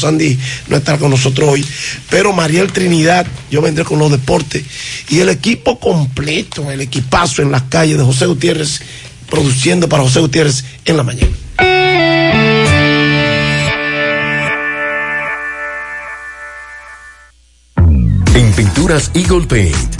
[0.00, 1.64] Sandy no estará con nosotros hoy,
[2.08, 4.64] pero Mariel Trinidad, yo vendré con los deportes
[5.08, 8.80] y el equipo completo, el equipazo en las calles de José Gutiérrez,
[9.28, 11.32] produciendo para José Gutiérrez en la mañana.
[18.34, 19.99] En Pinturas Eagle Paint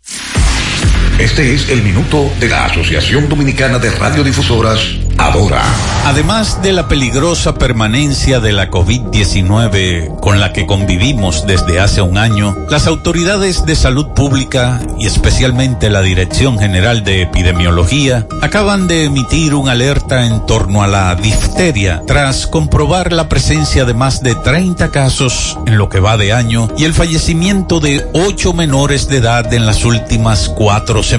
[1.21, 4.79] Este es el minuto de la Asociación Dominicana de Radiodifusoras,
[5.19, 5.61] Adora.
[6.07, 12.17] Además de la peligrosa permanencia de la COVID-19 con la que convivimos desde hace un
[12.17, 19.03] año, las autoridades de salud pública y especialmente la Dirección General de Epidemiología acaban de
[19.03, 24.33] emitir un alerta en torno a la difteria tras comprobar la presencia de más de
[24.33, 29.17] 30 casos en lo que va de año y el fallecimiento de 8 menores de
[29.17, 31.10] edad en las últimas cuatro semanas.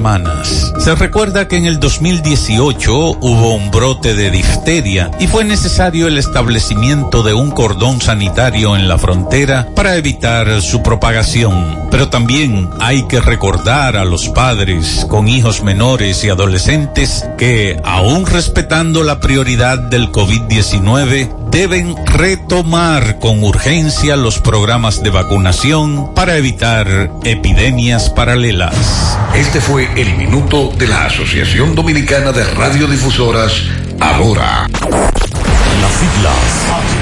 [0.79, 6.17] Se recuerda que en el 2018 hubo un brote de difteria y fue necesario el
[6.17, 11.89] establecimiento de un cordón sanitario en la frontera para evitar su propagación.
[11.91, 18.25] Pero también hay que recordar a los padres con hijos menores y adolescentes que, aún
[18.25, 27.11] respetando la prioridad del COVID-19, deben retomar con urgencia los programas de vacunación para evitar
[27.25, 29.19] epidemias paralelas.
[29.35, 33.53] Este fue el minuto de la Asociación Dominicana de Radiodifusoras,
[34.01, 34.67] Adora.
[35.81, 37.02] Las siglas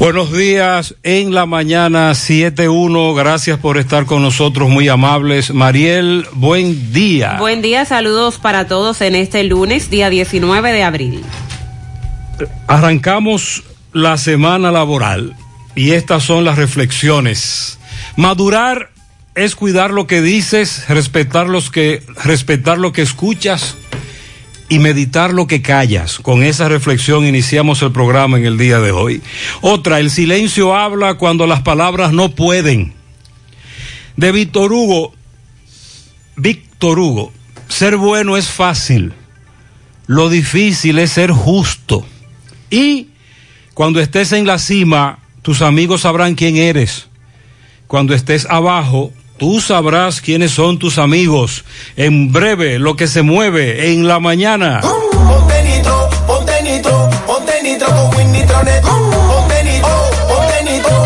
[0.00, 3.14] Buenos días en la mañana 7.1.
[3.14, 5.52] Gracias por estar con nosotros, muy amables.
[5.52, 7.36] Mariel, buen día.
[7.38, 11.22] Buen día, saludos para todos en este lunes, día 19 de abril.
[12.66, 13.62] Arrancamos
[13.92, 15.36] la semana laboral
[15.74, 17.78] y estas son las reflexiones.
[18.16, 18.92] Madurar
[19.34, 23.76] es cuidar lo que dices, respetar, los que, respetar lo que escuchas
[24.70, 26.20] y meditar lo que callas.
[26.20, 29.20] Con esa reflexión iniciamos el programa en el día de hoy.
[29.60, 32.94] Otra, el silencio habla cuando las palabras no pueden.
[34.16, 35.12] De Víctor Hugo,
[36.36, 37.32] Víctor Hugo,
[37.68, 39.12] ser bueno es fácil,
[40.06, 42.06] lo difícil es ser justo.
[42.70, 43.08] Y
[43.74, 47.08] cuando estés en la cima, tus amigos sabrán quién eres.
[47.88, 51.64] Cuando estés abajo, Tú sabrás quiénes son tus amigos.
[51.96, 54.80] En breve, lo que se mueve en la mañana.
[54.82, 57.08] Ponte nitro, ponte nitro,
[57.62, 58.62] nitro nitro, nitro,
[60.62, 61.00] nitro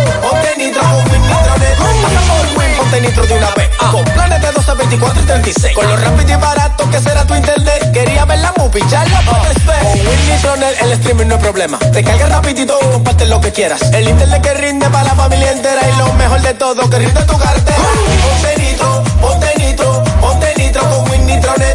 [3.01, 3.71] nitro de una vez.
[3.93, 5.75] Con planes de 12, 24 y 36.
[5.77, 7.91] Con lo rápido y barato que será tu internet.
[7.93, 9.83] Quería ver la movie, ya la puedes ver.
[9.83, 11.79] Con Win Nitronet el streaming no es problema.
[11.79, 13.83] Te carga rapidito y comparte lo que quieras.
[13.93, 15.81] El internet que rinde para la familia entera.
[15.89, 17.79] Y lo mejor de todo, que rinde tu cartera.
[18.25, 21.75] Ponte nitro, ponte nitro, ponte nitro con Win Nitronet.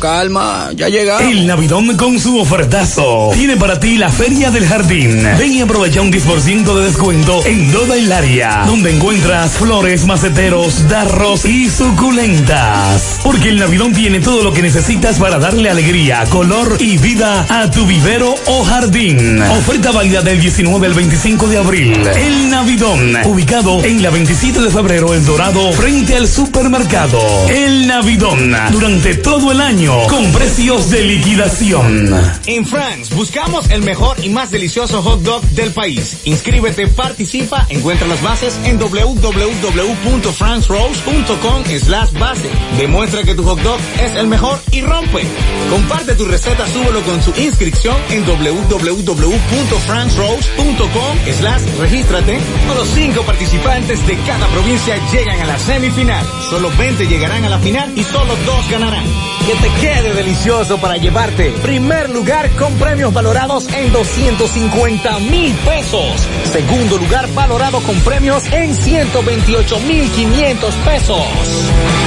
[0.00, 1.18] Calma, ya llega.
[1.18, 3.30] El Navidón con su ofertazo.
[3.34, 5.26] Tiene para ti la Feria del Jardín.
[5.38, 10.88] Ven y aprovecha un 10% de descuento en toda el área, donde encuentras flores, maceteros,
[10.88, 13.18] darros y suculentas.
[13.24, 17.68] Porque el Navidón tiene todo lo que necesitas para darle alegría, color y vida a
[17.68, 19.42] tu vivero o jardín.
[19.42, 21.92] Oferta válida del 19 al 25 de abril.
[22.14, 27.18] El Navidón, ubicado en la 27 de febrero, El Dorado, frente al supermercado.
[27.48, 32.10] El Navidón, durante todo el año, con precios de liquidación.
[32.46, 36.20] En France buscamos el mejor y más delicioso hot dog del país.
[36.24, 42.48] Inscríbete, participa, encuentra las bases en www.francerose.com slash base.
[42.78, 45.22] Demuestra que tu hot dog es el mejor y rompe.
[45.70, 52.40] Comparte tu receta, súbelo con su inscripción en www.francerose.com slash regístrate.
[52.74, 56.26] Los cinco participantes de cada provincia llegan a la semifinal.
[56.50, 59.06] Solo 20 llegarán a la final y solo dos ganarán.
[59.46, 61.52] Que te quede delicioso para llevarte.
[61.62, 66.26] Primer lugar con premios valorados en 250 mil pesos.
[66.50, 71.22] Segundo lugar valorado con premios en 128 mil 500 pesos.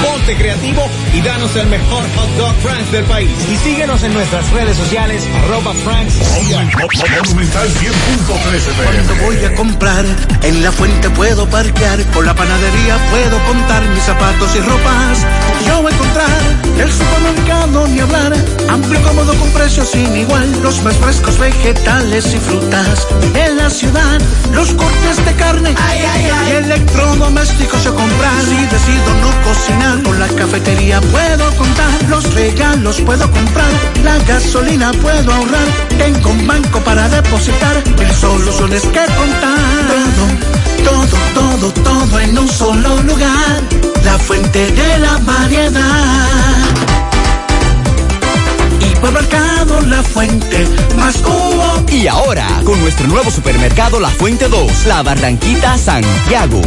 [0.04, 0.82] Ponte creativo
[1.14, 3.30] y danos el mejor hot dog Franks del país.
[3.50, 6.16] Y síguenos en nuestras redes sociales arroba Franks.
[7.24, 10.04] Monumental 100.13 Cuando voy a comprar,
[10.42, 15.26] en la fuente puedo parquear, con la panadería puedo contar mis zapatos y ropas.
[15.66, 16.49] Yo voy a encontrar
[16.80, 18.32] el supermercado ni hablar,
[18.68, 23.06] amplio cómodo con precios sin igual, los más frescos vegetales y frutas.
[23.34, 24.20] En la ciudad,
[24.52, 25.74] los cortes de carne
[26.46, 28.40] y electrodomésticos yo comprar.
[28.48, 33.70] Si decido no cocinar, con la cafetería puedo contar, los regalos puedo comprar,
[34.02, 35.66] la gasolina puedo ahorrar,
[35.98, 40.59] tengo un banco para depositar, mil soluciones que contar.
[40.84, 43.62] Todo, todo, todo en un solo lugar,
[44.04, 46.30] la fuente de la variedad.
[48.80, 50.66] Hipermercado La Fuente,
[50.96, 51.84] más cubo.
[51.90, 56.60] Y ahora, con nuestro nuevo supermercado La Fuente 2, La Barranquita Santiago.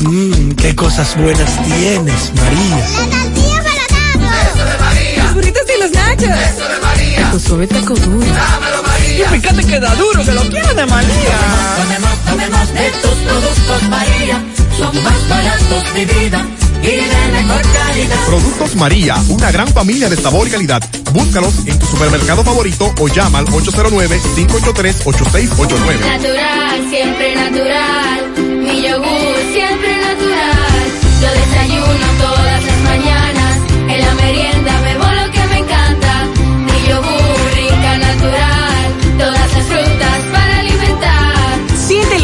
[0.00, 2.76] Mmm, qué cosas buenas tienes, María.
[2.76, 5.24] La tortilla para Eso de María.
[5.24, 6.28] Los burritos y los nachos.
[6.28, 7.30] Eso de María.
[7.32, 8.26] Tu suave taco duro.
[8.26, 8.75] Dámelo,
[9.16, 9.36] María.
[9.36, 11.38] Y fíjate que da duro, que lo quiero de María.
[11.76, 14.42] Tomemos, tomemos de tus productos, María.
[14.76, 16.44] Son más baratos de vida.
[16.82, 18.26] Y de mejor calidad.
[18.26, 20.82] Productos María, una gran familia de sabor y calidad.
[21.12, 26.00] Búscalos en tu supermercado favorito o llama al 809-583-8689.
[26.00, 28.32] Natural, siempre natural.
[28.36, 30.92] Mi yogur, siempre natural.
[31.22, 32.45] Yo desayuno todas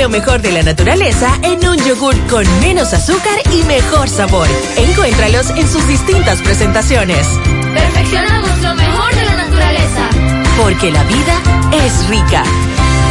[0.03, 4.49] lo mejor de la naturaleza en un yogur con menos azúcar y mejor sabor.
[4.77, 7.25] Encuéntralos en sus distintas presentaciones.
[7.73, 10.09] Perfeccionamos lo mejor de la naturaleza.
[10.61, 11.41] Porque la vida
[11.85, 12.43] es rica.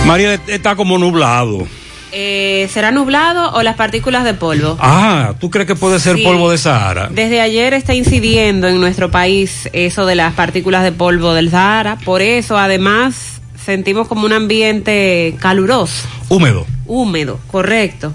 [0.05, 1.65] María está como nublado.
[2.11, 4.75] Eh, ¿Será nublado o las partículas de polvo?
[4.81, 6.23] Ah, ¿tú crees que puede ser Sí.
[6.23, 7.07] polvo de Sahara?
[7.09, 11.95] Desde ayer está incidiendo en nuestro país eso de las partículas de polvo del Sahara.
[12.03, 16.65] Por eso, además, sentimos como un ambiente caluroso, Húmedo.
[16.91, 18.11] Húmedo, correcto.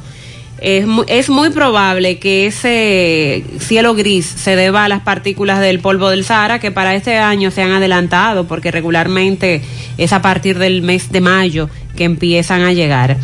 [0.58, 5.80] Es muy, es muy probable que ese cielo gris se deba a las partículas del
[5.80, 9.62] polvo del Sahara que para este año se han adelantado porque regularmente
[9.98, 13.16] es a partir del mes de mayo que empiezan a llegar.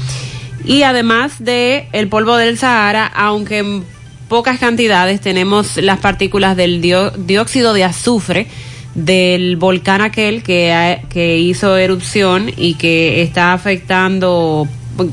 [0.64, 3.84] Y además de el polvo del Sahara, aunque en
[4.28, 8.46] pocas cantidades tenemos las partículas del dióxido de azufre
[8.94, 14.68] del volcán aquel que, que hizo erupción y que está afectando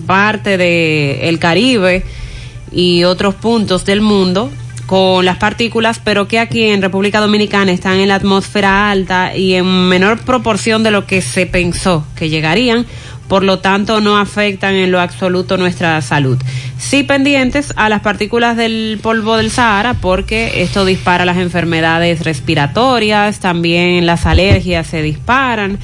[0.06, 2.04] parte del el Caribe
[2.72, 4.52] y otros puntos del mundo
[4.90, 9.54] con las partículas, pero que aquí en República Dominicana están en la atmósfera alta y
[9.54, 12.88] en menor proporción de lo que se pensó que llegarían,
[13.28, 16.40] por lo tanto no afectan en lo absoluto nuestra salud.
[16.80, 23.40] Sí pendientes a las partículas del polvo del Sahara porque esto dispara las enfermedades respiratorias,
[23.40, 25.78] también las alergias se disparan,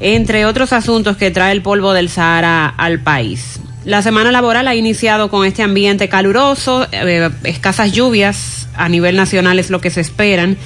[0.00, 3.60] entre otros asuntos que trae el polvo del Sahara al país.
[3.84, 9.58] La semana laboral ha iniciado con este ambiente caluroso, eh, escasas lluvias a nivel nacional
[9.58, 10.56] es lo que se esperan.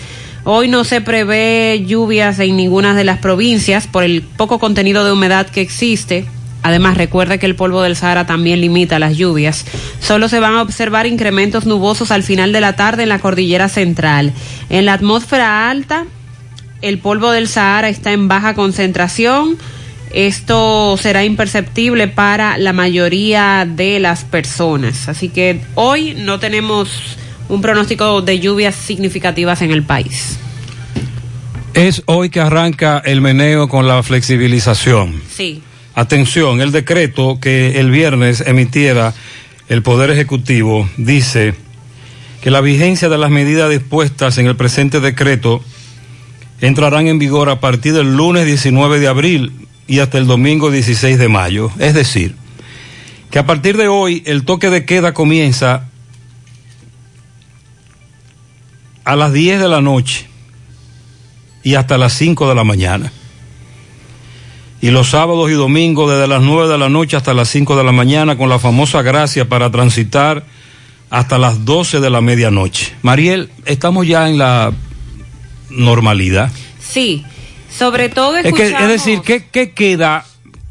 [0.44, 5.12] Hoy no se prevé lluvias en ninguna de las provincias por el poco contenido de
[5.12, 6.26] humedad que existe.
[6.64, 9.64] Además, recuerde que el polvo del Sahara también limita las lluvias.
[10.00, 13.68] Solo se van a observar incrementos nubosos al final de la tarde en la cordillera
[13.68, 14.32] central.
[14.68, 16.06] En la atmósfera alta,
[16.82, 19.56] el polvo del Sahara está en baja concentración.
[20.12, 25.08] Esto será imperceptible para la mayoría de las personas.
[25.08, 26.90] Así que hoy no tenemos
[27.48, 30.38] un pronóstico de lluvias significativas en el país.
[31.74, 35.22] Es hoy que arranca el meneo con la flexibilización.
[35.34, 35.62] Sí.
[35.94, 39.14] Atención, el decreto que el viernes emitiera
[39.68, 41.54] el Poder Ejecutivo dice
[42.42, 45.62] que la vigencia de las medidas dispuestas en el presente decreto
[46.62, 49.52] entrarán en vigor a partir del lunes 19 de abril
[49.88, 51.70] y hasta el domingo 16 de mayo.
[51.78, 52.36] Es decir,
[53.30, 55.88] que a partir de hoy el toque de queda comienza
[59.04, 60.28] a las 10 de la noche
[61.64, 63.12] y hasta las 5 de la mañana.
[64.80, 67.84] Y los sábados y domingos desde las 9 de la noche hasta las 5 de
[67.84, 70.44] la mañana con la famosa gracia para transitar
[71.10, 72.94] hasta las 12 de la medianoche.
[73.02, 74.72] Mariel, estamos ya en la
[75.72, 76.50] normalidad.
[76.80, 77.24] Sí,
[77.76, 78.82] sobre todo Es, que, escuchamos...
[78.82, 80.24] es decir, ¿qué, qué queda?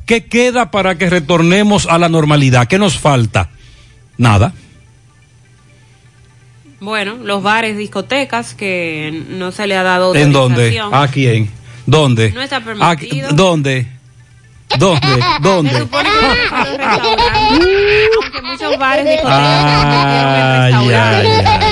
[0.05, 2.67] ¿Qué queda para que retornemos a la normalidad?
[2.67, 3.49] ¿Qué nos falta?
[4.17, 4.53] Nada.
[6.79, 10.79] Bueno, los bares, discotecas, que no se le ha dado ¿En dónde?
[10.91, 11.49] ¿A quién?
[11.85, 12.31] ¿Dónde?
[12.31, 13.29] No está ¿A- permitido.
[13.33, 13.87] ¿Dónde?
[14.79, 15.07] ¿Dónde?
[15.41, 15.71] ¿Dónde?
[15.71, 21.70] Se supone que los restaurantes, aunque muchos bares, discotecas de-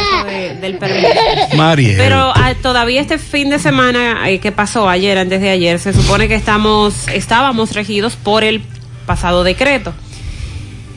[0.62, 1.08] del permiso.
[1.56, 1.98] Mariel.
[1.98, 5.94] Pero ah, todavía este fin de semana eh, que pasó ayer, antes de ayer, se
[5.94, 8.62] supone que estamos, estábamos regidos por el
[9.06, 9.94] pasado decreto.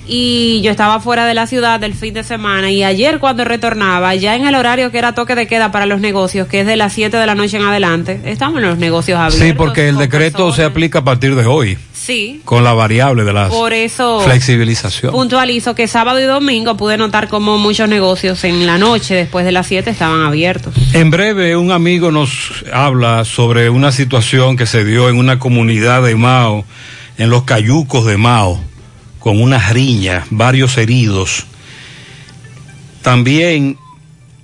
[0.06, 4.14] Y yo estaba fuera de la ciudad del fin de semana y ayer cuando retornaba,
[4.16, 6.76] ya en el horario que era toque de queda para los negocios, que es de
[6.76, 9.46] las 7 de la noche en adelante, estamos en los negocios abiertos.
[9.48, 13.32] Sí, porque el decreto se aplica a partir de hoy, Sí, con la variable de
[13.32, 15.12] la por eso flexibilización.
[15.12, 19.52] puntualizo que sábado y domingo pude notar como muchos negocios en la noche después de
[19.52, 20.74] las 7 estaban abiertos.
[20.94, 26.02] En breve, un amigo nos habla sobre una situación que se dio en una comunidad
[26.02, 26.64] de Mao,
[27.18, 28.60] en los cayucos de Mao,
[29.22, 31.46] con una riña, varios heridos.
[33.02, 33.78] También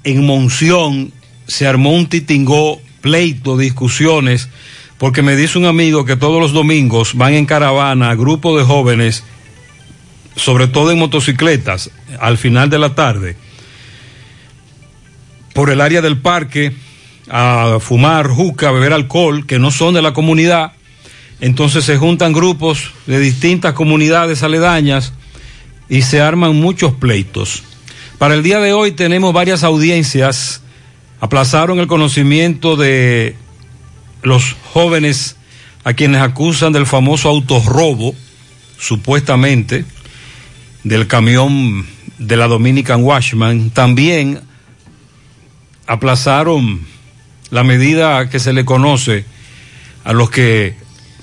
[0.05, 1.13] en Monción
[1.47, 4.49] se armó un titingó, pleito, discusiones,
[4.99, 9.25] porque me dice un amigo que todos los domingos van en caravana grupo de jóvenes,
[10.37, 13.37] sobre todo en motocicletas, al final de la tarde
[15.59, 16.73] por el área del parque
[17.29, 20.71] a fumar juca, a beber alcohol, que no son de la comunidad.
[21.41, 25.13] Entonces se juntan grupos de distintas comunidades aledañas
[25.89, 27.63] y se arman muchos pleitos.
[28.19, 30.63] Para el día de hoy tenemos varias audiencias.
[31.21, 33.37] Aplazaron el conocimiento de
[34.23, 35.37] los jóvenes
[35.85, 38.15] a quienes acusan del famoso autorrobo,
[38.79, 39.85] supuestamente,
[40.83, 41.87] del camión
[42.19, 43.71] de la Dominican Washman.
[43.71, 44.41] También
[45.87, 46.81] aplazaron
[47.51, 49.25] la medida que se le conoce
[50.05, 50.75] a los que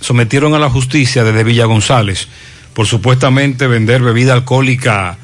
[0.02, 2.28] sometieron a la justicia desde Villa González
[2.74, 5.18] por supuestamente vender bebida alcohólica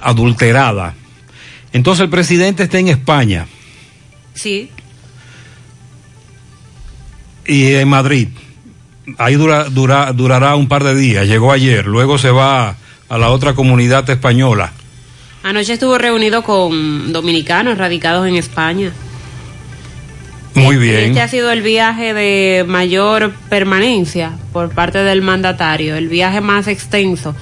[0.00, 0.94] adulterada.
[1.72, 3.46] Entonces el presidente está en España
[4.34, 4.70] Sí,
[7.46, 8.28] y en Madrid.
[9.16, 11.26] Ahí dura, dura- durará un par de días.
[11.26, 12.76] Llegó ayer, luego se va
[13.08, 14.72] a la otra comunidad española.
[15.42, 18.92] anoche estuvo reunido con dominicanos radicados en España.
[20.54, 21.10] Muy bien.
[21.10, 26.66] Este ha sido el viaje de mayor permanencia por parte del mandatario, el viaje más
[26.66, 27.34] extenso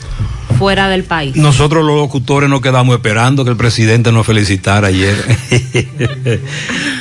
[0.56, 1.36] fuera del país.
[1.36, 5.16] Nosotros los locutores nos quedamos esperando que el presidente nos felicitara ayer.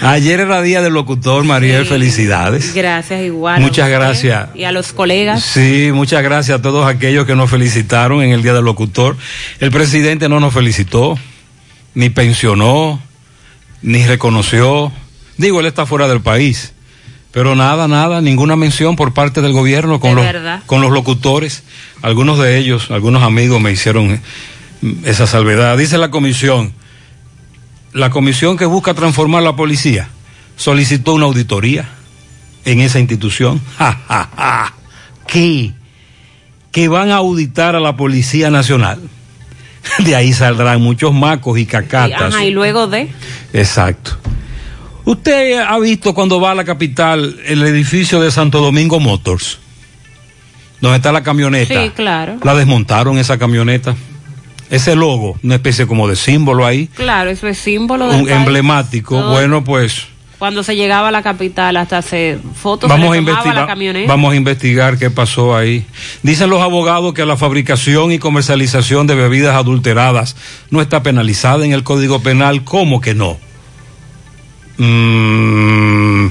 [0.02, 2.74] ayer era día del locutor, Mariel, felicidades.
[2.74, 3.62] Gracias igual.
[3.62, 4.50] Muchas gracias.
[4.56, 5.44] Y a los colegas.
[5.44, 9.16] Sí, muchas gracias a todos aquellos que nos felicitaron en el Día del Locutor.
[9.60, 11.18] El presidente no nos felicitó,
[11.94, 13.02] ni pensionó,
[13.82, 14.92] ni reconoció.
[15.38, 16.74] Digo, él está fuera del país.
[17.32, 20.64] Pero nada, nada, ninguna mención por parte del gobierno con, De los, verdad.
[20.66, 21.64] con los locutores.
[22.02, 24.22] Algunos de ellos, algunos amigos me hicieron
[24.82, 25.78] mm, esa salvedad.
[25.78, 26.72] Dice la comisión,
[27.92, 30.08] la comisión que busca transformar la policía
[30.56, 31.90] solicitó una auditoría
[32.64, 33.62] en esa institución.
[33.78, 34.74] Ja, ja, ja.
[35.28, 35.74] ¿Qué?
[36.72, 39.02] Que van a auditar a la Policía Nacional.
[40.00, 42.34] De ahí saldrán muchos macos y cacatas.
[42.34, 43.10] Ajá, y luego de.
[43.54, 44.18] Exacto.
[45.06, 49.60] ¿Usted ha visto cuando va a la capital el edificio de Santo Domingo Motors?
[50.82, 51.84] Donde está la camioneta.
[51.84, 52.38] Sí, claro.
[52.44, 53.96] La desmontaron esa camioneta.
[54.70, 58.36] Ese logo, una especie como de símbolo ahí, Claro, eso es símbolo del un país.
[58.38, 59.22] emblemático.
[59.30, 60.08] Bueno, pues
[60.40, 63.68] Cuando se llegaba a la capital, hasta se fotos vamos a se la investigar.
[63.68, 64.12] camioneta.
[64.12, 65.86] Vamos a investigar qué pasó ahí.
[66.24, 70.36] Dicen los abogados que la fabricación y comercialización de bebidas adulteradas
[70.72, 72.64] no está penalizada en el Código Penal.
[72.64, 73.38] ¿Cómo que no?
[74.78, 76.28] Mm,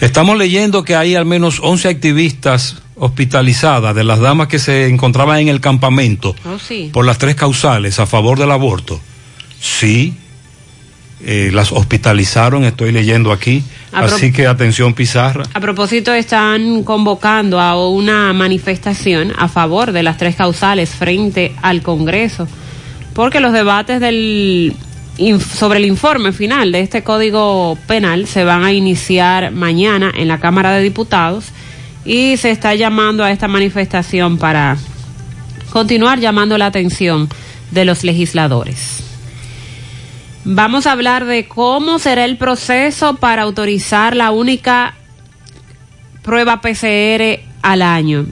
[0.00, 5.38] estamos leyendo que hay al menos 11 activistas hospitalizadas de las damas que se encontraban
[5.40, 6.90] en el campamento Oh, sí.
[6.92, 9.00] por las tres causales a favor del aborto.
[9.60, 10.14] Sí,
[11.24, 13.62] eh, las hospitalizaron, estoy leyendo aquí.
[13.92, 15.44] Así que atención Pizarra.
[15.54, 21.80] A propósito, están convocando a una manifestación a favor de las tres causales frente al
[21.82, 22.46] Congreso,
[23.14, 24.74] porque los debates del
[25.38, 30.40] sobre el informe final de este Código Penal se van a iniciar mañana en la
[30.40, 31.46] Cámara de Diputados
[32.04, 34.76] y se está llamando a esta manifestación para
[35.70, 37.28] continuar llamando la atención
[37.70, 39.02] de los legisladores.
[40.44, 44.94] Vamos a hablar de cómo será el proceso para autorizar la única
[46.22, 48.26] prueba PCR al año.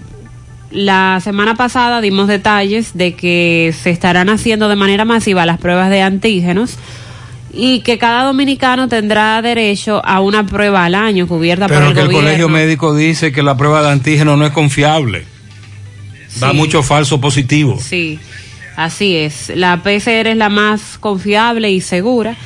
[0.72, 5.90] La semana pasada dimos detalles de que se estarán haciendo de manera masiva las pruebas
[5.90, 6.76] de antígenos
[7.52, 11.94] y que cada dominicano tendrá derecho a una prueba al año cubierta por Pero el
[11.94, 15.24] que el colegio médico dice que la prueba de antígeno no es confiable.
[16.40, 17.78] Da mucho falso positivo.
[17.78, 18.18] Sí,
[18.76, 19.52] así es.
[19.54, 22.36] La PCR es la más confiable y segura.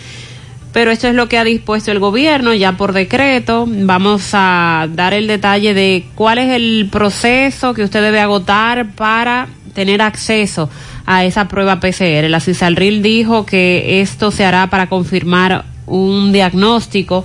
[0.76, 3.64] Pero esto es lo que ha dispuesto el gobierno ya por decreto.
[3.66, 9.48] Vamos a dar el detalle de cuál es el proceso que usted debe agotar para
[9.72, 10.68] tener acceso
[11.06, 12.28] a esa prueba PCR.
[12.28, 17.24] La CISALRIL dijo que esto se hará para confirmar un diagnóstico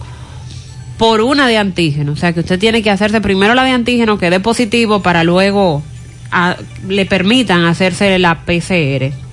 [0.97, 2.13] por una de antígeno.
[2.13, 5.25] O sea que usted tiene que hacerse primero la de antígeno que dé positivo para
[5.25, 5.83] luego
[6.87, 9.30] le permitan hacerse la PCR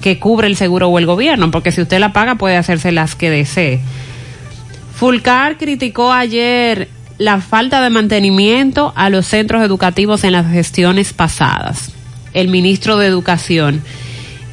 [0.00, 3.14] que cubre el seguro o el gobierno, porque si usted la paga puede hacerse las
[3.14, 3.80] que desee.
[4.94, 6.88] Fulcar criticó ayer
[7.18, 11.92] la falta de mantenimiento a los centros educativos en las gestiones pasadas.
[12.32, 13.82] El ministro de Educación,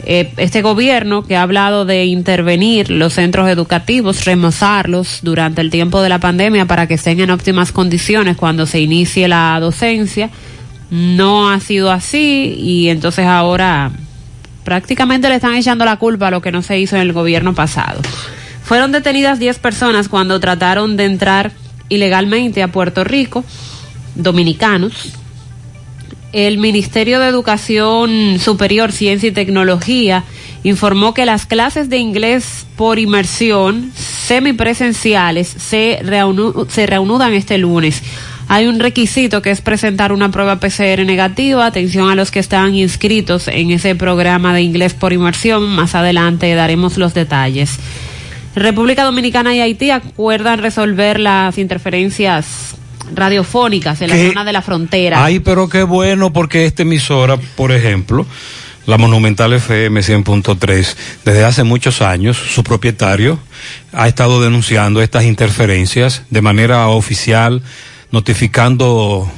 [0.05, 6.01] eh, este gobierno que ha hablado de intervenir los centros educativos, remozarlos durante el tiempo
[6.01, 10.29] de la pandemia para que estén en óptimas condiciones cuando se inicie la docencia,
[10.91, 13.91] no ha sido así y entonces ahora
[14.65, 17.53] prácticamente le están echando la culpa a lo que no se hizo en el gobierno
[17.55, 18.01] pasado.
[18.63, 21.51] Fueron detenidas 10 personas cuando trataron de entrar
[21.87, 23.45] ilegalmente a Puerto Rico,
[24.15, 25.13] dominicanos.
[26.33, 30.23] El Ministerio de Educación Superior, Ciencia y Tecnología
[30.63, 38.01] informó que las clases de inglés por inmersión semipresenciales se, reanu- se reanudan este lunes.
[38.47, 41.65] Hay un requisito que es presentar una prueba PCR negativa.
[41.65, 45.67] Atención a los que están inscritos en ese programa de inglés por inmersión.
[45.67, 47.79] Más adelante daremos los detalles.
[48.55, 52.75] República Dominicana y Haití acuerdan resolver las interferencias
[53.13, 55.23] radiofónicas en la zona de la frontera.
[55.23, 58.25] Ay, pero qué bueno porque esta emisora, por ejemplo,
[58.85, 63.39] la Monumental FM 100.3, desde hace muchos años, su propietario
[63.91, 67.61] ha estado denunciando estas interferencias de manera oficial,
[68.11, 69.29] notificando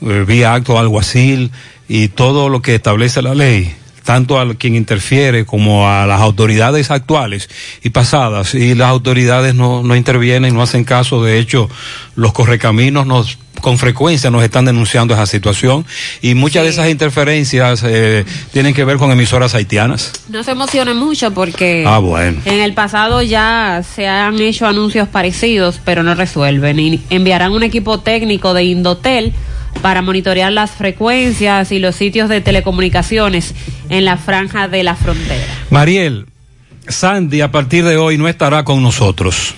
[0.00, 1.50] eh, vía acto alguacil
[1.88, 6.90] y todo lo que establece la ley tanto a quien interfiere como a las autoridades
[6.90, 7.48] actuales
[7.82, 8.54] y pasadas.
[8.54, 11.68] Y las autoridades no, no intervienen, no hacen caso, de hecho
[12.14, 15.86] los correcaminos nos con frecuencia nos están denunciando esa situación
[16.20, 20.12] y muchas de esas interferencias eh, tienen que ver con emisoras haitianas.
[20.28, 22.42] No se emocione mucho porque Ah, bueno.
[22.44, 26.78] en el pasado ya se han hecho anuncios parecidos, pero no resuelven.
[26.78, 29.32] Y enviarán un equipo técnico de Indotel
[29.80, 33.54] para monitorear las frecuencias y los sitios de telecomunicaciones
[33.88, 35.46] en la franja de la frontera.
[35.70, 36.26] Mariel,
[36.86, 39.54] Sandy a partir de hoy no estará con nosotros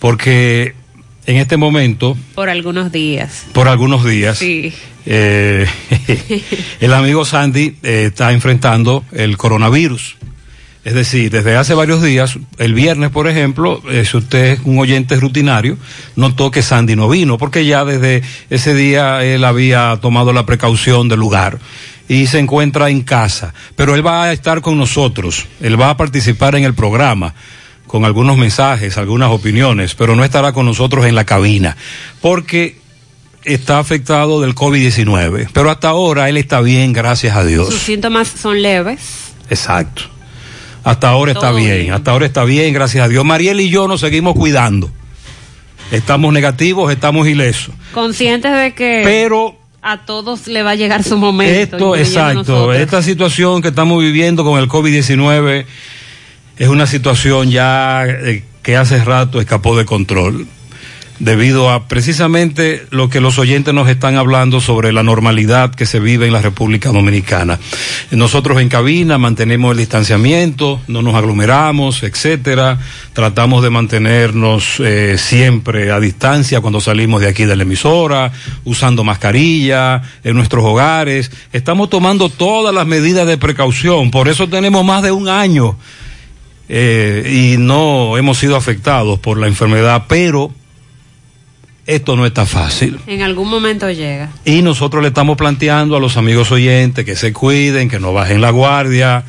[0.00, 0.74] porque
[1.26, 3.44] en este momento, Por algunos días.
[3.52, 4.72] por algunos días, Sí.
[5.06, 5.66] eh,
[6.80, 10.16] el amigo Sandy eh, está enfrentando el coronavirus.
[10.84, 14.80] Es decir, desde hace varios días, el viernes, por ejemplo, eh, si usted es un
[14.80, 15.76] oyente rutinario,
[16.16, 21.08] notó que Sandy no vino, porque ya desde ese día él había tomado la precaución
[21.08, 21.60] del lugar
[22.08, 23.54] y se encuentra en casa.
[23.76, 27.32] Pero él va a estar con nosotros, él va a participar en el programa
[27.92, 31.76] con algunos mensajes, algunas opiniones, pero no estará con nosotros en la cabina,
[32.22, 32.78] porque
[33.44, 35.50] está afectado del COVID-19.
[35.52, 37.68] Pero hasta ahora él está bien, gracias a Dios.
[37.68, 39.34] Sus síntomas son leves.
[39.50, 40.04] Exacto.
[40.84, 41.92] Hasta ahora está bien, bien.
[41.92, 43.26] hasta ahora está bien, gracias a Dios.
[43.26, 44.90] Mariel y yo nos seguimos cuidando.
[45.90, 47.74] Estamos negativos, estamos ilesos.
[47.92, 51.76] Conscientes de que Pero a todos le va a llegar su momento.
[51.76, 55.66] esto, exacto, esta situación que estamos viviendo con el COVID-19
[56.58, 60.46] es una situación ya eh, que hace rato escapó de control.
[61.18, 66.00] debido a precisamente lo que los oyentes nos están hablando sobre la normalidad que se
[66.00, 67.60] vive en la República Dominicana.
[68.10, 72.78] Nosotros en cabina mantenemos el distanciamiento, no nos aglomeramos, etcétera.
[73.12, 78.32] Tratamos de mantenernos eh, siempre a distancia cuando salimos de aquí de la emisora,
[78.64, 81.30] usando mascarilla en nuestros hogares.
[81.52, 85.76] Estamos tomando todas las medidas de precaución, por eso tenemos más de un año
[86.68, 90.52] eh, y no hemos sido afectados por la enfermedad, pero
[91.86, 92.98] esto no está fácil.
[93.06, 94.30] En algún momento llega.
[94.44, 98.40] Y nosotros le estamos planteando a los amigos oyentes que se cuiden, que no bajen
[98.40, 99.24] la guardia,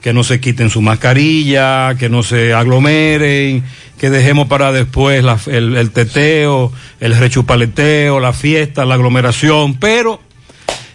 [0.00, 3.62] que no se quiten su mascarilla, que no se aglomeren,
[3.98, 10.22] que dejemos para después la- el, el teteo, el rechupaleteo, la fiesta, la aglomeración, pero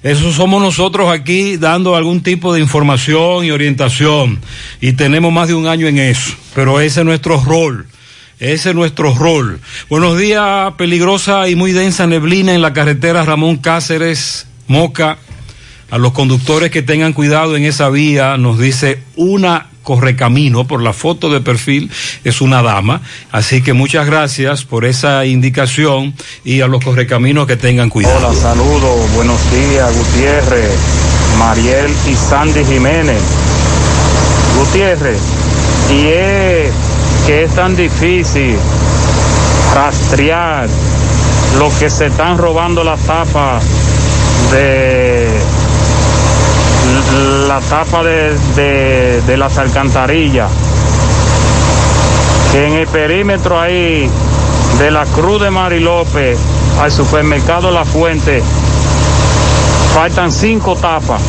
[0.05, 4.39] eso somos nosotros aquí dando algún tipo de información y orientación
[4.79, 7.87] y tenemos más de un año en eso, pero ese es nuestro rol.
[8.39, 9.59] Ese es nuestro rol.
[9.89, 15.17] Buenos días, peligrosa y muy densa neblina en la carretera Ramón Cáceres, Moca.
[15.89, 20.91] A los conductores que tengan cuidado en esa vía, nos dice una correcamino, por la
[20.91, 21.89] foto de perfil,
[22.25, 23.01] es una dama.
[23.31, 28.17] Así que muchas gracias por esa indicación y a los correcaminos que tengan cuidado.
[28.17, 30.71] Hola, saludos, buenos días, Gutiérrez,
[31.39, 33.21] Mariel y Sandy Jiménez.
[34.57, 35.21] Gutiérrez,
[35.91, 36.73] y es
[37.25, 38.57] que es tan difícil
[39.73, 40.67] rastrear
[41.59, 43.59] lo que se están robando la tapa
[44.51, 45.24] de
[47.47, 50.49] la tapa de, de- de las alcantarillas
[52.51, 54.09] que en el perímetro ahí
[54.79, 56.37] de la Cruz de Mari López
[56.81, 58.41] al supermercado La Fuente
[59.93, 61.21] faltan cinco tapas.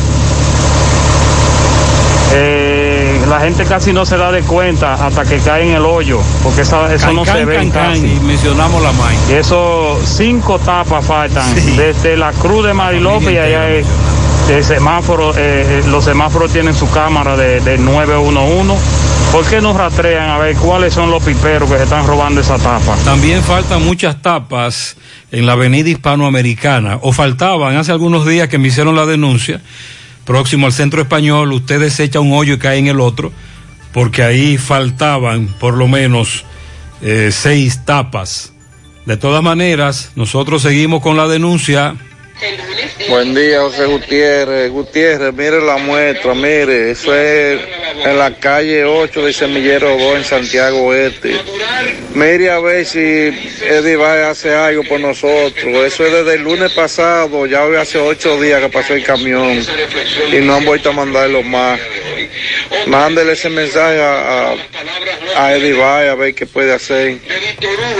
[2.33, 6.19] Eh, la gente casi no se da de cuenta hasta que cae en el hoyo,
[6.43, 8.05] porque esa- eso Can, no can, se ve casi.
[8.05, 9.15] y mencionamos la MAI.
[9.29, 11.45] Y eso, cinco tapas faltan,
[11.77, 13.67] desde la Cruz de Mari López y allá
[14.49, 18.75] eh, eh, los semáforos tienen su cámara de, de 911.
[19.31, 22.57] ¿Por qué no rastrean a ver cuáles son los piperos que se están robando esa
[22.57, 22.95] tapa?
[23.03, 24.95] También faltan muchas tapas
[25.31, 29.61] en la avenida hispanoamericana, o faltaban hace algunos días que me hicieron la denuncia,
[30.23, 33.33] próximo al centro español, usted desecha un hoyo y cae en el otro,
[33.91, 36.45] porque ahí faltaban por lo menos
[37.01, 38.53] eh, seis tapas.
[39.05, 41.95] De todas maneras, nosotros seguimos con la denuncia.
[43.09, 44.69] Buen día, José Gutiérrez.
[44.69, 47.59] Gutiérrez, mire la muestra, mire, eso es
[48.05, 51.35] en la calle 8 de Semillero 2 en Santiago Este.
[52.13, 55.85] Mire a ver si Eddie va hace algo por nosotros.
[55.85, 59.59] Eso es desde el lunes pasado, ya hoy hace ocho días que pasó el camión
[60.31, 61.79] y no han vuelto a mandarlo más.
[62.85, 64.51] Mándele ese mensaje a,
[65.35, 67.17] a, a Bay a ver qué puede hacer.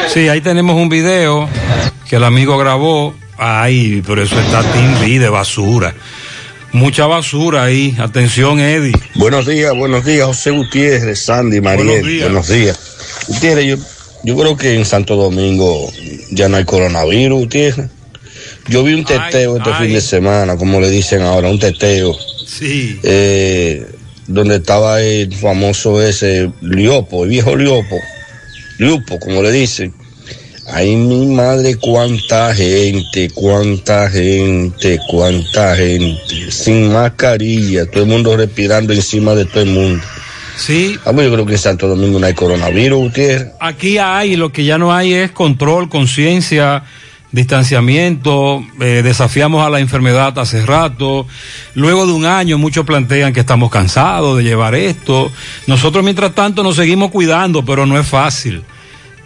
[0.09, 1.49] Sí, ahí tenemos un video
[2.07, 3.15] que el amigo grabó.
[3.37, 5.93] Ay, pero eso está timbi de basura.
[6.73, 7.95] Mucha basura ahí.
[7.99, 8.93] Atención, Eddie.
[9.15, 11.87] Buenos días, buenos días, José Gutiérrez, Sandy, Mariel.
[11.87, 12.23] Buenos días.
[12.23, 12.79] Buenos días.
[13.27, 13.77] Gutiérrez, yo,
[14.23, 15.91] yo creo que en Santo Domingo
[16.31, 17.87] ya no hay coronavirus, Gutiérrez.
[18.69, 22.13] Yo vi un teteo este fin de semana, como le dicen ahora, un teteo,
[22.45, 22.99] Sí.
[23.03, 23.85] eh,
[24.27, 27.97] donde estaba el famoso ese Liopo, el viejo Liopo,
[28.77, 29.93] Liopo, como le dicen.
[30.69, 38.91] Ay, mi madre, cuánta gente, cuánta gente, cuánta gente, sin mascarilla, todo el mundo respirando
[38.91, 40.03] encima de todo el mundo.
[40.57, 40.97] Sí.
[41.05, 43.47] Ah, yo creo que en Santo Domingo no hay coronavirus, Gutiérrez.
[43.61, 46.83] Aquí hay, lo que ya no hay es control, conciencia,
[47.31, 51.27] distanciamiento, eh, desafiamos a la enfermedad hace rato.
[51.75, 55.31] Luego de un año muchos plantean que estamos cansados de llevar esto.
[55.65, 58.63] Nosotros mientras tanto nos seguimos cuidando, pero no es fácil.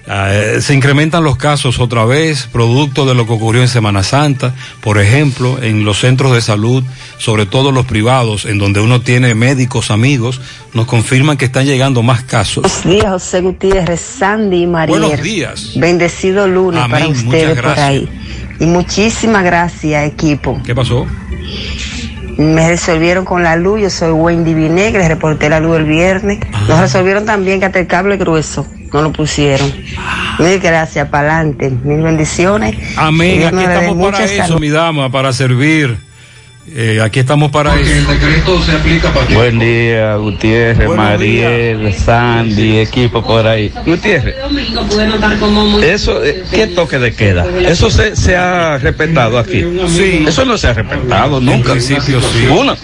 [0.07, 4.53] Eh, se incrementan los casos otra vez, producto de lo que ocurrió en Semana Santa,
[4.81, 6.83] por ejemplo, en los centros de salud,
[7.17, 10.41] sobre todo los privados, en donde uno tiene médicos amigos,
[10.73, 12.63] nos confirman que están llegando más casos.
[12.63, 14.97] Buenos días, José Gutiérrez, Sandy y María.
[14.97, 15.73] Buenos días.
[15.75, 18.09] Bendecido lunes Amén, para ustedes por ahí.
[18.59, 20.59] Y muchísimas gracias, equipo.
[20.65, 21.05] ¿Qué pasó?
[22.37, 26.39] Me resolvieron con la luz, yo soy Wendy Vinegre, reporté la luz el viernes.
[26.67, 29.71] Nos resolvieron también que hasta el cable grueso no lo pusieron.
[30.39, 31.71] Mil gracias, para adelante.
[31.83, 32.75] Mil bendiciones.
[32.97, 34.59] Amén, aquí estamos para mucha eso, salud.
[34.59, 35.97] mi dama, para servir.
[36.73, 37.91] Eh, aquí estamos para eso.
[39.33, 43.73] Buen día, Gutiérrez, Mariel, Sandy, equipo por ahí.
[43.85, 44.35] Gutiérrez,
[45.83, 47.45] eso, eh, ¿qué toque de queda?
[47.67, 49.65] Eso se, se ha respetado aquí.
[49.87, 50.23] Sí.
[50.27, 51.71] Eso no se ha respetado nunca.
[51.71, 52.45] principio sí.
[52.45, 52.77] Una.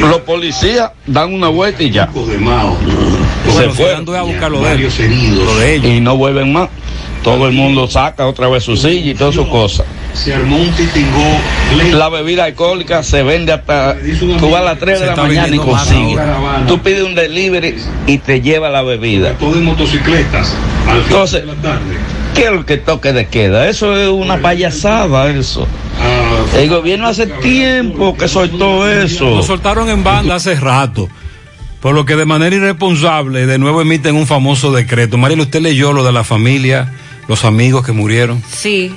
[0.00, 2.08] Los policías dan una vuelta y ya.
[3.46, 4.16] Se Bueno, fueron.
[4.16, 4.98] A buscar lo de ellos.
[4.98, 5.86] Lo de ellos.
[5.92, 6.68] Y no vuelven más.
[7.22, 9.86] todo el mundo saca otra vez su silla y todas sus cosas.
[11.92, 13.96] La bebida alcohólica se vende hasta,
[14.38, 16.20] tú vas a las 3 de la mañana y consigues.
[16.68, 17.76] Tú pides un delivery
[18.06, 19.32] y te lleva la bebida.
[19.32, 20.54] Todo en motocicletas.
[20.88, 21.96] Al Entonces, de la tarde.
[22.34, 23.68] ¿qué es lo que toque de queda?
[23.68, 25.66] Eso es una payasada, eso.
[26.56, 29.30] El gobierno hace tiempo que soltó eso.
[29.30, 31.08] Lo soltaron en banda hace rato.
[31.84, 35.18] Por lo que de manera irresponsable de nuevo emiten un famoso decreto.
[35.18, 36.94] Mariela, ¿usted leyó lo de la familia,
[37.28, 38.42] los amigos que murieron?
[38.50, 38.90] Sí.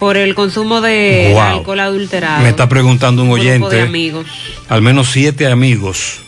[0.00, 1.40] Por el consumo de Wow.
[1.40, 2.42] alcohol adulterado.
[2.42, 3.80] Me está preguntando un Un grupo de oyente.
[3.82, 4.26] amigos.
[4.68, 6.18] Al menos siete amigos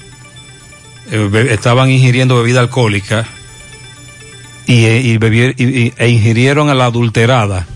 [1.11, 3.27] eh, estaban ingiriendo bebida alcohólica
[4.68, 7.66] y, eh, y bebier- y- y- e ingirieron a la adulterada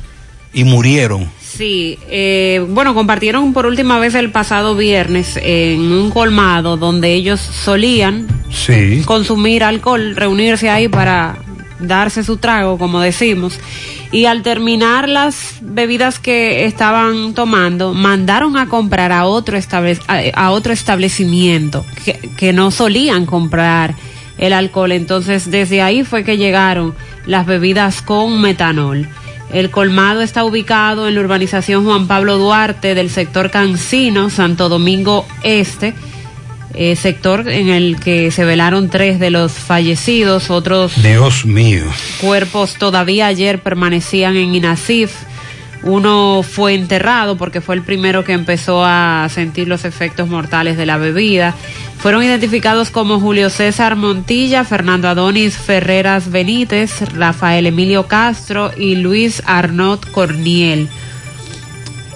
[0.53, 1.29] y murieron.
[1.61, 7.39] Sí, eh, bueno, compartieron por última vez el pasado viernes en un colmado donde ellos
[7.39, 9.03] solían Sí.
[9.05, 11.37] consumir alcohol, reunirse ahí para
[11.79, 13.61] darse su trago, como decimos.
[14.11, 20.47] Y al terminar las bebidas que estaban tomando, mandaron a comprar a otro, estable- a,
[20.47, 23.95] a otro establecimiento que, que no solían comprar
[24.39, 24.93] el alcohol.
[24.93, 26.95] Entonces, desde ahí fue que llegaron
[27.27, 29.07] las bebidas con metanol.
[29.53, 35.27] El colmado está ubicado en la urbanización Juan Pablo Duarte del sector Cancino, Santo Domingo
[35.43, 35.95] Este
[36.75, 41.85] eh, sector en el que se velaron tres de los fallecidos, otros Dios mío.
[42.21, 45.13] cuerpos todavía ayer permanecían en Inasif.
[45.83, 50.85] Uno fue enterrado porque fue el primero que empezó a sentir los efectos mortales de
[50.85, 51.55] la bebida.
[51.99, 59.43] Fueron identificados como Julio César Montilla, Fernando Adonis Ferreras Benítez, Rafael Emilio Castro y Luis
[59.47, 60.89] Arnott Corniel.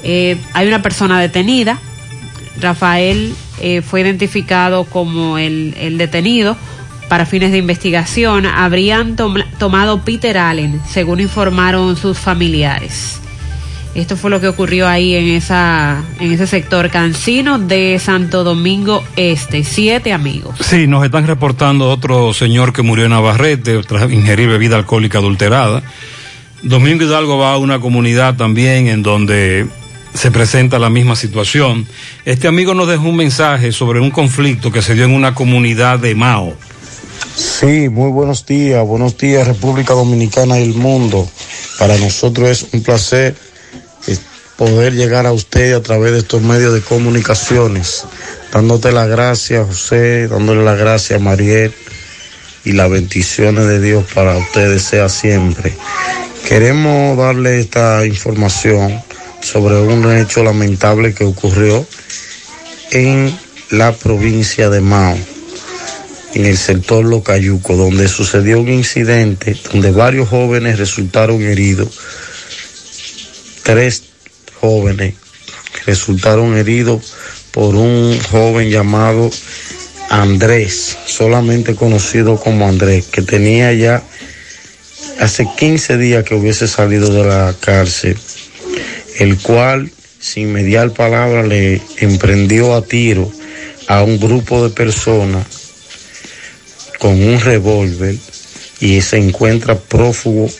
[0.02, 1.78] Eh, hay una persona detenida.
[2.60, 6.56] Rafael eh, fue identificado como el, detenido
[7.08, 8.44] para fines de investigación.
[8.44, 13.20] Habrían tom- tomado Peter Allen, según informaron sus familiares.
[13.94, 19.04] Esto fue lo que ocurrió ahí en esa en ese sector cancino de Santo Domingo
[19.14, 19.62] Este.
[19.62, 20.56] Siete amigos.
[20.60, 25.82] Sí, nos están reportando otro señor que murió en Navarrete tras ingerir bebida alcohólica adulterada.
[26.62, 29.66] Domingo Hidalgo va a una comunidad también en donde
[30.14, 31.86] se presenta la misma situación.
[32.24, 35.98] Este amigo nos dejó un mensaje sobre un conflicto que se dio en una comunidad
[35.98, 36.54] de Mao.
[37.36, 41.28] Sí, muy buenos días, buenos días República Dominicana y el mundo.
[41.78, 43.34] Para nosotros es un placer
[44.56, 48.04] poder llegar a usted a través de estos medios de comunicaciones,
[48.52, 51.74] dándote las gracias José, dándole las gracias Mariel
[52.64, 55.74] y las bendiciones de Dios para ustedes sea siempre.
[56.48, 59.02] Queremos darle esta información
[59.40, 61.86] sobre un hecho lamentable que ocurrió
[62.90, 63.36] en
[63.70, 65.16] la provincia de Mao
[66.34, 72.00] en el sector Locayuco, donde sucedió un incidente donde varios jóvenes resultaron heridos.
[73.64, 74.04] Tres
[74.60, 75.14] jóvenes
[75.86, 77.14] resultaron heridos
[77.50, 79.30] por un joven llamado
[80.10, 84.02] Andrés, solamente conocido como Andrés, que tenía ya
[85.18, 88.18] hace 15 días que hubiese salido de la cárcel,
[89.18, 93.30] el cual sin mediar palabra le emprendió a tiro
[93.88, 95.46] a un grupo de personas
[96.98, 98.16] con un revólver
[98.80, 100.50] y se encuentra prófugo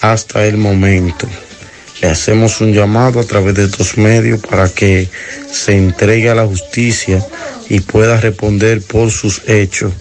[0.00, 1.28] hasta el momento.
[2.02, 5.08] Le hacemos un llamado a través de estos medios para que
[5.50, 7.24] se entregue a la justicia
[7.68, 9.92] y pueda responder por sus hechos.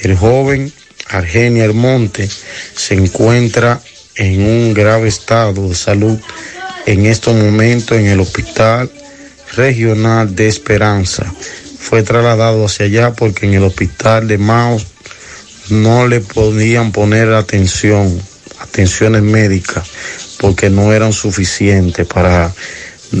[0.00, 0.72] El joven
[1.08, 2.28] Argenia Almonte
[2.74, 3.80] se encuentra
[4.14, 6.18] en un grave estado de salud
[6.86, 8.90] en estos momentos en el Hospital
[9.56, 11.24] Regional de Esperanza.
[11.80, 14.80] Fue trasladado hacia allá porque en el Hospital de Mao
[15.70, 18.20] no le podían poner atención,
[18.60, 19.88] atenciones médicas,
[20.40, 22.52] porque no eran suficientes para,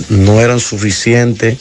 [0.08, 1.58] no eran suficientes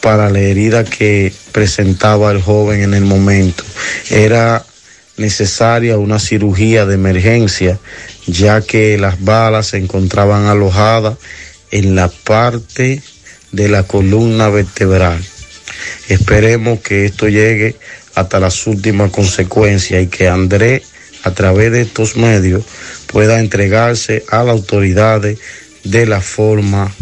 [0.00, 3.62] para la herida que presentaba el joven en el momento.
[4.08, 4.64] Era
[5.18, 7.78] necesaria una cirugía de emergencia,
[8.26, 11.18] ya que las balas se encontraban alojadas
[11.70, 13.02] en la parte
[13.52, 15.22] de la columna vertebral.
[16.08, 17.76] Esperemos que esto llegue
[18.14, 20.82] hasta las últimas consecuencias y que Andrés,
[21.22, 22.64] a través de estos medios,
[23.16, 25.38] pueda entregarse a las autoridades
[25.84, 26.94] de la forma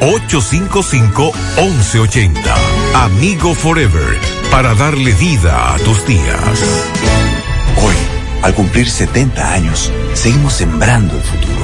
[0.00, 2.54] 809-855-1180.
[2.94, 4.18] Amigo Forever,
[4.50, 6.60] para darle vida a tus días.
[7.82, 7.94] Hoy,
[8.42, 11.63] al cumplir 70 años, seguimos sembrando el futuro.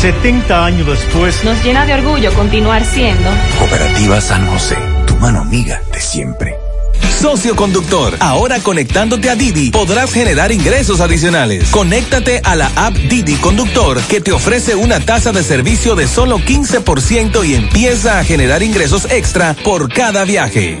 [0.00, 4.76] 70 años después, Nos llena de orgullo continuar siendo Cooperativa San José,
[5.06, 6.54] tu mano amiga de siempre.
[7.20, 11.70] Socio conductor, ahora conectándote a Didi podrás generar ingresos adicionales.
[11.70, 16.38] Conéctate a la app Didi Conductor que te ofrece una tasa de servicio de solo
[16.38, 20.80] 15% y empieza a generar ingresos extra por cada viaje.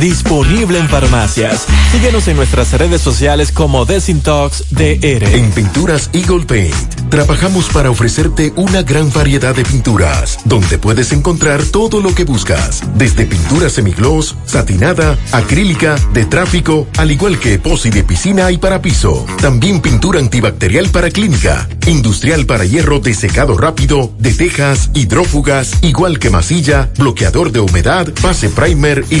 [0.00, 1.66] disponible en farmacias.
[1.92, 5.24] Síguenos en nuestras redes sociales como Desintox DR.
[5.34, 11.62] En Pinturas Eagle Paint, trabajamos para ofrecerte una gran variedad de pinturas, donde puedes encontrar
[11.62, 17.90] todo lo que buscas, desde pintura semigloss, satinada, acrílica, de tráfico, al igual que epoxi
[17.90, 19.26] de piscina y para piso.
[19.42, 26.18] También pintura antibacterial para clínica, industrial para hierro de secado rápido, de tejas, hidrófugas, igual
[26.18, 29.20] que masilla, bloqueador de humedad, base primer y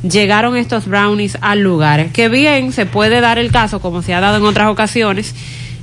[0.04, 2.08] llegaron estos brownies al lugar.
[2.08, 5.34] Que bien se puede dar el caso, como se ha dado en otras ocasiones,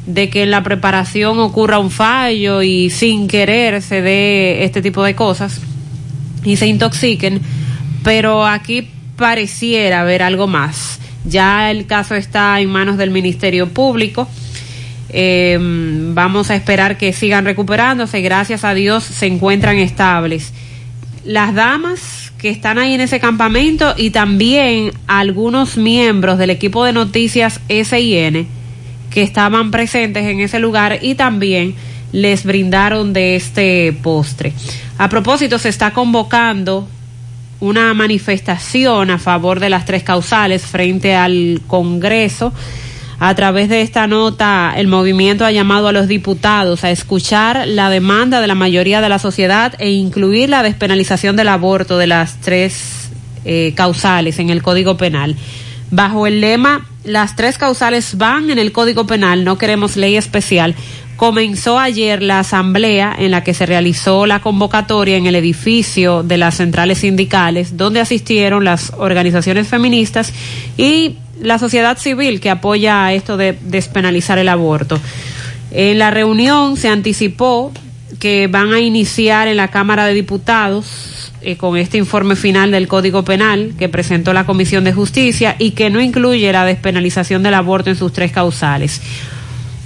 [0.07, 5.05] de que en la preparación ocurra un fallo y sin querer se dé este tipo
[5.05, 5.61] de cosas
[6.45, 7.41] y se intoxiquen,
[8.03, 10.99] pero aquí pareciera haber algo más.
[11.25, 14.29] Ya el caso está en manos del Ministerio Público.
[15.11, 18.21] Eh, vamos a esperar que sigan recuperándose.
[18.23, 20.53] Gracias a Dios se encuentran estables.
[21.25, 26.93] Las damas que están ahí en ese campamento y también algunos miembros del equipo de
[26.93, 28.49] noticias SIN
[29.13, 31.75] que estaban presentes en ese lugar y también
[32.13, 34.53] les brindaron de este postre.
[34.99, 36.87] A propósito, se está convocando
[37.61, 42.53] una manifestación a favor de las tres causales frente al Congreso.
[43.21, 47.89] A través de esta nota, el movimiento ha llamado a los diputados a escuchar la
[47.89, 52.41] demanda de la mayoría de la sociedad e incluir la despenalización del aborto de las
[52.41, 53.11] tres
[53.45, 55.37] eh, causales en el Código Penal.
[55.93, 60.75] Bajo el lema, las tres causales van en el Código Penal, no queremos ley especial,
[61.17, 66.39] comenzó ayer la asamblea en la que se realizó la convocatoria en el edificio de
[66.39, 70.33] las centrales sindicales, donde asistieron las organizaciones feministas
[70.77, 74.99] y la sociedad civil que apoya esto de despenalizar el aborto.
[75.71, 77.73] En la reunión se anticipó
[78.21, 82.89] que van a iniciar en la Cámara de Diputados eh, con este informe final del
[82.89, 87.55] Código Penal que presentó la Comisión de Justicia y que no incluye la despenalización del
[87.55, 89.01] aborto en sus tres causales.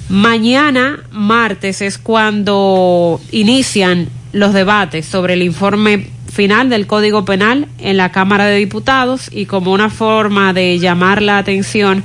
[0.08, 7.96] Mañana, martes, es cuando inician los debates sobre el informe final del Código Penal en
[7.96, 12.04] la Cámara de Diputados y como una forma de llamar la atención,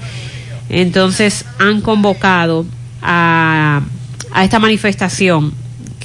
[0.70, 2.66] entonces han convocado
[3.02, 3.82] a,
[4.32, 5.61] a esta manifestación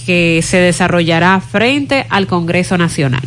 [0.06, 3.22] que se desarrollará frente al Congreso Nacional.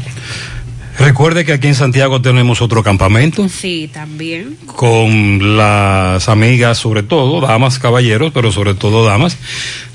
[0.97, 4.57] Recuerde que aquí en Santiago tenemos otro campamento Sí, también.
[4.65, 9.37] con las amigas, sobre todo, damas, caballeros, pero sobre todo damas,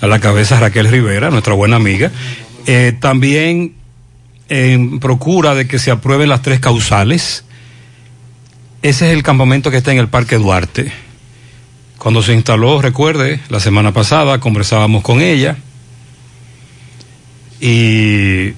[0.01, 2.11] a la cabeza Raquel Rivera, nuestra buena amiga.
[2.67, 3.75] Eh, también
[4.49, 7.45] en procura de que se aprueben las tres causales.
[8.83, 10.91] Ese es el campamento que está en el Parque Duarte.
[11.99, 15.57] Cuando se instaló, recuerde, la semana pasada conversábamos con ella
[17.61, 18.53] y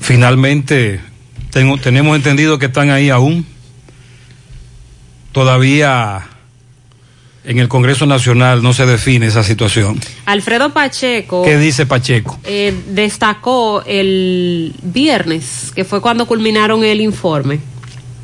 [0.00, 1.00] finalmente
[1.50, 3.46] tengo, tenemos entendido que están ahí aún.
[5.32, 6.28] Todavía
[7.44, 10.00] en el Congreso Nacional no se define esa situación.
[10.24, 11.42] Alfredo Pacheco.
[11.44, 12.38] ¿Qué dice Pacheco?
[12.44, 17.60] eh, destacó el viernes, que fue cuando culminaron el informe,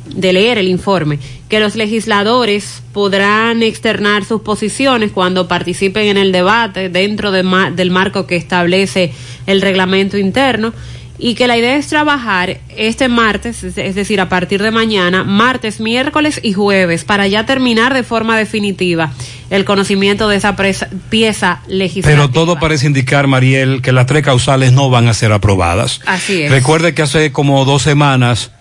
[0.05, 1.17] de leer el informe,
[1.49, 7.71] que los legisladores podrán externar sus posiciones cuando participen en el debate dentro de ma-
[7.71, 9.13] del marco que establece
[9.47, 10.73] el reglamento interno
[11.19, 15.79] y que la idea es trabajar este martes, es decir, a partir de mañana, martes,
[15.79, 19.13] miércoles y jueves, para ya terminar de forma definitiva
[19.51, 22.23] el conocimiento de esa presa- pieza legislativa.
[22.23, 26.01] Pero todo parece indicar, Mariel, que las tres causales no van a ser aprobadas.
[26.07, 26.51] Así es.
[26.51, 28.51] Recuerde que hace como dos semanas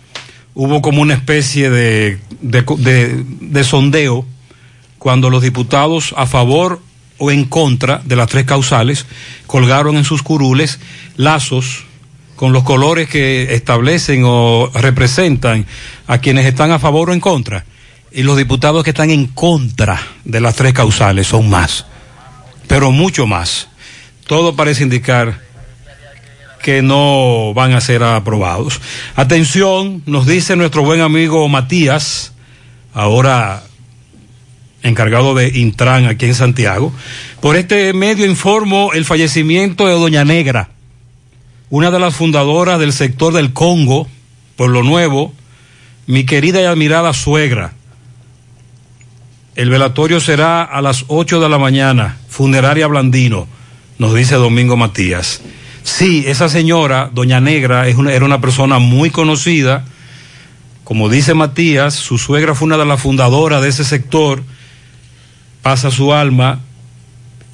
[0.54, 4.26] hubo como una especie de, de, de- de sondeo
[4.98, 6.80] cuando los diputados a favor
[7.18, 9.06] o en contra de las tres causales
[9.46, 10.78] colgaron en sus curules
[11.16, 11.84] lazos
[12.36, 15.66] con los colores que establecen o representan
[16.06, 17.64] a quienes están a favor o en contra.
[18.10, 21.86] Y los diputados que están en contra de las tres causales son más,
[22.66, 23.68] pero mucho más.
[24.26, 25.40] Todo parece indicar
[26.62, 28.80] que no van a ser aprobados.
[29.16, 32.32] Atención, nos dice nuestro buen amigo Matías,
[32.94, 33.64] ahora
[34.82, 36.92] encargado de Intran aquí en Santiago.
[37.40, 40.70] Por este medio informo el fallecimiento de Doña Negra,
[41.70, 44.08] una de las fundadoras del sector del Congo,
[44.56, 45.32] Pueblo Nuevo,
[46.06, 47.74] mi querida y admirada suegra.
[49.54, 53.46] El velatorio será a las 8 de la mañana, funeraria Blandino,
[53.98, 55.42] nos dice Domingo Matías.
[55.82, 59.84] Sí, esa señora, Doña Negra, es una, era una persona muy conocida.
[60.84, 64.42] Como dice Matías, su suegra fue una de las fundadoras de ese sector.
[65.62, 66.60] Pasa su alma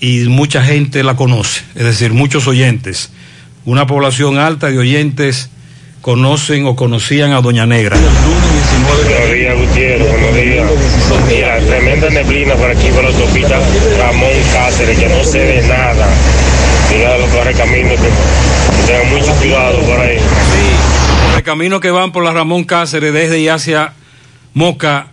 [0.01, 3.11] y mucha gente la conoce, es decir, muchos oyentes.
[3.65, 5.51] Una población alta de oyentes
[6.01, 7.97] conocen o conocían a Doña Negra.
[7.99, 10.11] Buenos días, Gutiérrez.
[10.11, 10.71] Buenos días.
[11.29, 13.61] Mira, tremenda neblina por aquí, por la autopista
[13.99, 16.09] Ramón Cáceres, que no se ve nada.
[16.93, 20.19] Mira los correcaminos, que, que tengan mucho cuidado por ahí.
[21.35, 23.93] Los caminos que van por la Ramón Cáceres desde y hacia
[24.55, 25.09] Moca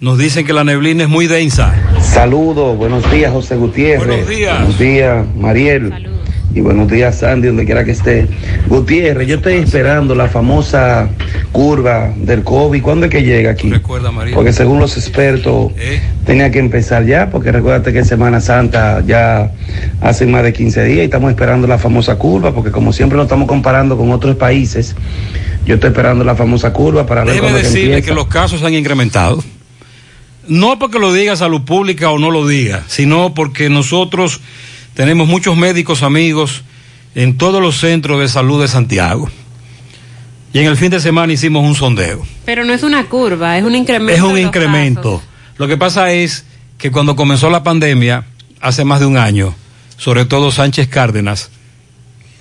[0.00, 1.74] nos dicen que la neblina es muy densa.
[2.00, 4.06] Saludos, buenos días José Gutiérrez.
[4.06, 4.58] Buenos días.
[4.58, 6.13] Buenos días Mariel.
[6.52, 8.28] Y buenos días Sandy, donde quiera que esté.
[8.68, 11.08] Gutiérrez, yo estoy esperando la famosa
[11.50, 12.80] curva del COVID.
[12.80, 13.70] ¿Cuándo es que llega aquí?
[13.70, 14.34] Recuerda, María.
[14.36, 15.72] Porque según los expertos
[16.24, 19.50] tenía que empezar ya, porque recuérdate que Semana Santa ya
[20.00, 23.24] hace más de 15 días y estamos esperando la famosa curva, porque como siempre lo
[23.24, 24.94] estamos comparando con otros países,
[25.66, 28.08] yo estoy esperando la famosa curva para ver Déjeme cuándo que decirle empieza.
[28.08, 29.42] que los casos han incrementado.
[30.46, 34.40] No porque lo diga salud pública o no lo diga, sino porque nosotros
[34.94, 36.62] tenemos muchos médicos amigos
[37.14, 39.28] en todos los centros de salud de Santiago.
[40.52, 42.24] Y en el fin de semana hicimos un sondeo.
[42.44, 44.14] Pero no es una curva, es un incremento.
[44.14, 45.20] Es un incremento.
[45.58, 46.44] Lo que pasa es
[46.78, 48.24] que cuando comenzó la pandemia,
[48.60, 49.54] hace más de un año,
[49.96, 51.50] sobre todo Sánchez Cárdenas,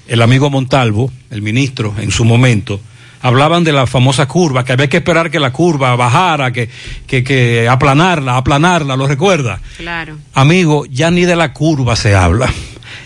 [0.07, 2.79] el amigo Montalvo, el ministro en su momento,
[3.23, 6.69] hablaban de la famosa curva, que había que esperar que la curva bajara, que,
[7.07, 9.59] que, que aplanarla, aplanarla, ¿lo recuerda?
[9.77, 10.17] Claro.
[10.33, 12.53] Amigo, ya ni de la curva se habla.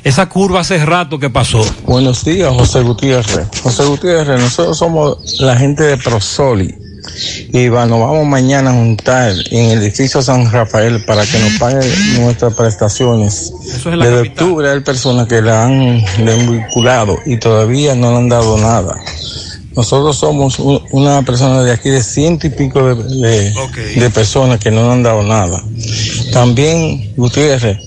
[0.04, 1.64] Esa curva hace rato que pasó.
[1.86, 3.48] Buenos días, José Gutiérrez.
[3.62, 6.74] José Gutiérrez, nosotros somos la gente de Prosoli.
[7.54, 11.54] Y va, nos vamos mañana a juntar en el edificio San Rafael para que nos
[11.54, 11.90] paguen
[12.20, 13.54] nuestras prestaciones.
[13.66, 14.44] Eso es la Desde capital.
[14.46, 18.98] octubre hay personas que la han vinculado y todavía no le han dado nada.
[19.78, 23.54] Nosotros somos un- una persona de aquí de ciento y pico de, de-
[24.00, 25.64] de personas que no le han dado nada.
[26.34, 27.78] También, Gutiérrez,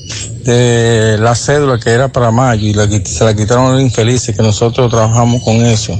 [0.44, 4.42] de la cédula que era para mayo y la, se la quitaron los infelices, que
[4.42, 5.98] nosotros trabajamos con eso.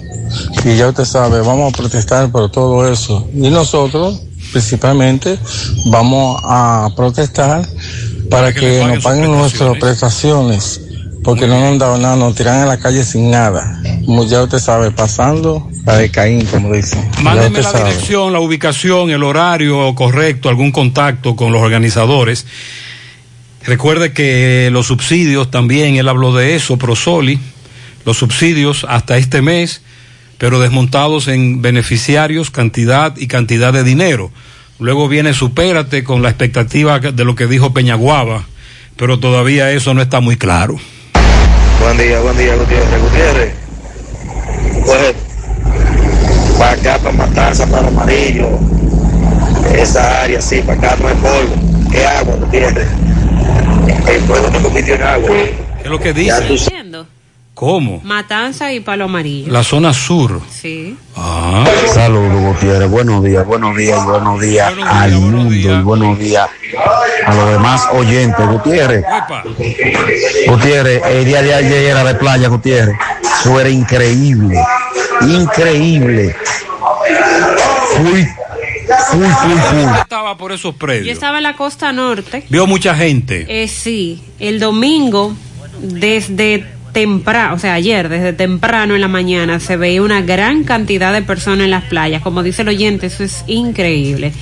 [0.64, 3.28] Y ya usted sabe, vamos a protestar por todo eso.
[3.34, 4.20] Y nosotros,
[4.53, 5.38] principalmente,
[5.86, 7.68] vamos a protestar
[8.30, 10.80] para, que, nos paguen nuestras prestaciones.
[11.22, 13.80] Porque no nos han dado nada, nos tiran a la calle sin nada.
[14.11, 17.08] Como ya usted sabe, pasando la de Caín, como dicen.
[17.22, 17.90] Mándeme la sabe.
[17.90, 22.44] dirección, la ubicación, el horario correcto, algún contacto con los organizadores.
[23.64, 27.38] Recuerde que los subsidios también, él habló de eso, Prosoli,
[28.04, 29.80] los subsidios hasta este mes,
[30.38, 34.32] pero desmontados en beneficiarios, cantidad y cantidad de dinero.
[34.80, 38.44] Luego viene Supérate con la expectativa de lo que dijo Peñaguaba,
[38.96, 40.80] pero todavía eso no está muy claro.
[41.80, 43.02] Buen día, buen día, Gutiérrez.
[43.02, 43.70] Gutiérrez,
[44.85, 45.14] pues,
[46.59, 48.59] para acá, para Matanza, para Amarillo,
[49.74, 51.55] esa área, sí, para acá no hay polvo.
[51.91, 52.89] ¿Qué agua, Gutiérrez?
[54.09, 55.28] El pueblo no convirtió en agua.
[55.31, 55.55] ¿Qué
[55.85, 56.28] es lo que dice?
[56.28, 56.66] Ya tú sabes.
[56.68, 57.07] Entiendo.
[57.61, 58.00] ¿Cómo?
[58.02, 59.52] Matanza y Palo Amarillo.
[59.52, 60.40] La zona sur.
[60.50, 60.96] Sí.
[61.14, 61.62] Ah.
[61.92, 62.88] Saludos, Gutiérrez.
[62.90, 66.48] Buenos días, buenos días, y buenos días al mundo y buenos días
[67.26, 68.46] a los demás oyentes.
[68.46, 69.04] Gutiérrez,
[70.48, 72.96] Gutiérrez, el día de ayer era de playa, Gutiérrez.
[73.40, 74.56] Eso era increíble,
[75.20, 76.34] increíble.
[77.94, 78.24] Fui,
[79.11, 79.98] fui, fui, fui.
[80.00, 81.12] Estaba por esos Yo predios.
[81.12, 82.42] estaba en la costa norte.
[82.48, 83.44] Vio mucha gente.
[83.46, 85.34] Eh, sí, el domingo,
[85.82, 91.12] desde temprano, o sea, ayer, desde temprano en la mañana, se veía una gran cantidad
[91.12, 92.22] de personas en las playas.
[92.22, 94.32] Como dice el oyente, eso es increíble.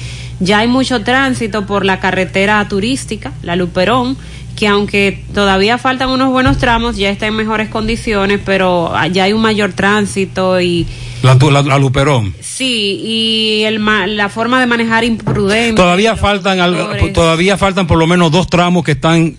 [0.40, 4.16] Ya hay mucho tránsito por la carretera turística, la Luperón,
[4.57, 9.32] que aunque todavía faltan unos buenos tramos, ya está en mejores condiciones, pero ya hay
[9.32, 10.84] un mayor tránsito y
[11.22, 12.34] La, la, la Luperón.
[12.40, 13.84] sí, y el,
[14.16, 15.74] la forma de manejar imprudente.
[15.80, 19.36] Todavía faltan, al- todavía faltan por lo menos dos tramos que están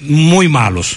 [0.00, 0.96] muy malos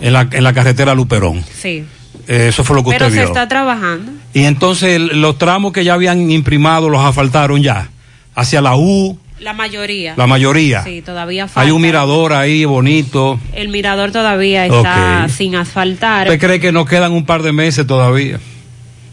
[0.00, 1.44] en la, en la carretera Luperón.
[1.60, 1.84] Sí.
[2.26, 3.28] Eh, eso fue lo que Pero usted se vio.
[3.32, 4.12] está trabajando.
[4.34, 7.88] Y entonces los tramos que ya habían imprimado los asfaltaron ya.
[8.34, 10.14] Hacia la U, La mayoría.
[10.16, 10.84] la mayoría.
[10.84, 11.60] Sí, todavía falta.
[11.62, 13.40] Hay un mirador ahí bonito.
[13.54, 16.26] El mirador todavía está sin asfaltar.
[16.28, 18.38] ¿Usted cree que nos quedan un par de meses todavía?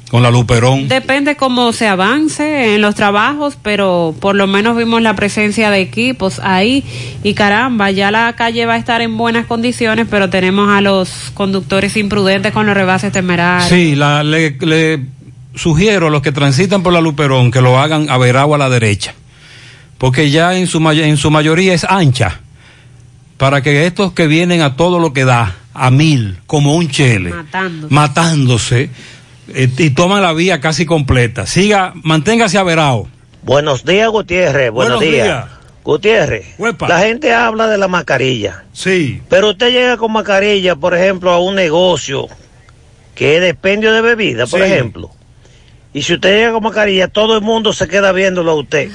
[0.10, 0.88] Con la Luperón.
[0.88, 5.82] Depende cómo se avance en los trabajos, pero por lo menos vimos la presencia de
[5.82, 6.84] equipos ahí
[7.24, 11.10] y caramba, ya la calle va a estar en buenas condiciones, pero tenemos a los
[11.34, 13.68] conductores imprudentes con los rebases temerarios.
[13.68, 15.02] Sí, la- le, le
[15.56, 18.70] sugiero a los que transitan por la Luperón que lo hagan a Veragua a la
[18.70, 19.16] derecha,
[19.98, 22.42] porque ya en su, may- en su mayoría es ancha,
[23.38, 27.34] para que estos que vienen a todo lo que da, a mil, como un chele,
[27.90, 28.90] matándose,
[29.48, 31.46] y toman la vía casi completa.
[31.46, 33.08] Siga, manténgase averado.
[33.44, 34.72] Buenos días, Gutiérrez.
[34.72, 35.26] Buenos, Buenos días.
[35.28, 35.46] días.
[35.84, 36.46] Gutiérrez,
[36.88, 38.64] la gente habla de la mascarilla.
[38.74, 39.22] Sí.
[39.30, 42.28] Pero usted llega con mascarilla, por ejemplo, a un negocio
[43.14, 43.42] que es
[43.94, 44.66] de bebida, por Sí.
[44.66, 45.12] ejemplo.
[45.94, 48.90] Y si usted llega con mascarilla, todo el mundo se queda viéndolo a usted.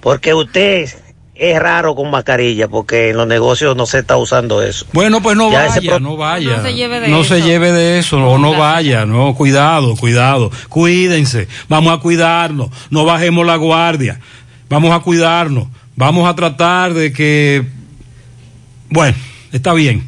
[0.00, 0.88] Porque usted
[1.38, 4.86] es raro con mascarilla, porque en los negocios no se está usando eso.
[4.92, 6.56] Bueno, pues no Ya vaya, pro- no vaya.
[6.56, 7.34] No se lleve de No eso.
[7.34, 10.50] se lleve de eso, o no vaya, no, cuidado, cuidado.
[10.68, 14.20] Cuídense, vamos a cuidarnos, no bajemos la guardia,
[14.68, 17.64] vamos a cuidarnos, vamos a tratar de que,
[18.90, 19.16] bueno,
[19.52, 20.06] está bien.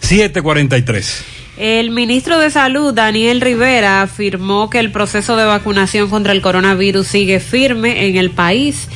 [0.00, 1.24] 743.
[1.58, 7.06] El ministro de Salud, Daniel Rivera, afirmó que el proceso de vacunación contra el coronavirus
[7.06, 8.88] sigue firme en el país.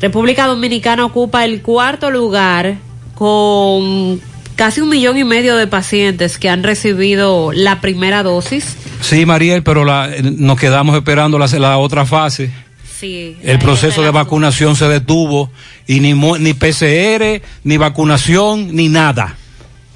[0.00, 2.76] República Dominicana ocupa el cuarto lugar
[3.14, 4.20] con
[4.56, 8.76] casi un millón y medio de pacientes que han recibido la primera dosis.
[9.00, 12.50] Sí, Mariel, pero la- nos quedamos esperando la, la otra fase.
[12.98, 15.50] Sí, El proceso de vacunación se detuvo
[15.86, 19.36] y ni, ni PCR, ni vacunación, ni nada.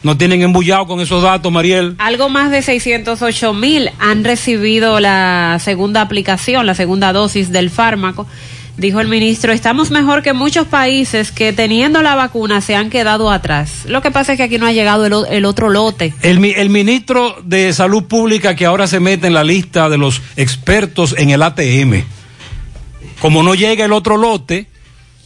[0.05, 1.95] No tienen embullado con esos datos, Mariel.
[1.99, 8.27] Algo más de 608 mil han recibido la segunda aplicación, la segunda dosis del fármaco.
[8.83, 13.31] Dijo el ministro, estamos mejor que muchos países que teniendo la vacuna se han quedado
[13.31, 13.85] atrás.
[13.87, 16.13] Lo que pasa es que aquí no ha llegado el, otro lote.
[16.21, 20.21] El, el ministro de Salud Pública que ahora se mete en la lista de los
[20.35, 22.03] expertos en el ATM.
[23.21, 24.67] Como no llega el otro lote,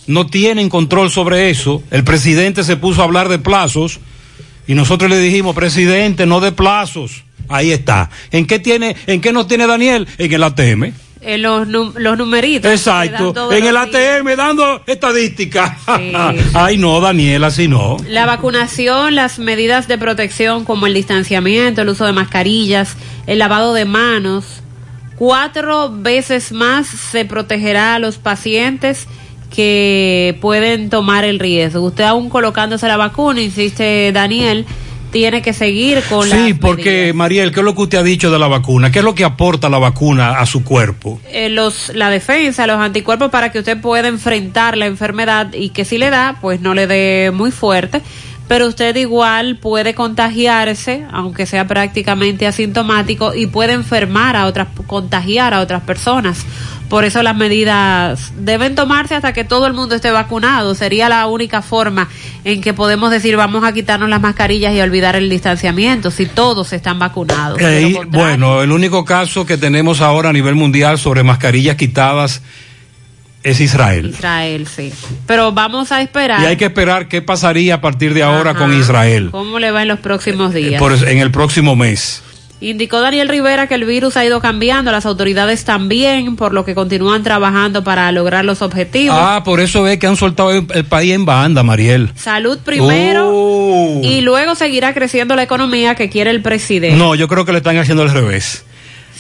[0.07, 1.83] no tienen control sobre eso.
[1.91, 4.01] El presidente se puso a hablar de plazos
[4.67, 7.25] y nosotros le dijimos, presidente, no de plazos.
[7.49, 8.11] Ahí está.
[8.33, 10.07] ¿En qué tiene, en qué nos tiene Daniel?
[10.19, 11.06] En el ATM.
[11.39, 12.71] Los, num- los numeritos.
[12.71, 13.53] Exacto.
[13.53, 14.21] En el días.
[14.21, 15.73] ATM dando estadísticas.
[16.55, 17.97] Ay, no, Daniel, así no.
[18.09, 22.97] La vacunación, las medidas de protección como el distanciamiento, el uso de mascarillas,
[23.27, 24.63] el lavado de manos,
[25.17, 29.09] cuatro veces más se protegerá a los pacientes
[29.55, 31.81] que pueden tomar el riesgo.
[31.83, 34.67] Usted aún colocándose la vacuna, insiste Daniel,
[35.17, 38.31] tiene que seguir con Sí, las porque Mariel, ¿qué es lo que usted ha dicho
[38.31, 38.91] de la vacuna?
[38.91, 41.19] ¿Qué es lo que aporta la vacuna a su cuerpo?
[41.33, 45.87] eh, los, la defensa, los anticuerpos para que usted pueda enfrentar la enfermedad y que
[45.87, 48.03] si le da, pues no le dé muy fuerte,
[48.47, 55.55] pero usted igual puede contagiarse, aunque sea prácticamente asintomático, y puede enfermar a otras, contagiar
[55.55, 56.45] a otras personas.
[56.89, 60.75] Por eso las medidas deben tomarse hasta que todo el mundo esté vacunado.
[60.77, 62.09] Sería la única forma
[62.45, 66.73] en que podemos decir vamos a quitarnos las mascarillas y olvidar el distanciamiento, si todos
[66.73, 67.59] están vacunados.
[67.61, 72.41] Eh, bueno, el único caso que tenemos ahora a nivel mundial sobre mascarillas quitadas
[73.43, 74.11] es Israel.
[74.11, 74.93] Israel, sí.
[75.27, 76.41] Pero vamos a esperar.
[76.43, 78.59] Y hay que esperar qué pasaría a partir de ahora Ajá.
[78.61, 80.81] con Israel ¿Cómo le va en los próximos días?
[80.81, 82.23] por- en el próximo mes.
[82.59, 86.75] Indicó Daniel Rivera que el virus ha ido cambiando, las autoridades también, por lo que
[86.75, 89.15] continúan trabajando para lograr los objetivos.
[89.21, 92.11] Ah, por eso ve que han soltado el, el país en banda, Mariel.
[92.17, 94.01] Salud primero Oh.
[94.03, 96.97] y luego seguirá creciendo la economía que quiere el presidente.
[96.97, 98.65] No, yo creo que le están haciendo al revés.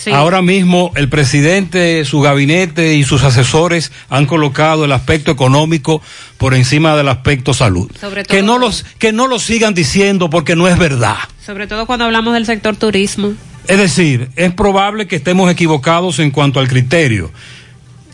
[0.06, 0.12] Sí.
[0.12, 6.00] Ahora mismo el presidente, su gabinete y sus asesores han colocado el aspecto económico
[6.38, 7.90] por encima del aspecto salud.
[8.00, 11.16] Sobre Que no los que no lo sigan diciendo porque no es verdad.
[11.44, 13.32] Sobre todo cuando hablamos del sector turismo.
[13.66, 17.32] Es decir, es probable que estemos equivocados en cuanto al criterio.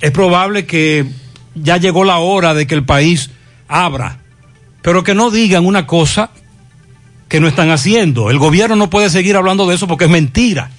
[0.01, 1.05] Es probable que
[1.55, 3.29] ya llegó la hora de que el país
[3.69, 4.21] abra,
[4.81, 6.31] pero que no digan una cosa
[7.29, 8.31] que no están haciendo.
[8.31, 10.71] El gobierno no puede seguir hablando de eso porque es mentira.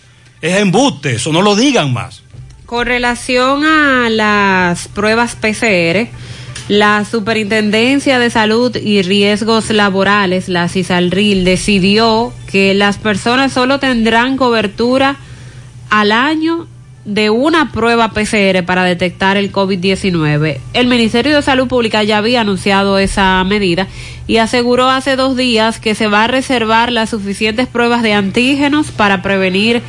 [0.44, 2.22] Es embuste, eso no lo digan más.
[2.66, 6.10] Con relación a las pruebas PCR,
[6.68, 14.36] la Superintendencia de Salud y Riesgos Laborales, la CISALRIL, decidió que las personas solo tendrán
[14.36, 15.16] cobertura
[15.90, 16.68] al año
[17.06, 20.58] de una prueba PCR para detectar el COVID-19.
[20.74, 23.88] El Ministerio de Salud Pública ya había anunciado esa medida
[24.28, 28.92] y aseguró hace dos días que se va a reservar las suficientes pruebas de antígenos
[28.92, 29.82] para prevenir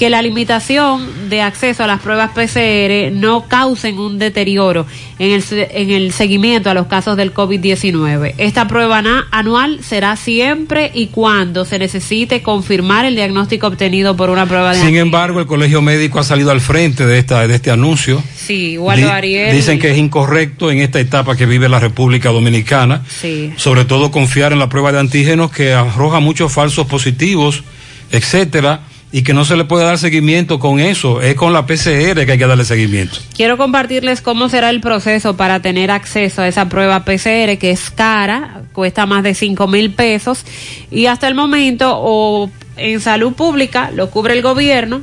[0.00, 4.86] que la limitación de acceso a las pruebas PCR no causen un deterioro
[5.18, 8.32] en el, en el seguimiento a los casos del COVID-19.
[8.38, 14.46] Esta prueba anual será siempre y cuando se necesite confirmar el diagnóstico obtenido por una
[14.46, 17.70] prueba de Sin embargo, el Colegio Médico ha salido al frente de, esta, de este
[17.70, 18.22] anuncio.
[18.34, 19.54] Sí, Waldo Ariel.
[19.54, 23.04] Dicen que es incorrecto en esta etapa que vive la República Dominicana.
[23.06, 23.52] Sí.
[23.56, 27.64] Sobre todo confiar en la prueba de antígenos que arroja muchos falsos positivos,
[28.10, 32.24] etcétera y que no se le puede dar seguimiento con eso, es con la PCR
[32.24, 33.18] que hay que darle seguimiento.
[33.34, 37.90] Quiero compartirles cómo será el proceso para tener acceso a esa prueba PCR que es
[37.90, 40.44] cara, cuesta más de 5 mil pesos
[40.90, 45.02] y hasta el momento o en salud pública lo cubre el gobierno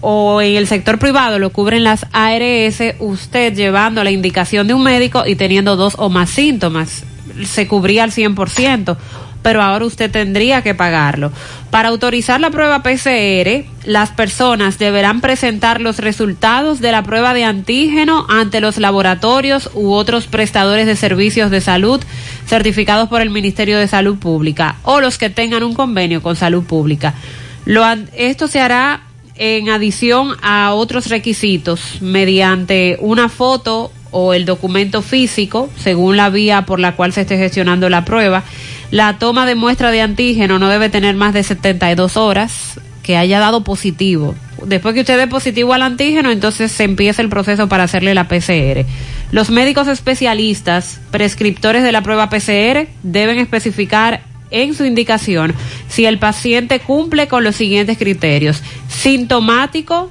[0.00, 4.84] o en el sector privado lo cubren las ARS, usted llevando la indicación de un
[4.84, 7.04] médico y teniendo dos o más síntomas,
[7.44, 8.96] se cubría al 100%
[9.42, 11.32] pero ahora usted tendría que pagarlo.
[11.70, 17.44] Para autorizar la prueba PCR, las personas deberán presentar los resultados de la prueba de
[17.44, 22.00] antígeno ante los laboratorios u otros prestadores de servicios de salud
[22.46, 26.64] certificados por el Ministerio de Salud Pública o los que tengan un convenio con Salud
[26.64, 27.14] Pública.
[27.64, 27.84] Lo,
[28.14, 29.02] esto se hará
[29.38, 36.62] en adición a otros requisitos mediante una foto o el documento físico, según la vía
[36.66, 38.44] por la cual se esté gestionando la prueba.
[38.90, 43.38] La toma de muestra de antígeno no debe tener más de 72 horas que haya
[43.38, 44.34] dado positivo.
[44.64, 48.28] Después que usted dé positivo al antígeno, entonces se empieza el proceso para hacerle la
[48.28, 48.84] PCR.
[49.30, 55.54] Los médicos especialistas, prescriptores de la prueba PCR, deben especificar en su indicación
[55.88, 58.62] si el paciente cumple con los siguientes criterios.
[58.88, 60.10] Sintomático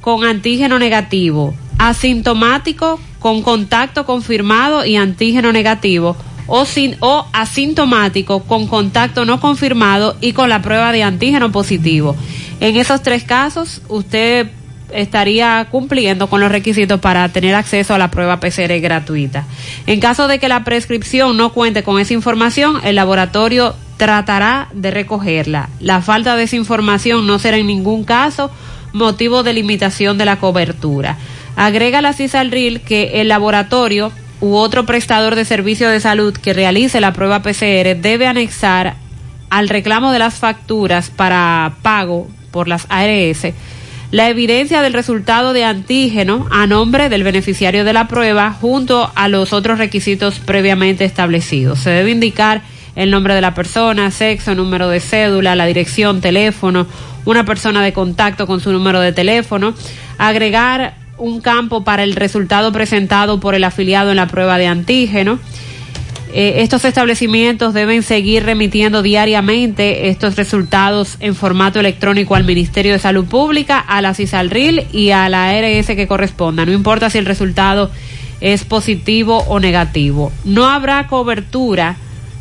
[0.00, 6.16] con antígeno negativo, asintomático con contacto confirmado y antígeno negativo
[6.46, 12.14] o, sin, o asintomático con contacto no confirmado y con la prueba de antígeno positivo.
[12.60, 14.48] En esos tres casos, usted
[14.92, 19.44] estaría cumpliendo con los requisitos para tener acceso a la prueba PCR gratuita.
[19.88, 24.92] En caso de que la prescripción no cuente con esa información, el laboratorio tratará de
[24.92, 25.68] recogerla.
[25.80, 28.52] La falta de esa información no será en ningún caso
[28.92, 31.18] motivo de limitación de la cobertura.
[31.56, 37.00] Agrega la CISALRIL que el laboratorio u otro prestador de servicio de salud que realice
[37.00, 38.96] la prueba PCR debe anexar
[39.50, 43.52] al reclamo de las facturas para pago por las ARS
[44.12, 49.26] la evidencia del resultado de antígeno a nombre del beneficiario de la prueba junto a
[49.28, 51.78] los otros requisitos previamente establecidos.
[51.78, 52.60] Se debe indicar
[52.94, 56.86] el nombre de la persona, sexo, número de cédula, la dirección, teléfono,
[57.24, 59.72] una persona de contacto con su número de teléfono,
[60.18, 65.38] agregar un campo para el resultado presentado por el afiliado en la prueba de antígeno.
[66.34, 72.98] Eh, estos establecimientos deben seguir remitiendo diariamente estos resultados en formato electrónico al Ministerio de
[72.98, 76.64] Salud Pública, a la CISALRIL y a la ARS que corresponda.
[76.64, 77.90] No importa si el resultado
[78.40, 80.32] es positivo o negativo.
[80.44, 81.96] No habrá cobertura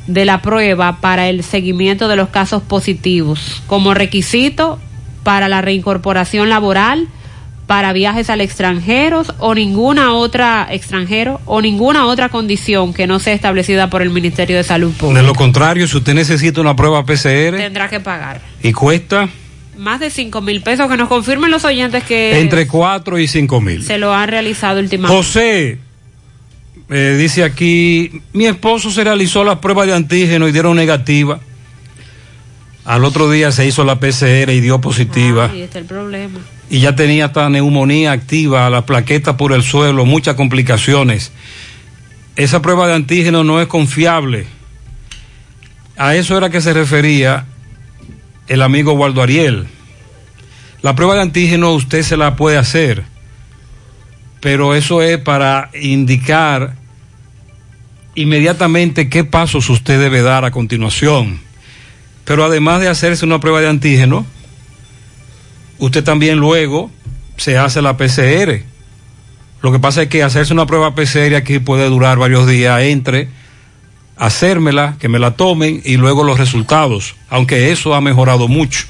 [0.08, 4.80] de la prueba para el seguimiento de los casos positivos como requisito
[5.24, 7.08] para la reincorporación laboral,
[7.72, 13.34] para viajes al extranjero o ninguna otra extranjero o ninguna otra condición que no sea
[13.34, 15.22] establecida por el Ministerio de Salud Pública.
[15.22, 18.42] De lo contrario, si usted necesita una prueba PCR, tendrá que pagar.
[18.62, 19.30] ¿Y cuesta?
[19.78, 22.42] Más de 5 mil pesos que nos confirmen los oyentes que...
[22.42, 23.84] Entre 4 y 5 mil.
[23.84, 25.16] Se lo han realizado últimamente.
[25.16, 25.80] José,
[26.90, 31.40] eh, dice aquí, mi esposo se realizó la prueba de antígeno y dieron negativa.
[32.86, 35.50] Al otro día se hizo la PCR y dio positiva.
[35.52, 36.40] Ahí está el problema.
[36.70, 41.32] Y ya tenía esta neumonía activa, la plaqueta por el suelo, muchas complicaciones.
[42.36, 44.48] Esa prueba de antígeno no es confiable.
[45.98, 47.46] A eso era que se refería
[48.48, 49.68] el amigo Waldo Ariel.
[50.82, 53.04] La prueba de antígeno usted se la puede hacer,
[54.40, 56.76] pero eso es para indicar
[58.16, 61.51] inmediatamente qué pasos usted debe dar a continuación.
[62.32, 64.26] Pero además de hacerse una prueba de antígeno,
[65.80, 66.90] usted también luego
[67.36, 68.64] se hace la PCR.
[69.62, 73.28] Lo que pasa es que hacerse una prueba PCR aquí puede durar varios días entre
[74.16, 78.86] hacérmela, que me la tomen y luego los resultados, aunque eso ha mejorado mucho.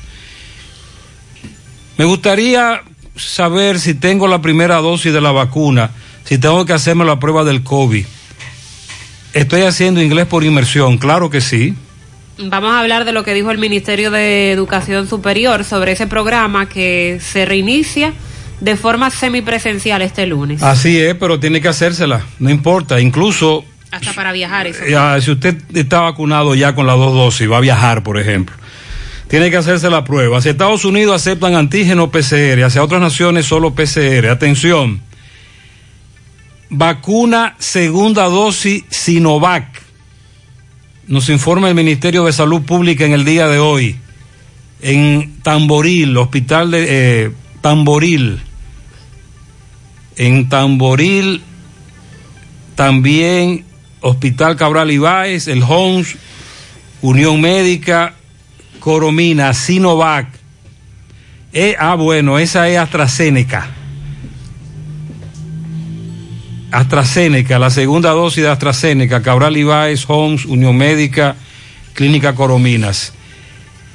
[1.97, 2.83] Me gustaría
[3.15, 5.89] saber si tengo la primera dosis de la vacuna,
[6.25, 8.05] si tengo que hacerme la prueba del COVID.
[9.33, 11.73] Estoy haciendo inglés por inmersión, claro que sí.
[12.37, 16.67] Vamos a hablar de lo que dijo el Ministerio de Educación Superior sobre ese programa
[16.67, 18.13] que se reinicia
[18.61, 20.61] de forma semipresencial este lunes.
[20.63, 22.99] Así es, pero tiene que hacérsela, no importa.
[22.99, 24.85] Incluso Hasta para viajar eso.
[24.87, 28.55] ya, si usted está vacunado ya con las dos dosis, va a viajar, por ejemplo.
[29.27, 30.37] Tiene que hacerse la prueba.
[30.39, 34.27] Hacia Estados Unidos aceptan antígeno PCR, hacia otras naciones solo PCR.
[34.29, 35.01] Atención.
[36.69, 39.80] Vacuna segunda dosis Sinovac.
[41.11, 43.97] Nos informa el Ministerio de Salud Pública en el día de hoy.
[44.79, 46.85] En Tamboril, hospital de
[47.25, 48.39] eh, Tamboril.
[50.15, 51.41] En Tamboril
[52.75, 53.65] también
[53.99, 56.15] Hospital Cabral Ibáez, el Homs,
[57.01, 58.13] Unión Médica,
[58.79, 60.29] Coromina, Sinovac.
[61.51, 63.69] Eh, ah, bueno, esa es AstraZeneca.
[66.71, 71.35] AstraZeneca, la segunda dosis de AstraZeneca, Cabral Ibáez, Homs, Unión Médica,
[71.93, 73.13] Clínica Corominas.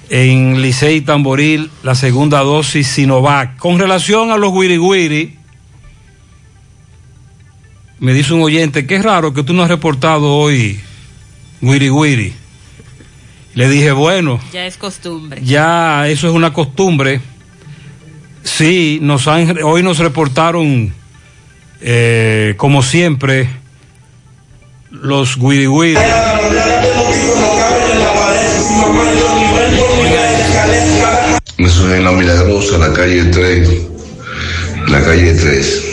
[0.08, 3.56] En Licey Tamboril, la segunda dosis Sinovac.
[3.56, 5.36] Con relación a los Wiri
[7.98, 10.78] me dice un oyente, qué raro que tú no has reportado hoy
[11.62, 12.34] Wiri.
[13.54, 15.40] Le dije, bueno, Ya es costumbre.
[15.42, 17.20] ya eso es una costumbre.
[18.44, 20.92] Sí, nos han, hoy nos reportaron,
[21.80, 23.48] eh, como siempre,
[24.90, 25.98] los Wiri Wiri.
[31.58, 33.68] Eso es en la Milagrosa, la calle 3.
[34.88, 35.84] La calle 3.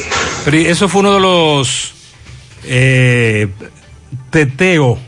[0.45, 1.93] Pero eso fue uno de los
[2.65, 3.47] eh,
[4.29, 4.99] teteo.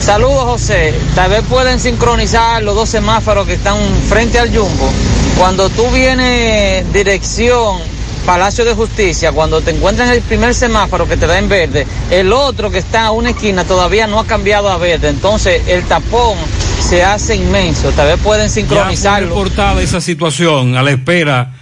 [0.00, 4.92] Saludos José, tal vez pueden sincronizar los dos semáforos que están frente al Jumbo.
[5.36, 7.80] Cuando tú vienes dirección
[8.26, 11.86] Palacio de Justicia, cuando te encuentras en el primer semáforo que te da en verde,
[12.10, 15.84] el otro que está a una esquina todavía no ha cambiado a verde, entonces el
[15.84, 16.36] tapón
[16.80, 19.28] se hace inmenso, tal vez pueden Ya fue sincronizarlo.
[19.28, 21.52] reportada esa situación a la espera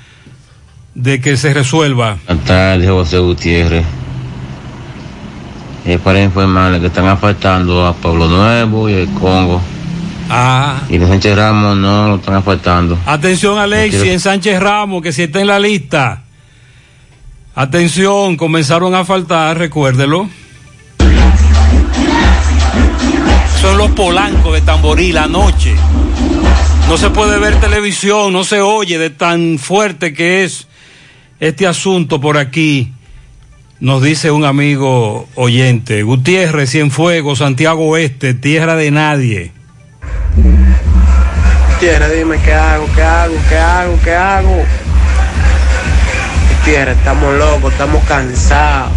[0.95, 2.17] de que se resuelva.
[2.27, 3.85] Buenas tardes, José Gutiérrez.
[5.85, 9.61] Es para informarle que están afectando a Pueblo Nuevo y el Congo.
[10.31, 10.81] Ah.
[10.89, 12.99] Y los Sánchez Ramos no lo están afectando.
[13.05, 16.23] Atención Alexi quiero- en Sánchez Ramos, que si está en la lista.
[17.57, 20.29] Atención, comenzaron a faltar, recuérdelo.
[23.61, 25.75] Son los polancos de Tamboril anoche.
[26.89, 30.67] No se puede ver televisión, no se oye de tan fuerte que es
[31.39, 32.93] este asunto por aquí.
[33.79, 39.53] Nos dice un amigo oyente, Gutiérrez, Cienfuegos, Santiago Oeste, tierra de nadie.
[41.79, 44.65] Tierra, dime qué hago, qué hago, qué hago, qué hago.
[46.65, 48.93] Tierra, estamos locos, estamos cansados.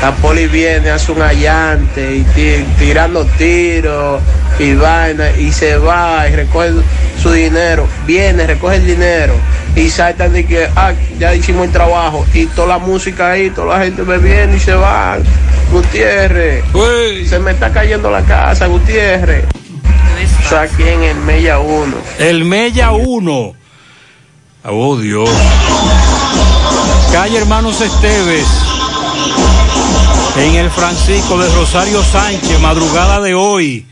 [0.00, 4.20] La poli viene, hace un allante y ti- tirando tiros
[4.58, 6.70] y vaina y se va y recoge
[7.20, 7.88] su dinero.
[8.06, 9.34] Viene, recoge el dinero
[9.74, 13.78] y saltan de que ah, ya hicimos el trabajo y toda la música ahí, toda
[13.78, 15.22] la gente bebiendo y se van.
[15.72, 16.62] Gutiérrez,
[17.28, 19.44] se me está cayendo la casa, Gutiérrez.
[20.56, 21.96] Aquí en el Mella 1.
[22.20, 23.52] El Mella 1.
[24.68, 25.28] Oh Dios.
[27.16, 28.46] Calle Hermanos Esteves.
[30.36, 33.86] En el Francisco de Rosario Sánchez, madrugada de hoy.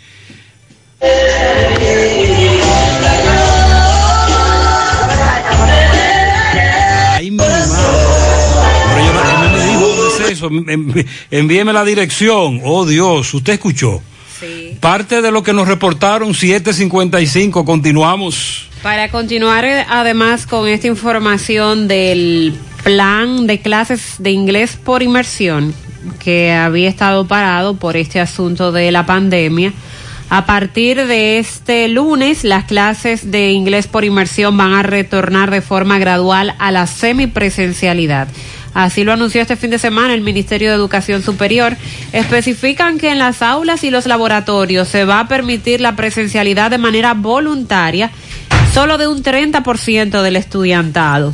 [7.16, 7.52] Ay, mi madre.
[8.94, 10.50] Pero yo me dijo dónde es eso.
[10.50, 12.60] Envi- Envíeme la dirección.
[12.64, 14.02] Oh Dios, usted escuchó.
[14.80, 17.64] Parte de lo que nos reportaron 755.
[17.64, 18.66] Continuamos.
[18.82, 22.54] Para continuar eh, además con esta información del
[22.84, 25.74] plan de clases de inglés por inmersión
[26.22, 29.72] que había estado parado por este asunto de la pandemia.
[30.28, 35.62] A partir de este lunes, las clases de inglés por inmersión van a retornar de
[35.62, 38.28] forma gradual a la semipresencialidad.
[38.74, 41.76] Así lo anunció este fin de semana el Ministerio de Educación Superior.
[42.12, 46.78] Especifican que en las aulas y los laboratorios se va a permitir la presencialidad de
[46.78, 48.10] manera voluntaria
[48.72, 51.32] solo de un 30% del estudiantado.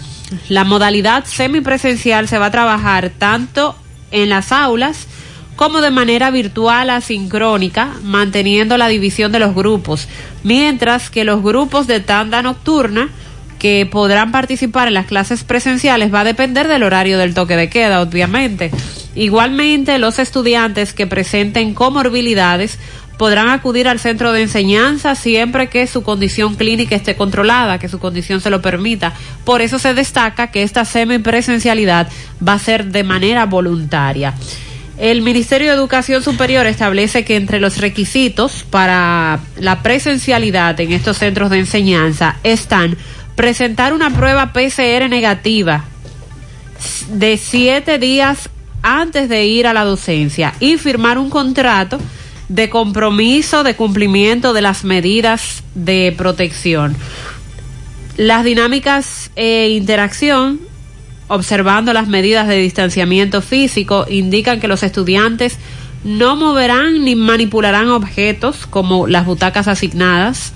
[0.48, 3.76] La modalidad semipresencial se va a trabajar tanto
[4.10, 5.06] en las aulas
[5.56, 10.08] como de manera virtual asincrónica, manteniendo la división de los grupos,
[10.42, 13.10] mientras que los grupos de tanda nocturna
[13.58, 17.68] que podrán participar en las clases presenciales va a depender del horario del toque de
[17.68, 18.70] queda, obviamente.
[19.14, 22.78] Igualmente, los estudiantes que presenten comorbilidades
[23.20, 27.98] podrán acudir al centro de enseñanza siempre que su condición clínica esté controlada, que su
[27.98, 29.12] condición se lo permita.
[29.44, 32.08] Por eso se destaca que esta semipresencialidad
[32.42, 34.32] va a ser de manera voluntaria.
[34.96, 41.18] El Ministerio de Educación Superior establece que entre los requisitos para la presencialidad en estos
[41.18, 42.96] centros de enseñanza están
[43.34, 45.84] presentar una prueba PCR negativa
[47.10, 48.48] de siete días
[48.80, 52.00] antes de ir a la docencia y firmar un contrato
[52.50, 56.96] de compromiso de cumplimiento de las medidas de protección.
[58.16, 60.60] Las dinámicas e interacción,
[61.28, 65.58] observando las medidas de distanciamiento físico, indican que los estudiantes
[66.02, 70.52] no moverán ni manipularán objetos como las butacas asignadas,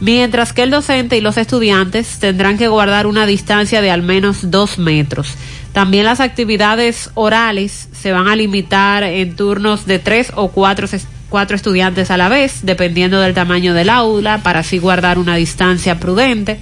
[0.00, 4.50] mientras que el docente y los estudiantes tendrán que guardar una distancia de al menos
[4.50, 5.34] dos metros.
[5.72, 10.88] También las actividades orales se van a limitar en turnos de tres o cuatro,
[11.30, 15.98] cuatro estudiantes a la vez, dependiendo del tamaño del aula, para así guardar una distancia
[15.98, 16.60] prudente.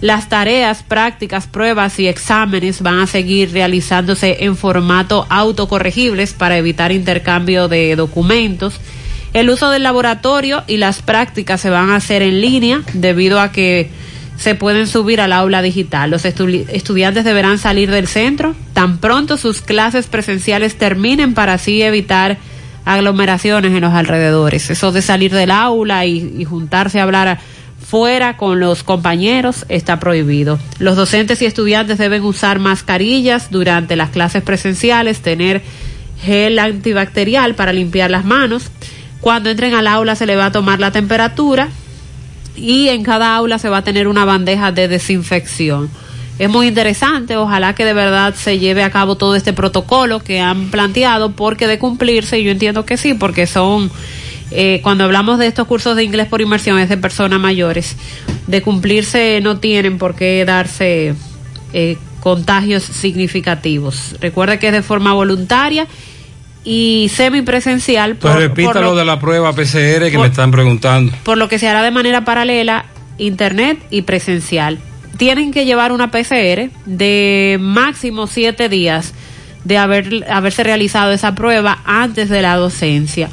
[0.00, 6.92] Las tareas, prácticas, pruebas y exámenes van a seguir realizándose en formato autocorregibles para evitar
[6.92, 8.78] intercambio de documentos.
[9.32, 13.50] El uso del laboratorio y las prácticas se van a hacer en línea debido a
[13.50, 13.90] que
[14.36, 16.10] se pueden subir al aula digital.
[16.10, 22.38] Los estudiantes deberán salir del centro tan pronto sus clases presenciales terminen para así evitar
[22.84, 24.70] aglomeraciones en los alrededores.
[24.70, 27.38] Eso de salir del aula y, juntarse a hablar
[27.84, 30.58] fuera con los compañeros está prohibido.
[30.78, 35.62] Los docentes y estudiantes deben usar mascarillas durante las clases presenciales, tener
[36.22, 38.70] gel antibacterial para limpiar las manos.
[39.20, 41.68] Cuando entren al aula se le va a tomar la temperatura
[42.56, 45.88] y en cada aula se va a tener una bandeja de desinfección.
[46.38, 50.40] Es muy interesante, ojalá que de verdad se lleve a cabo todo este protocolo que
[50.40, 53.90] han planteado, porque de cumplirse, yo entiendo que sí, porque son,
[54.52, 57.96] eh, cuando hablamos de estos cursos de inglés por inmersión, es de personas mayores,
[58.46, 61.14] de cumplirse no tienen por qué darse
[61.72, 64.14] eh, contagios significativos.
[64.20, 65.88] Recuerde que es de forma voluntaria
[66.64, 68.14] y semipresencial.
[68.16, 71.12] Pues repita lo, de la prueba PCR que me están preguntando.
[71.24, 72.84] Por lo que se hará de manera paralela,
[73.18, 74.78] internet y presencial.
[75.16, 79.14] Tienen que llevar una PCR de máximo siete días
[79.64, 83.28] de haber, haberse realizado esa prueba antes de la docencia.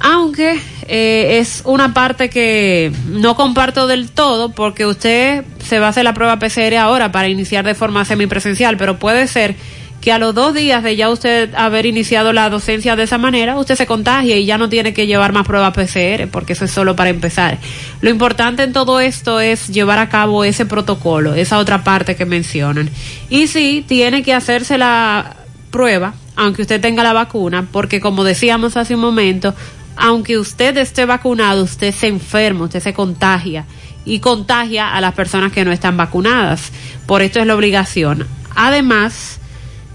[0.00, 5.90] Aunque eh, es una parte que no comparto del todo porque usted se va a
[5.90, 9.56] hacer la prueba PCR ahora para iniciar de forma semipresencial, pero puede ser
[10.04, 13.56] que a los dos días de ya usted haber iniciado la docencia de esa manera,
[13.56, 16.72] usted se contagia y ya no tiene que llevar más pruebas PCR, porque eso es
[16.72, 17.56] solo para empezar.
[18.02, 22.26] Lo importante en todo esto es llevar a cabo ese protocolo, esa otra parte que
[22.26, 22.90] mencionan.
[23.30, 25.36] Y sí, tiene que hacerse la
[25.70, 29.54] prueba, aunque usted tenga la vacuna, porque como decíamos hace un momento,
[29.96, 33.64] aunque usted esté vacunado, usted se enferma, usted se contagia
[34.04, 36.72] y contagia a las personas que no están vacunadas.
[37.06, 38.26] Por esto es la obligación.
[38.54, 39.40] Además,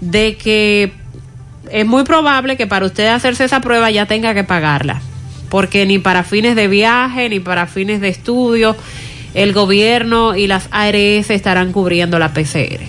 [0.00, 0.92] de que
[1.70, 5.00] es muy probable que para usted hacerse esa prueba ya tenga que pagarla,
[5.48, 8.76] porque ni para fines de viaje ni para fines de estudio
[9.34, 12.80] el gobierno y las ARS estarán cubriendo la PCR.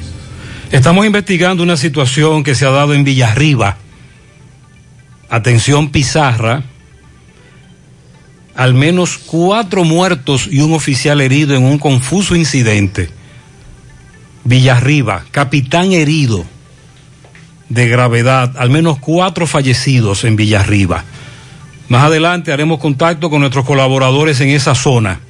[0.71, 3.77] Estamos investigando una situación que se ha dado en Villarriba.
[5.29, 6.63] Atención Pizarra.
[8.55, 13.09] Al menos cuatro muertos y un oficial herido en un confuso incidente.
[14.43, 16.45] Villarriba, capitán herido
[17.73, 21.05] de gravedad, al menos cuatro fallecidos en Villarriba.
[21.87, 25.21] Más adelante haremos contacto con nuestros colaboradores en esa zona.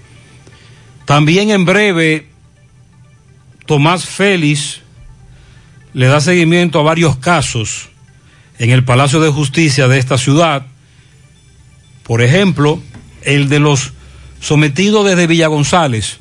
[1.06, 2.30] También en breve,
[3.68, 4.82] Tomás Félix
[5.94, 7.90] le da seguimiento a varios casos
[8.58, 10.66] en el Palacio de Justicia de esta ciudad.
[12.04, 12.82] Por ejemplo,
[13.22, 13.94] el de los
[14.40, 16.18] sometidos desde Villa González,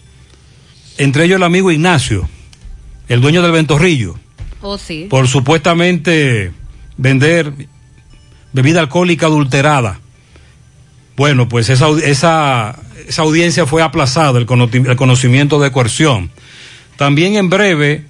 [0.98, 2.28] entre ellos el amigo Ignacio,
[3.08, 4.18] el dueño del Ventorrillo
[4.62, 6.52] Oh, por supuestamente
[6.96, 7.52] vender
[8.52, 10.00] bebida alcohólica adulterada.
[11.16, 12.76] Bueno, pues esa, esa,
[13.18, 16.30] audiencia fue aplazada, el, conocimiento de coerción.
[16.96, 18.04] También en breve,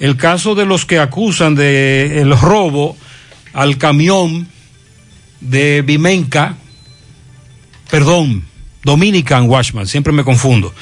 [0.00, 2.96] el caso de los que acusan de el robo
[3.52, 4.48] al camión
[5.40, 6.56] de Vimenca,
[7.90, 8.44] perdón,
[8.82, 10.72] Dominican Washman, siempre me confundo.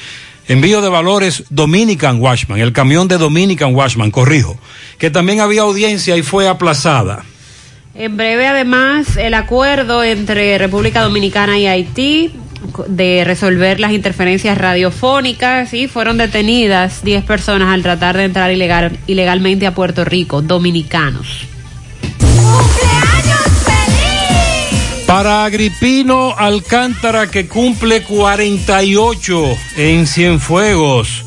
[0.47, 4.57] Envío de valores Dominican Washman, el camión de Dominican Washman, corrijo,
[4.97, 7.25] que también había audiencia y fue aplazada.
[7.93, 12.31] En breve, además, el acuerdo entre República Dominicana y Haití
[12.87, 18.97] de resolver las interferencias radiofónicas y fueron detenidas 10 personas al tratar de entrar ilegal,
[19.07, 21.56] ilegalmente a Puerto Rico, dominicanos.
[25.07, 31.23] Para Agripino Alcántara que cumple 48 en Cienfuegos.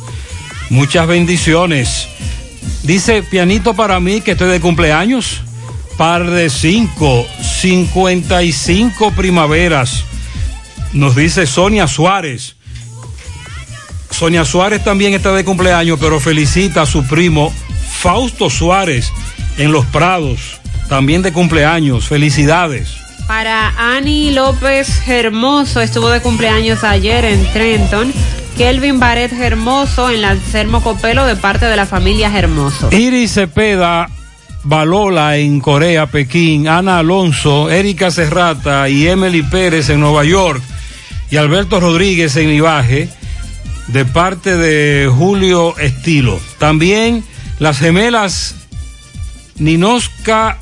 [0.69, 2.07] Muchas bendiciones.
[2.83, 5.41] Dice pianito para mí que estoy de cumpleaños.
[5.97, 7.27] Par de 5,
[7.61, 10.05] 55 primaveras.
[10.93, 12.57] Nos dice Sonia Suárez.
[14.11, 17.51] Sonia Suárez también está de cumpleaños, pero felicita a su primo
[17.91, 19.11] Fausto Suárez
[19.57, 20.61] en Los Prados,
[20.91, 22.09] también de cumpleaños.
[22.09, 23.10] Felicidades.
[23.31, 28.13] Para Ani López Hermoso, estuvo de cumpleaños ayer en Trenton.
[28.59, 30.37] Kelvin Barret Hermoso en la
[30.83, 32.89] Copelo de parte de la familia Hermoso.
[32.91, 34.09] Iris Cepeda
[34.65, 40.61] Balola en Corea, Pekín, Ana Alonso, Erika Serrata y Emily Pérez en Nueva York
[41.31, 43.09] y Alberto Rodríguez en Ibaje
[43.87, 46.41] de parte de Julio Estilo.
[46.59, 47.23] También
[47.61, 48.57] las gemelas
[49.55, 50.59] Ninoska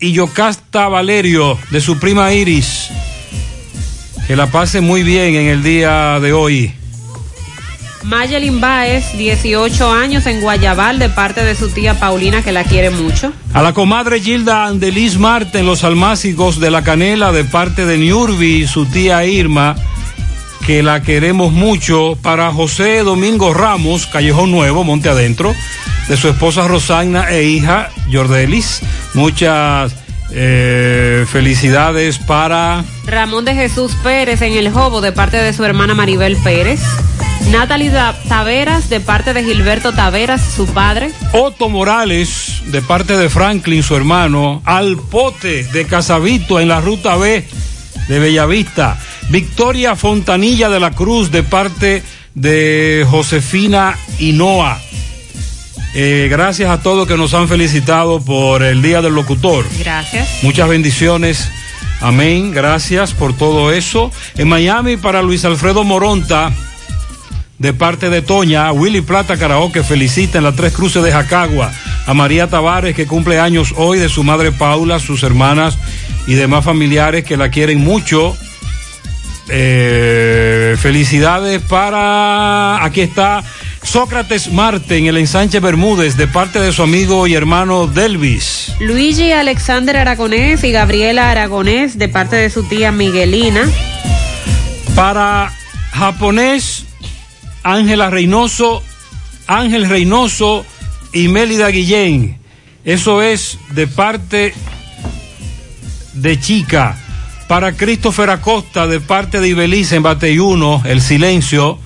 [0.00, 2.88] y Yocasta Valerio de su prima Iris.
[4.26, 6.72] Que la pase muy bien en el día de hoy.
[8.02, 12.90] Mayelin Baez, 18 años en Guayabal, de parte de su tía Paulina, que la quiere
[12.90, 13.32] mucho.
[13.52, 17.98] A la comadre Gilda Andelis Marte en los almácigos de la Canela, de parte de
[17.98, 19.74] Niurbi su tía Irma,
[20.66, 22.16] que la queremos mucho.
[22.22, 25.52] Para José Domingo Ramos, Callejón Nuevo, Monte Adentro,
[26.08, 28.80] de su esposa Rosagna e hija Jordelis.
[29.14, 29.94] Muchas
[30.30, 35.94] eh, felicidades para Ramón de Jesús Pérez en El Jobo, de parte de su hermana
[35.94, 36.80] Maribel Pérez.
[37.50, 37.92] Natalie
[38.28, 41.12] Taveras, de parte de Gilberto Taveras, su padre.
[41.32, 44.62] Otto Morales, de parte de Franklin, su hermano.
[44.64, 47.46] Alpote, de Casavito, en la ruta B
[48.08, 48.98] de Bellavista.
[49.28, 52.02] Victoria Fontanilla de la Cruz, de parte
[52.34, 54.80] de Josefina Hinoa.
[55.98, 59.64] Eh, gracias a todos que nos han felicitado por el Día del Locutor.
[59.78, 60.42] Gracias.
[60.42, 61.48] Muchas bendiciones.
[62.02, 62.52] Amén.
[62.52, 64.12] Gracias por todo eso.
[64.36, 66.52] En Miami para Luis Alfredo Moronta
[67.58, 71.72] de parte de Toña, Willy Plata Karaoke felicita en las Tres Cruces de Jacagua,
[72.06, 75.78] a María Tavares que cumple años hoy, de su madre Paula, sus hermanas
[76.26, 78.36] y demás familiares que la quieren mucho.
[79.48, 83.42] Eh, felicidades para, aquí está
[83.86, 88.72] Sócrates Marte en el ensanche Bermúdez de parte de su amigo y hermano Delvis.
[88.80, 93.62] Luigi Alexander Aragonés y Gabriela Aragonés de parte de su tía Miguelina.
[94.96, 95.52] Para
[95.92, 96.84] japonés
[97.62, 98.82] Ángela Reynoso,
[99.46, 100.66] Ángel Reynoso
[101.12, 102.38] y Mélida Guillén.
[102.84, 104.52] Eso es de parte
[106.12, 106.98] de Chica.
[107.46, 111.78] Para Christopher Acosta, de parte de Ibelice en Bateyuno, El Silencio.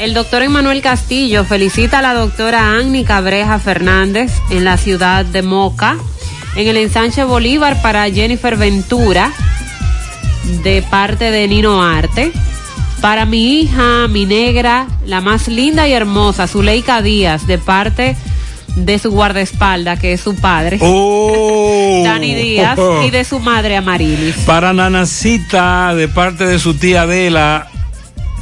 [0.00, 5.42] El doctor Emanuel Castillo felicita a la doctora Annie Cabreja Fernández en la ciudad de
[5.42, 5.98] Moca.
[6.56, 9.30] En el ensanche Bolívar para Jennifer Ventura,
[10.64, 12.32] de parte de Nino Arte.
[13.02, 18.16] Para mi hija, mi negra, la más linda y hermosa, Zuleika Díaz, de parte
[18.76, 22.00] de su guardaespaldas, que es su padre, oh.
[22.04, 24.36] Dani Díaz, y de su madre Amarilis.
[24.46, 27.68] Para Nanacita, de parte de su tía Adela,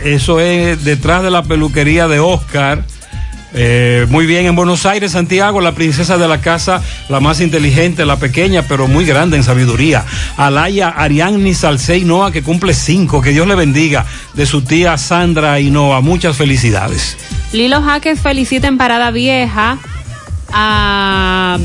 [0.05, 2.85] eso es detrás de la peluquería de Oscar.
[3.55, 8.05] Eh, muy bien, en Buenos Aires, Santiago, la princesa de la casa, la más inteligente,
[8.05, 10.05] la pequeña, pero muy grande en sabiduría.
[10.37, 15.61] Alaya Arianni Salcey Noa, que cumple cinco, que Dios le bendiga, de su tía Sandra
[15.61, 16.03] y Noa.
[16.03, 17.17] Muchas felicidades.
[17.53, 19.79] Lilo Jaques felicita en Parada Vieja
[20.53, 21.59] a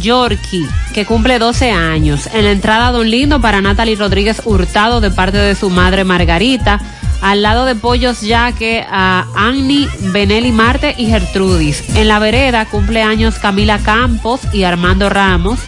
[0.00, 2.28] Yorkie, que cumple 12 años.
[2.32, 6.80] En la entrada, Don Lindo para Natalie Rodríguez Hurtado, de parte de su madre Margarita
[7.20, 11.82] al lado de Pollos Yaque a Annie, Benelli Marte y Gertrudis.
[11.96, 15.58] En la vereda cumpleaños Camila Campos y Armando Ramos.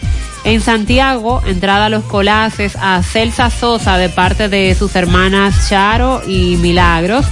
[0.43, 6.21] En Santiago, entrada a los colaces a Celsa Sosa de parte de sus hermanas Charo
[6.25, 7.25] y Milagros.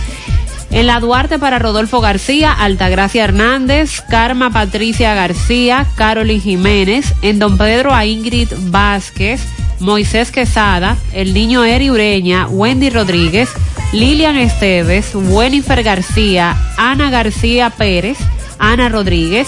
[0.69, 7.13] En la Duarte para Rodolfo García, Altagracia Hernández, Karma Patricia García, Carolyn Jiménez.
[7.21, 9.41] En Don Pedro a Ingrid Vázquez,
[9.79, 13.49] Moisés Quesada, el niño Eri Ureña, Wendy Rodríguez,
[13.93, 18.17] Lilian Esteves, Wenifer García, Ana García Pérez,
[18.59, 19.47] Ana Rodríguez,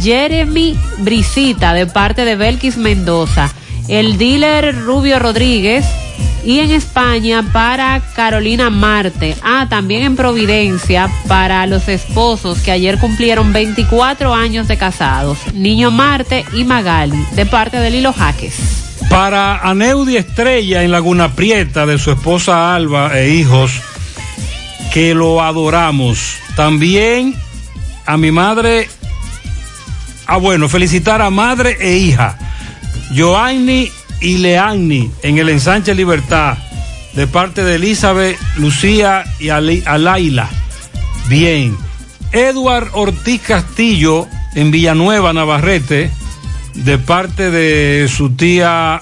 [0.00, 3.50] Jeremy Brisita de parte de Belkis Mendoza,
[3.88, 5.86] el dealer Rubio Rodríguez
[6.44, 9.36] y en España para Carolina Marte.
[9.42, 15.92] Ah, también en Providencia para los esposos que ayer cumplieron 24 años de casados, Niño
[15.92, 18.85] Marte y Magali de parte de Lilo Jaques.
[19.10, 23.72] Para Aneudi Estrella en Laguna Prieta de su esposa Alba e hijos,
[24.92, 26.36] que lo adoramos.
[26.54, 27.34] También
[28.04, 28.88] a mi madre,
[30.26, 32.38] ah bueno, felicitar a madre e hija,
[33.16, 36.58] Joanny y Leanni en el ensanche Libertad,
[37.14, 40.48] de parte de Elizabeth, Lucía y Alaila.
[41.28, 41.76] Bien.
[42.32, 46.10] Edward Ortiz Castillo en Villanueva, Navarrete
[46.76, 49.00] de parte de su tía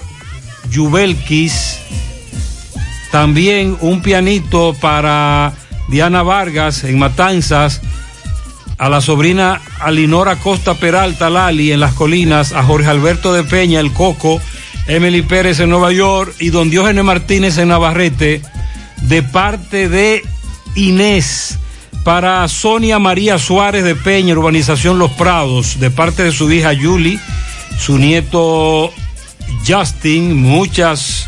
[0.71, 1.79] Yubelkis.
[3.11, 5.53] También un pianito para
[5.89, 7.81] Diana Vargas en Matanzas.
[8.77, 13.79] a la sobrina Alinora Costa Peralta Lali en las colinas, a Jorge Alberto de Peña,
[13.79, 14.41] el Coco,
[14.87, 18.41] Emily Pérez en Nueva York y don Diógenes Martínez en Navarrete,
[19.03, 20.23] de parte de
[20.75, 21.57] Inés.
[22.03, 27.17] Para Sonia María Suárez de Peña, Urbanización Los Prados, de parte de su hija Julie,
[27.77, 28.91] su nieto
[29.67, 31.27] Justin, muchas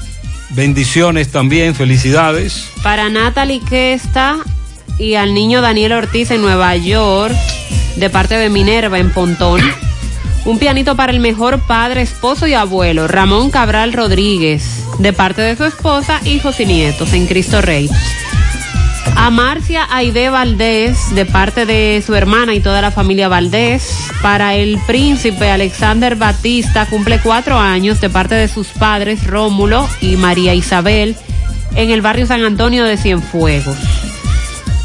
[0.50, 2.70] bendiciones también, felicidades.
[2.84, 4.38] Para Natalie Questa
[5.00, 7.36] y al niño Daniel Ortiz en Nueva York,
[7.96, 9.62] de parte de Minerva en Pontón.
[10.46, 15.58] Un pianito para el mejor padre, esposo y abuelo, Ramón Cabral Rodríguez, de parte de
[15.58, 17.90] su esposa, hijos y nietos en Cristo Rey.
[19.16, 23.90] A Marcia Aide Valdés, de parte de su hermana y toda la familia Valdés.
[24.22, 30.16] Para el príncipe Alexander Batista, cumple cuatro años, de parte de sus padres Rómulo y
[30.18, 31.16] María Isabel,
[31.76, 33.78] en el barrio San Antonio de Cienfuegos.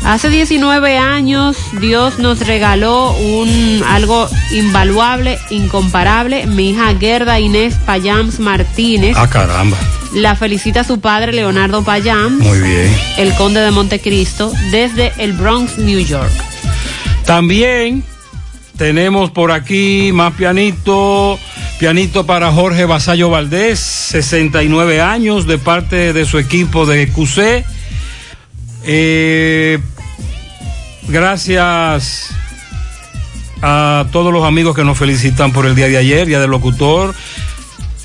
[0.04, 6.46] Hace 19 años Dios nos regaló un algo invaluable, incomparable.
[6.46, 9.16] Mi hija Gerda Inés Payams Martínez.
[9.16, 9.76] Ah, caramba.
[10.14, 12.44] La felicita su padre Leonardo Payams.
[12.44, 12.96] Muy bien.
[13.16, 16.30] El conde de Montecristo desde el Bronx, New York.
[17.24, 18.04] También
[18.76, 21.38] tenemos por aquí más pianito.
[21.78, 27.64] Pianito para Jorge Basallo Valdés, 69 años, de parte de su equipo de QC.
[28.84, 29.78] Eh,
[31.08, 32.30] gracias
[33.62, 37.14] a todos los amigos que nos felicitan por el día de ayer, día del locutor.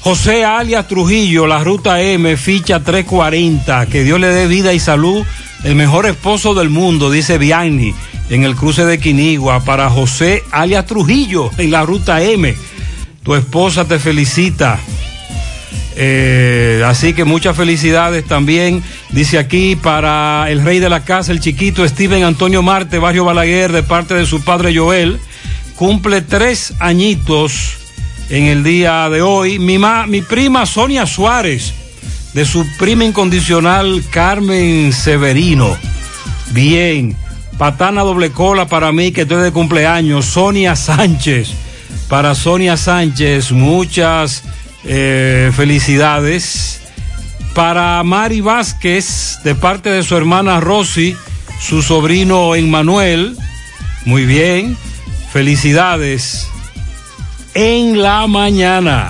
[0.07, 3.87] José alias Trujillo, la ruta M, ficha 340.
[3.87, 5.25] Que Dios le dé vida y salud.
[5.65, 7.93] El mejor esposo del mundo, dice Bianni,
[8.29, 9.65] en el cruce de Quinigua.
[9.65, 12.55] Para José alias Trujillo, en la ruta M.
[13.21, 14.79] Tu esposa te felicita.
[15.97, 21.41] Eh, así que muchas felicidades también, dice aquí, para el rey de la casa, el
[21.41, 25.19] chiquito Steven Antonio Marte, Barrio Balaguer, de parte de su padre Joel.
[25.75, 27.86] Cumple tres añitos
[28.29, 29.59] en el día de hoy.
[29.59, 31.73] Mi, ma, mi prima Sonia Suárez,
[32.33, 35.77] de su prima incondicional Carmen Severino.
[36.51, 37.15] Bien.
[37.57, 40.25] Patana doble cola para mí, que estoy de cumpleaños.
[40.25, 41.49] Sonia Sánchez.
[42.07, 44.43] Para Sonia Sánchez, muchas
[44.85, 46.81] eh, felicidades.
[47.55, 51.17] Para Mari Vázquez, de parte de su hermana Rosy,
[51.59, 53.35] su sobrino Emmanuel.
[54.05, 54.77] Muy bien.
[55.33, 56.47] Felicidades.
[57.59, 59.09] En la mañana.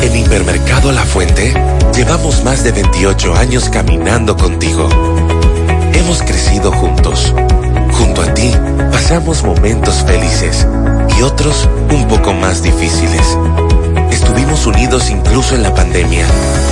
[0.00, 1.52] En Hipermercado La Fuente
[1.94, 4.88] llevamos más de 28 años caminando contigo.
[5.92, 7.34] Hemos crecido juntos.
[7.92, 8.52] Junto a ti
[8.92, 10.66] pasamos momentos felices
[11.18, 13.36] y otros un poco más difíciles.
[14.12, 16.26] Estuvimos unidos incluso en la pandemia,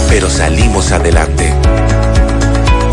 [0.09, 1.53] pero salimos adelante.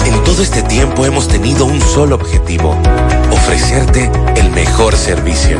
[0.06, 2.76] En todo este tiempo hemos tenido un solo objetivo,
[3.32, 5.60] ofrecerte el mejor servicio.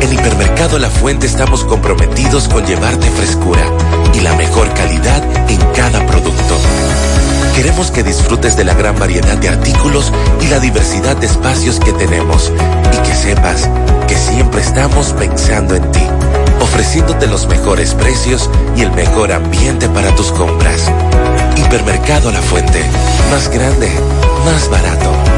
[0.00, 3.62] En Hipermercado La Fuente estamos comprometidos con llevarte frescura
[4.14, 6.56] y la mejor calidad en cada producto.
[7.54, 11.92] Queremos que disfrutes de la gran variedad de artículos y la diversidad de espacios que
[11.92, 12.52] tenemos
[12.94, 13.68] y que sepas
[14.06, 16.02] que siempre estamos pensando en ti,
[16.60, 20.88] ofreciéndote los mejores precios y el mejor ambiente para tus compras.
[21.56, 22.84] Hipermercado La Fuente.
[23.32, 23.90] Más grande,
[24.44, 25.37] más barato.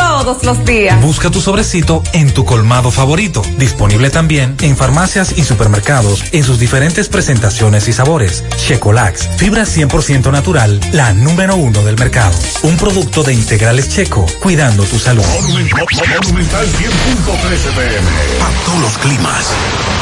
[0.07, 1.01] todos los días.
[1.01, 3.41] Busca tu sobrecito en tu colmado favorito.
[3.57, 8.43] Disponible también en farmacias y supermercados en sus diferentes presentaciones y sabores.
[8.57, 12.35] Checolax, fibra 100% natural, la número uno del mercado.
[12.63, 15.23] Un producto de integrales checo, cuidando tu salud.
[15.23, 18.11] Monumental 100.13 pm.
[18.39, 19.45] Pactó los climas,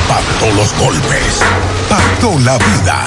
[0.08, 1.40] pactó los golpes,
[1.90, 3.06] pactó la vida.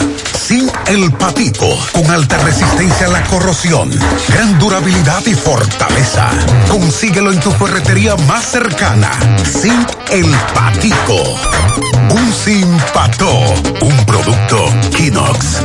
[0.52, 3.90] Sin el patico, con alta resistencia a la corrosión,
[4.28, 6.28] gran durabilidad y fortaleza.
[6.68, 9.10] Consíguelo en tu ferretería más cercana.
[9.44, 11.16] Sin el patico.
[12.10, 13.30] Un sin pato,
[13.80, 14.58] un producto
[14.94, 15.62] Kinox.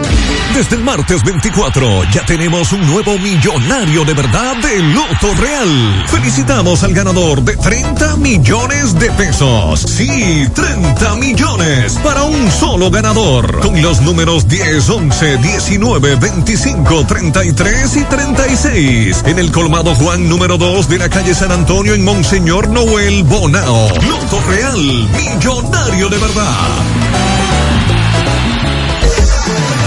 [0.53, 6.05] Desde el martes 24 ya tenemos un nuevo millonario de verdad de Loto Real.
[6.07, 9.81] Felicitamos al ganador de 30 millones de pesos.
[9.81, 13.59] Sí, 30 millones para un solo ganador.
[13.59, 19.23] Con los números 10, 11, 19, 25, 33 y 36.
[19.25, 23.89] En el colmado Juan número 2 de la calle San Antonio en Monseñor Noel Bonao.
[23.89, 27.26] Loto Real, millonario de verdad.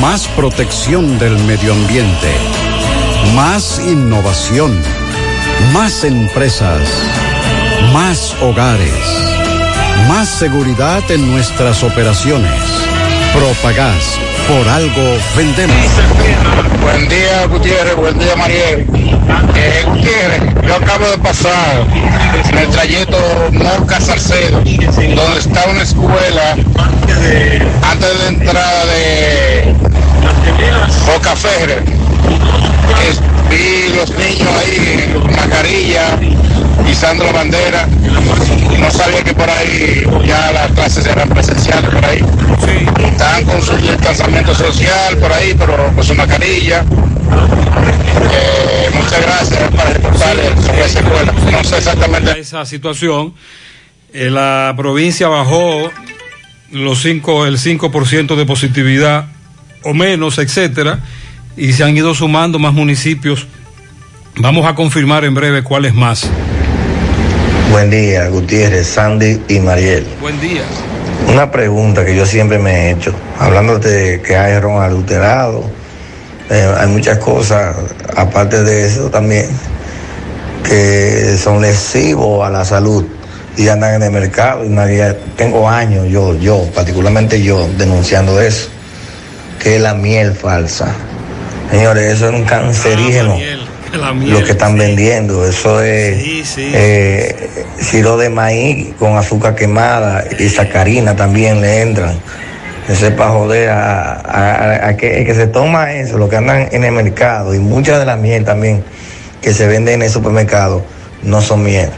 [0.00, 2.32] Más protección del medio ambiente.
[3.34, 4.80] Más innovación.
[5.72, 6.88] Más empresas.
[7.92, 8.92] Más hogares.
[10.08, 12.62] Más seguridad en nuestras operaciones.
[13.34, 14.18] Propagás.
[14.48, 15.76] Por algo vendemos.
[16.82, 17.96] Buen día, Gutiérrez.
[17.96, 18.86] Buen día, Mariel.
[19.54, 21.86] Eh, Gutiérrez, yo acabo de pasar
[22.50, 23.16] en el trayecto
[23.52, 29.74] Morca Salcedo, donde está una escuela antes de la entrada de
[31.06, 32.01] Boca Ferre.
[33.50, 36.18] Vi los niños ahí mascarilla,
[36.90, 37.86] izando la bandera.
[38.78, 42.24] No sabía que por ahí ya las clases eran presenciales por ahí.
[43.04, 46.84] Estaban con su distanciamiento social por ahí, pero con su mascarilla.
[48.32, 51.32] Eh, muchas gracias para reportarle sobre esa escuela.
[51.50, 52.40] No sé exactamente.
[52.40, 53.34] Esa situación,
[54.12, 55.90] eh, la provincia bajó
[56.70, 59.26] los cinco, el 5% de positividad
[59.84, 61.00] o menos, etcétera,
[61.56, 63.46] y se han ido sumando más municipios.
[64.36, 66.28] Vamos a confirmar en breve cuáles más.
[67.70, 70.06] Buen día, Gutiérrez, Sandy y Mariel.
[70.20, 70.62] Buen día.
[71.28, 75.70] Una pregunta que yo siempre me he hecho, hablando de que hay ron adulterado,
[76.50, 77.76] eh, hay muchas cosas,
[78.16, 79.46] aparte de eso también,
[80.64, 83.06] que son lesivos a la salud
[83.56, 84.64] y andan en el mercado.
[84.64, 84.76] Y
[85.36, 88.68] tengo años, yo, yo, particularmente yo, denunciando eso,
[89.62, 90.94] que es la miel falsa.
[91.72, 93.36] Señores, eso es un cancerígeno.
[94.26, 96.22] lo que están vendiendo, eso es
[96.58, 102.14] eh, siro de maíz con azúcar quemada y sacarina también le entran.
[102.88, 106.36] Eso es para joder a, a- a que, el que se toma eso, lo que
[106.36, 108.82] andan en el mercado y muchas de las miel también
[109.40, 110.84] que se venden en el supermercado
[111.22, 111.90] no son miel.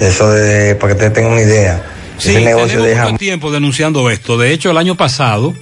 [0.00, 1.82] Eso de, para que ustedes tengan una idea.
[2.18, 4.36] Sí, Ese negocio tenemos deja mucho tiempo denunciando esto.
[4.38, 5.54] De hecho, el año pasado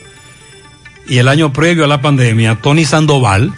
[1.09, 3.53] y el año previo a la pandemia, Tony Sandoval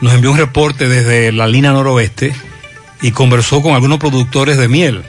[0.00, 2.34] nos envió un reporte desde la línea noroeste
[3.00, 5.02] y conversó con algunos productores de miel.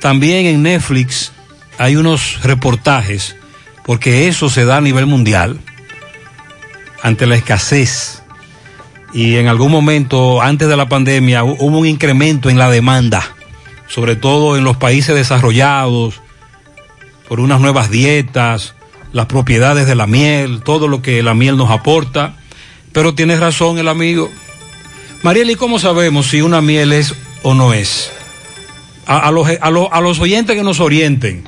[0.00, 1.32] También en Netflix
[1.78, 3.36] hay unos reportajes,
[3.84, 5.60] porque eso se da a nivel mundial,
[7.02, 8.22] ante la escasez.
[9.12, 13.26] Y en algún momento, antes de la pandemia, hu- hubo un incremento en la demanda,
[13.88, 16.20] sobre todo en los países desarrollados,
[17.28, 18.74] por unas nuevas dietas,
[19.12, 22.34] las propiedades de la miel, todo lo que la miel nos aporta.
[22.92, 24.30] Pero tienes razón el amigo.
[25.22, 28.10] Mariel, ¿y cómo sabemos si una miel es o no es?
[29.06, 31.44] A, a los, a, los, a los oyentes que nos orienten,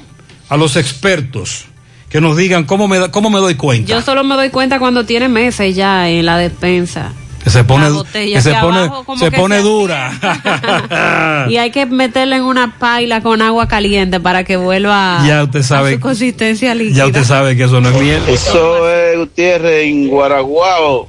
[0.48, 1.66] a los expertos,
[2.08, 3.88] que nos digan cómo me, cómo me doy cuenta.
[3.88, 7.12] Yo solo me doy cuenta cuando tiene meses ya en la despensa.
[7.44, 11.46] Que se pone, que se pone, abajo se que pone se dura.
[11.50, 15.62] Y hay que meterla en una paila con agua caliente para que vuelva Ya usted
[15.62, 16.98] sabe- a su consistencia líquida.
[16.98, 18.22] ya usted sabe que eso no es miel.
[18.28, 21.08] Eso es Gutiérrez en Guaraguao,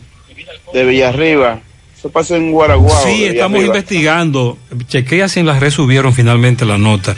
[0.73, 1.59] de Villarriba.
[1.97, 3.03] Eso pasa en Guaraguao.
[3.03, 3.77] Sí, estamos Villarriba.
[3.77, 4.57] investigando.
[4.87, 7.15] Chequea si en las redes subieron finalmente la nota.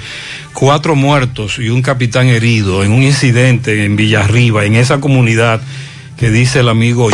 [0.53, 5.61] Cuatro muertos y un capitán herido en un incidente en Villarriba, en esa comunidad
[6.17, 7.09] que dice el amigo.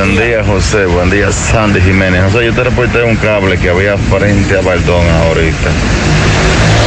[0.00, 0.86] Buen día, José.
[0.86, 2.32] Buen día, Sandy Jiménez.
[2.32, 5.70] José, yo te reporté un cable que había frente a Baldón ahorita,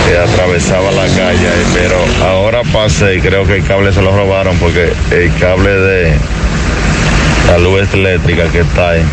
[0.08, 1.96] que atravesaba la calle, ahí, pero
[2.28, 6.18] ahora pasé y creo que el cable se lo robaron porque el cable de
[7.50, 9.04] la luz eléctrica que está ahí,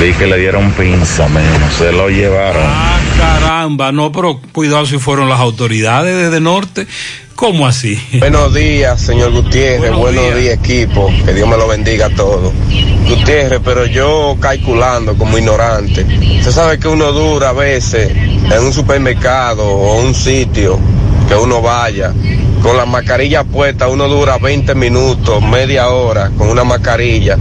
[0.00, 2.64] vi que le dieron pinza, menos, se lo llevaron.
[2.64, 6.86] Ah, caramba, no, pero cuidado si fueron las autoridades desde norte.
[7.34, 8.00] ¿Cómo así?
[8.18, 9.92] Buenos días, señor Gutiérrez.
[9.92, 10.54] Buenos, días.
[10.54, 11.10] equipo.
[11.24, 12.52] Que Dios me lo bendiga a todos.
[13.08, 16.06] Gutiérrez, pero yo calculando como ignorante.
[16.38, 20.78] Usted sabe que uno dura a veces en un supermercado o un sitio
[21.28, 22.12] que uno vaya.
[22.62, 27.36] Con la mascarilla puesta, uno dura 20 minutos, media hora con una mascarilla.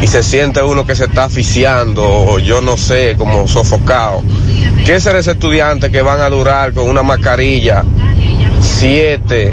[0.00, 4.22] Y se siente uno que se está asfixiando o yo no sé, como sofocado.
[4.86, 7.84] ¿Qué será ese estudiante que van a durar con una mascarilla
[8.60, 9.52] siete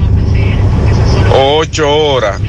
[1.33, 2.39] o ocho horas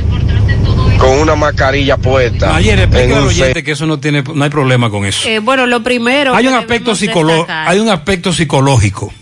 [0.98, 2.55] con una mascarilla puesta.
[2.56, 5.28] Ayer explica al oyente que eso no tiene, no hay problema con eso.
[5.28, 6.35] Eh, bueno, lo primero.
[6.35, 9.12] hay un aspecto psicológico, hay un aspecto psicológico,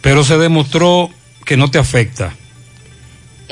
[0.00, 1.10] pero se demostró
[1.44, 2.34] que no te afecta.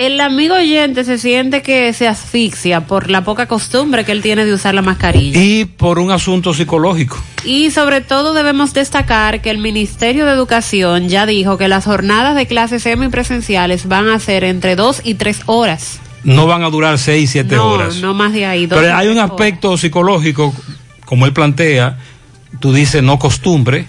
[0.00, 4.46] El amigo oyente se siente que se asfixia por la poca costumbre que él tiene
[4.46, 5.38] de usar la mascarilla.
[5.38, 7.18] Y por un asunto psicológico.
[7.44, 12.34] Y sobre todo debemos destacar que el Ministerio de Educación ya dijo que las jornadas
[12.34, 16.00] de clases semipresenciales van a ser entre dos y tres horas.
[16.24, 17.96] No van a durar seis, siete no, horas.
[17.96, 18.64] no más de ahí.
[18.64, 20.54] dos Pero hay un aspecto psicológico,
[21.04, 21.98] como él plantea,
[22.58, 23.84] tú dices no costumbre,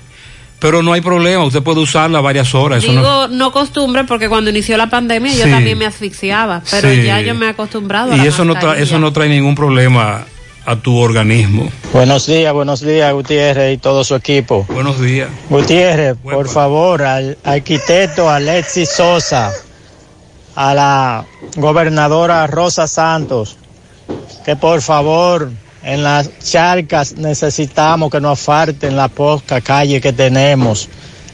[0.62, 2.84] pero no hay problema, usted puede usarla varias horas.
[2.84, 3.52] Eso Digo no- no...
[3.52, 7.04] costumbre porque cuando inició la pandemia yo también me asfixiaba, pero Sí.
[7.04, 10.24] ya yo me he acostumbrado a y la eso no, eso no trae ningún problema
[10.64, 11.72] a tu organismo.
[11.92, 14.68] Buenos días, buenos días, Gutiérrez y todo su equipo.
[14.72, 15.30] Buenos días.
[15.50, 19.52] Gutiérrez, por favor, al arquitecto Alexis Sosa,
[20.56, 21.26] a la
[21.56, 23.58] gobernadora Rosa Santos,
[24.46, 25.50] que por favor
[25.84, 30.90] en las charcas necesitamos que nos falten la poca calle que tenemos.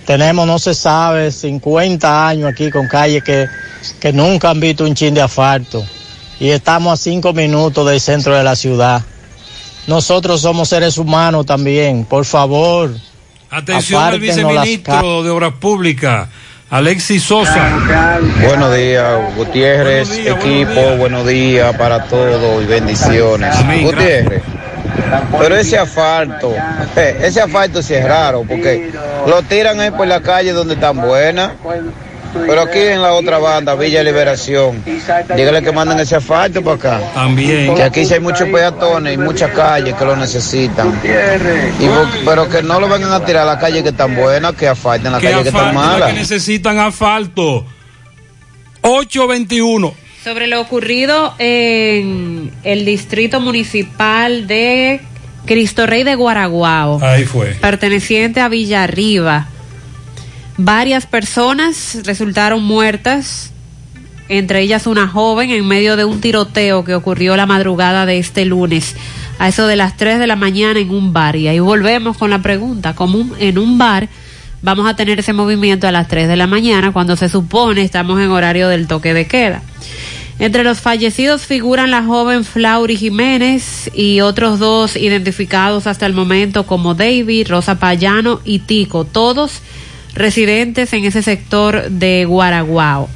[0.05, 3.47] Tenemos, no se sabe, 50 años aquí con calles que,
[3.99, 5.85] que nunca han visto un chin de asfalto
[6.39, 9.03] y estamos a cinco minutos del centro de la ciudad.
[9.87, 12.91] Nosotros somos seres humanos también, por favor.
[13.49, 16.27] Atención al viceministro de Obras Públicas,
[16.69, 17.77] Alexis Sosa.
[18.45, 23.55] Buenos días, Gutiérrez, equipo, buenos días para todos y bendiciones.
[23.83, 24.43] Gutiérrez,
[25.39, 26.53] pero ese asfalto,
[26.97, 28.91] eh, ese asfalto sí es raro porque
[29.25, 31.51] lo tiran ahí por la calle donde están buenas.
[32.45, 37.11] Pero aquí en la otra banda, Villa Liberación, dígale que manden ese asfalto para acá.
[37.13, 37.73] También.
[37.75, 40.89] Que aquí sí hay muchos peatones y muchas calles que lo necesitan.
[41.79, 41.87] Y
[42.25, 45.11] pero que no lo vengan a tirar a la calle que están buenas, que asfalten
[45.11, 46.11] la Que calle que están malas.
[46.13, 47.65] que necesitan asfalto.
[48.81, 49.93] 821.
[50.23, 54.99] Sobre lo ocurrido en el distrito municipal de
[55.45, 57.51] Cristo Rey de Guaraguao, Ahí fue.
[57.61, 59.47] perteneciente a Villarriba.
[60.57, 63.51] Varias personas resultaron muertas,
[64.27, 68.43] entre ellas una joven en medio de un tiroteo que ocurrió la madrugada de este
[68.45, 68.95] lunes,
[69.39, 71.35] a eso de las 3 de la mañana en un bar.
[71.35, 74.09] Y ahí volvemos con la pregunta, como un- en un bar
[74.63, 78.19] vamos a tener ese movimiento a las 3 de la mañana, cuando se supone estamos
[78.19, 79.61] en horario del toque de queda.
[80.39, 86.65] Entre los fallecidos figuran la joven Flaury Jiménez y otros dos identificados hasta el momento
[86.65, 89.61] como David, Rosa Payano y Tico, todos
[90.17, 93.09] residentes en ese sector de Guaraguao.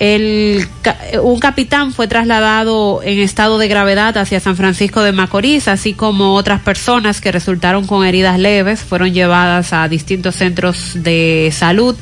[0.00, 6.34] Un capitán fue trasladado en estado de gravedad hacia San Francisco de Macorís, así como
[6.34, 11.96] otras personas que resultaron con heridas leves fueron llevadas a distintos centros de salud.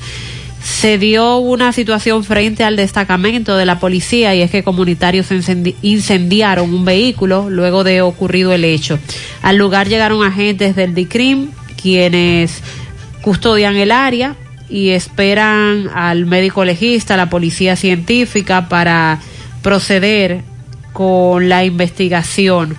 [0.63, 5.29] Se dio una situación frente al destacamento de la policía y es que comunitarios
[5.81, 8.99] incendiaron un vehículo luego de ocurrido el hecho.
[9.43, 11.49] Al lugar llegaron agentes del DICRIM,
[11.81, 12.63] quienes
[13.27, 14.37] custodian el área
[14.69, 19.19] y esperan al médico legista, la policía científica para
[19.63, 20.43] proceder
[20.93, 22.77] con la investigación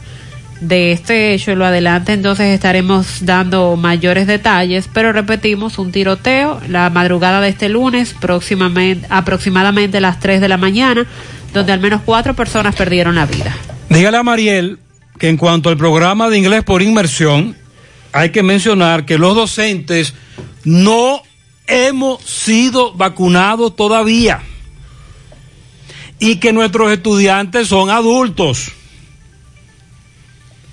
[0.62, 1.52] de este hecho.
[1.52, 7.50] En lo adelante entonces estaremos dando mayores detalles, pero repetimos, un tiroteo la madrugada de
[7.50, 11.06] este lunes, próximamente, aproximadamente las 3 de la mañana,
[11.54, 13.54] donde al menos cuatro personas perdieron la vida.
[13.90, 14.80] Dígale a Mariel
[15.20, 17.58] que en cuanto al programa de inglés por inmersión,
[18.12, 20.14] hay que mencionar que los docentes
[20.64, 21.22] no
[21.68, 24.42] hemos sido vacunados todavía
[26.20, 28.72] y que nuestros estudiantes son adultos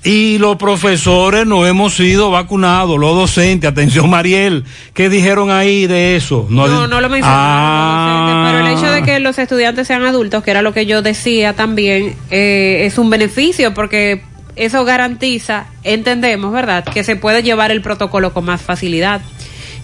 [0.05, 6.15] y los profesores no hemos sido vacunados, los docentes, atención Mariel, ¿qué dijeron ahí de
[6.15, 6.47] eso?
[6.51, 8.51] No, no, no lo mencionaron, ah.
[8.53, 11.55] pero el hecho de que los estudiantes sean adultos, que era lo que yo decía
[11.55, 14.23] también, eh, es un beneficio porque
[14.57, 19.21] eso garantiza, entendemos, ¿verdad?, que se puede llevar el protocolo con más facilidad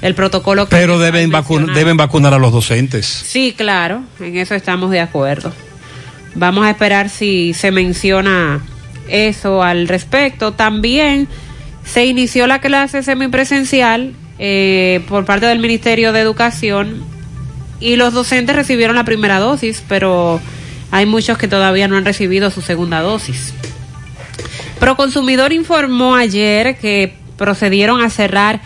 [0.02, 1.30] el protocolo que Pero deben,
[1.74, 3.06] deben vacunar a los docentes.
[3.06, 5.52] Sí, claro, en eso estamos de acuerdo.
[6.34, 8.60] Vamos a esperar si se menciona
[9.08, 10.52] eso al respecto.
[10.52, 11.28] También
[11.84, 17.02] se inició la clase semipresencial eh, por parte del Ministerio de Educación
[17.80, 20.40] y los docentes recibieron la primera dosis, pero
[20.90, 23.54] hay muchos que todavía no han recibido su segunda dosis.
[24.80, 28.62] Proconsumidor informó ayer que procedieron a cerrar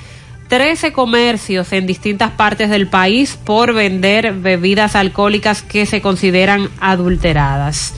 [0.49, 7.95] 13 comercios en distintas partes del país por vender bebidas alcohólicas que se consideran adulteradas,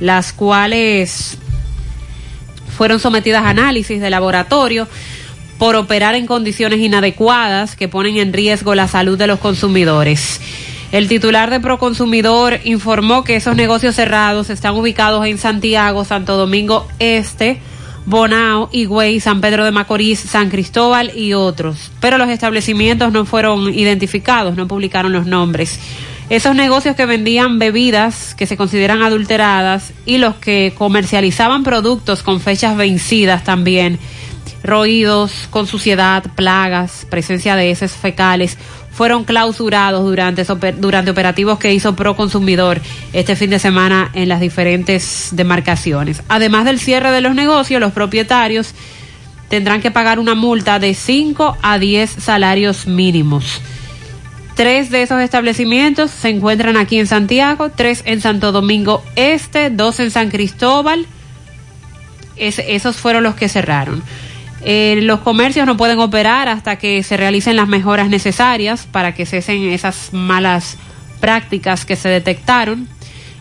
[0.00, 1.38] las cuales
[2.76, 4.88] fueron sometidas a análisis de laboratorio
[5.58, 10.40] por operar en condiciones inadecuadas que ponen en riesgo la salud de los consumidores.
[10.96, 16.88] El titular de Proconsumidor informó que esos negocios cerrados están ubicados en Santiago, Santo Domingo
[16.98, 17.60] Este,
[18.06, 21.90] Bonao, Higüey, San Pedro de Macorís, San Cristóbal y otros.
[22.00, 25.78] Pero los establecimientos no fueron identificados, no publicaron los nombres.
[26.30, 32.40] Esos negocios que vendían bebidas que se consideran adulteradas y los que comercializaban productos con
[32.40, 33.98] fechas vencidas también,
[34.62, 38.56] roídos, con suciedad, plagas, presencia de heces fecales,
[38.96, 40.44] fueron clausurados durante,
[40.78, 42.80] durante operativos que hizo Proconsumidor
[43.12, 46.22] este fin de semana en las diferentes demarcaciones.
[46.28, 48.74] Además del cierre de los negocios, los propietarios
[49.50, 53.60] tendrán que pagar una multa de 5 a 10 salarios mínimos.
[54.54, 60.00] Tres de esos establecimientos se encuentran aquí en Santiago, tres en Santo Domingo Este, dos
[60.00, 61.06] en San Cristóbal.
[62.38, 64.02] esos fueron los que cerraron.
[64.62, 69.26] Eh, los comercios no pueden operar hasta que se realicen las mejoras necesarias para que
[69.26, 70.78] cesen esas malas
[71.20, 72.88] prácticas que se detectaron.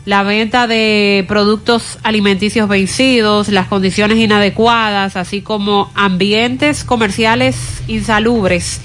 [0.06, 8.82] La venta de productos alimenticios vencidos, las condiciones inadecuadas, así como ambientes comerciales insalubres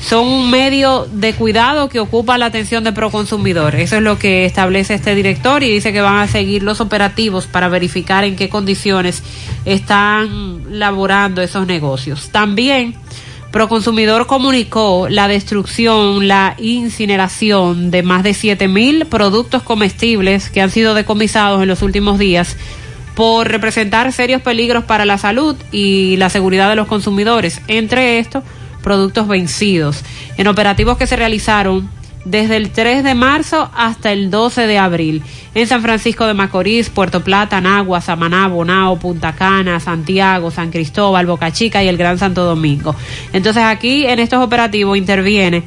[0.00, 3.74] son un medio de cuidado que ocupa la atención de Proconsumidor.
[3.74, 7.46] Eso es lo que establece este director y dice que van a seguir los operativos
[7.46, 9.22] para verificar en qué condiciones
[9.64, 12.30] están laborando esos negocios.
[12.30, 12.94] También
[13.50, 20.70] Proconsumidor comunicó la destrucción, la incineración de más de siete mil productos comestibles que han
[20.70, 22.56] sido decomisados en los últimos días
[23.14, 27.60] por representar serios peligros para la salud y la seguridad de los consumidores.
[27.66, 28.44] Entre estos,
[28.88, 30.02] productos vencidos,
[30.38, 31.90] en operativos que se realizaron
[32.24, 35.22] desde el 3 de marzo hasta el 12 de abril
[35.54, 41.26] en San Francisco de Macorís, Puerto Plata, Nagua, Samaná, Bonao, Punta Cana, Santiago, San Cristóbal,
[41.26, 42.96] Boca Chica y el Gran Santo Domingo.
[43.34, 45.64] Entonces aquí en estos operativos interviene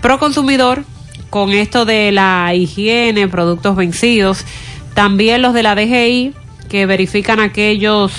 [0.00, 0.84] Proconsumidor
[1.28, 4.44] con esto de la higiene, productos vencidos,
[4.94, 6.34] también los de la DGI
[6.68, 8.12] que verifican aquellos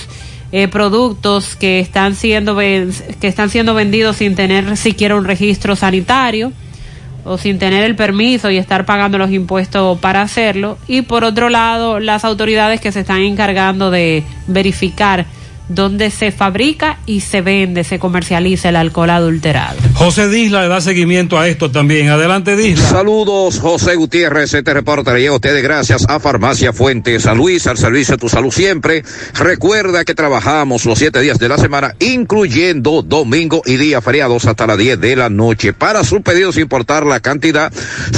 [0.51, 2.91] eh, productos que están siendo que
[3.21, 6.51] están siendo vendidos sin tener siquiera un registro sanitario
[7.23, 10.77] o sin tener el permiso y estar pagando los impuestos para hacerlo.
[10.87, 15.25] Y por otro lado las autoridades que se están encargando de verificar
[15.73, 19.77] donde se fabrica y se vende, se comercializa el alcohol adulterado.
[19.95, 22.09] José Disla le da seguimiento a esto también.
[22.09, 22.85] Adelante, Disla.
[22.85, 24.53] Saludos, José Gutiérrez.
[24.53, 28.19] Este reporte le llega a ustedes gracias a Farmacia Fuente San Luis, al servicio de
[28.19, 29.03] tu salud siempre.
[29.33, 34.67] Recuerda que trabajamos los siete días de la semana, incluyendo domingo y día feriados hasta
[34.67, 35.73] las 10 de la noche.
[35.73, 37.71] Para sus pedidos, importar la cantidad,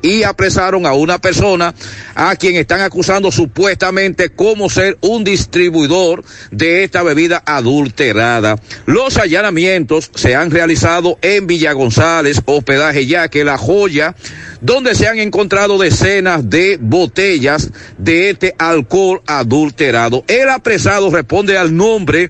[0.01, 1.73] y apresaron a una persona
[2.15, 8.57] a quien están acusando supuestamente como ser un distribuidor de esta bebida adulterada.
[8.85, 14.15] Los allanamientos se han realizado en Villa González, hospedaje Yaque, La Joya,
[14.61, 20.23] donde se han encontrado decenas de botellas de este alcohol adulterado.
[20.27, 22.29] El apresado responde al nombre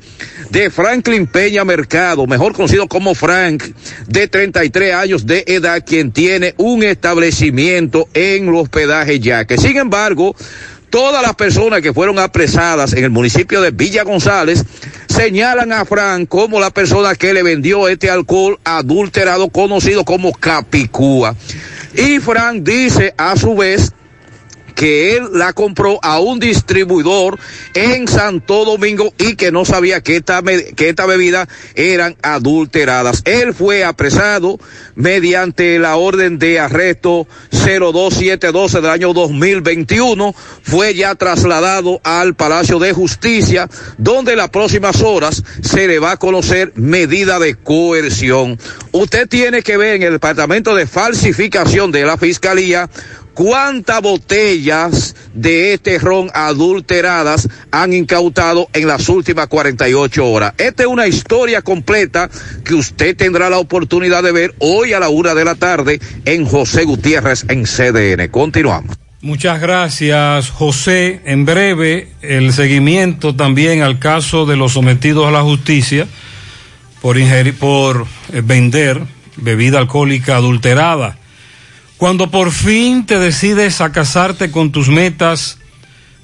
[0.49, 3.63] de Franklin Peña Mercado, mejor conocido como Frank,
[4.07, 9.59] de 33 años de edad, quien tiene un establecimiento en el hospedaje Yaque.
[9.59, 10.35] Sin embargo,
[10.89, 14.65] todas las personas que fueron apresadas en el municipio de Villa González
[15.07, 21.35] señalan a Frank como la persona que le vendió este alcohol adulterado conocido como Capicúa.
[21.95, 23.93] Y Frank dice a su vez
[24.75, 27.39] que él la compró a un distribuidor
[27.73, 33.21] en Santo Domingo y que no sabía que esta, que esta bebida eran adulteradas.
[33.25, 34.59] Él fue apresado
[34.95, 40.35] mediante la orden de arresto 02712 del año 2021.
[40.63, 46.11] Fue ya trasladado al Palacio de Justicia, donde en las próximas horas se le va
[46.11, 48.59] a conocer medida de coerción.
[48.91, 52.89] Usted tiene que ver en el Departamento de Falsificación de la Fiscalía
[53.33, 60.53] cuántas botellas de este ron adulteradas han incautado en las últimas 48 horas.
[60.57, 62.29] Esta es una historia completa
[62.63, 66.45] que usted tendrá la oportunidad de ver hoy a la una de la tarde en
[66.45, 68.29] José Gutiérrez en CDN.
[68.29, 68.97] Continuamos.
[69.21, 71.21] Muchas gracias, José.
[71.23, 76.07] En breve, el seguimiento también al caso de los sometidos a la justicia
[77.01, 78.05] por, ingerir, por
[78.43, 79.01] vender
[79.37, 81.17] bebida alcohólica adulterada.
[82.03, 85.57] Cuando por fin te decides a casarte con tus metas,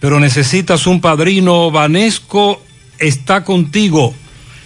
[0.02, 2.62] pero necesitas un padrino, Vanesco
[2.98, 4.14] está contigo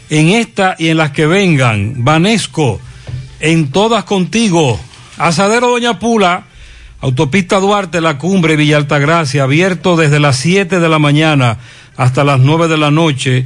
[0.09, 2.03] en esta y en las que vengan.
[2.03, 2.81] Vanesco,
[3.39, 4.79] en todas contigo.
[5.19, 6.45] Asadero Doña Pula,
[6.99, 11.59] Autopista Duarte, La Cumbre, Villa Altagracia, abierto desde las 7 de la mañana
[11.95, 13.45] hasta las 9 de la noche.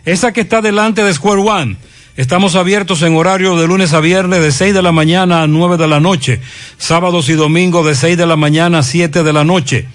[0.07, 1.77] esa que está delante de Square One.
[2.17, 5.77] Estamos abiertos en horario de lunes a viernes de 6 de la mañana a 9
[5.77, 6.41] de la noche,
[6.79, 9.89] sábados y domingos de 6 de la mañana a 7 de la noche.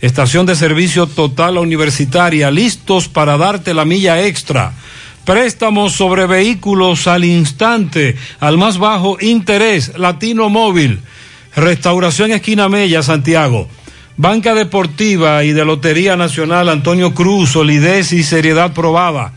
[0.00, 4.72] Estación de servicio total universitaria, listos para darte la milla extra.
[5.24, 11.00] Préstamos sobre vehículos al instante, al más bajo interés, Latino Móvil.
[11.56, 13.68] Restauración Esquina Mella, Santiago.
[14.16, 19.32] Banca Deportiva y de Lotería Nacional Antonio Cruz, solidez y seriedad probada.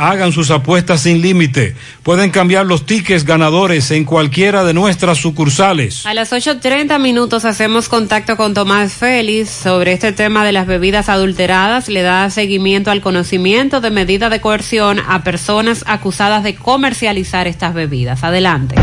[0.00, 1.74] Hagan sus apuestas sin límite.
[2.02, 6.06] Pueden cambiar los tickets ganadores en cualquiera de nuestras sucursales.
[6.06, 11.10] A las 8.30 minutos hacemos contacto con Tomás Félix sobre este tema de las bebidas
[11.10, 11.88] adulteradas.
[11.88, 17.74] Le da seguimiento al conocimiento de medida de coerción a personas acusadas de comercializar estas
[17.74, 18.24] bebidas.
[18.24, 18.76] Adelante.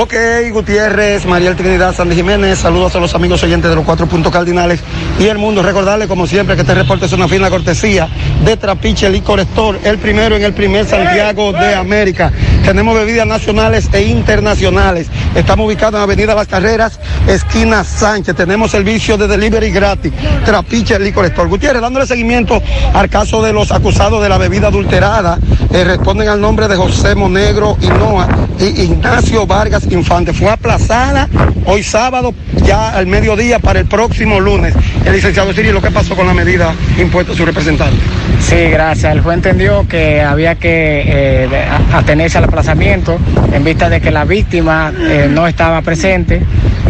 [0.00, 0.14] Ok,
[0.52, 4.80] Gutiérrez, Mariel Trinidad, Sandy Jiménez, saludos a los amigos oyentes de los cuatro puntos cardinales
[5.18, 5.62] y el mundo.
[5.62, 8.08] Recordarles, como siempre, que este reporte es una fina cortesía
[8.42, 12.32] de Trapiche Licor Store, el primero en el primer Santiago de América.
[12.64, 15.08] Tenemos bebidas nacionales e internacionales.
[15.34, 18.34] Estamos ubicados en Avenida Las Carreras, esquina Sánchez.
[18.34, 20.12] Tenemos servicio de delivery gratis.
[20.46, 21.50] Trapiche Licor Store.
[21.50, 22.62] Gutiérrez, dándole seguimiento
[22.94, 25.38] al caso de los acusados de la bebida adulterada
[25.72, 28.28] eh, responden al nombre de José Monegro Hinoa
[28.58, 30.32] y Ignacio Vargas Infante.
[30.32, 31.28] Fue aplazada
[31.64, 32.34] hoy sábado,
[32.64, 34.74] ya al mediodía, para el próximo lunes.
[35.04, 37.98] El licenciado Cirilo, ¿qué pasó con la medida impuesta a su representante?
[38.40, 39.12] Sí, gracias.
[39.12, 41.48] El juez entendió que había que eh,
[41.92, 43.18] atenerse al aplazamiento
[43.52, 46.42] en vista de que la víctima eh, no estaba presente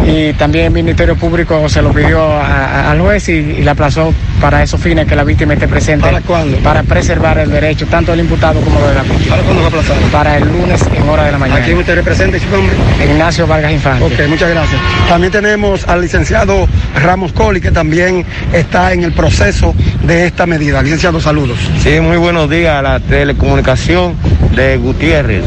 [0.07, 4.63] y también el Ministerio Público se lo pidió al juez y, y, le aplazó para
[4.63, 6.05] esos fines que la víctima esté presente.
[6.05, 6.59] ¿Para cuándo?
[6.59, 9.37] Para preservar el derecho tanto del imputado como de la víctima.
[9.37, 9.97] ¿Para cuándo va a aplazar?
[10.11, 11.61] Para el lunes en hora de la mañana.
[11.61, 12.75] ¿A quién usted representa su nombre?
[13.05, 14.05] Ignacio Vargas Infante.
[14.05, 14.81] Ok, muchas gracias.
[15.09, 20.83] También tenemos al licenciado Ramos Coli, que también está en el proceso de esta medida.
[20.83, 21.59] Licenciado, saludos.
[21.83, 24.15] Sí, muy buenos días a la telecomunicación
[24.55, 25.45] de Gutiérrez.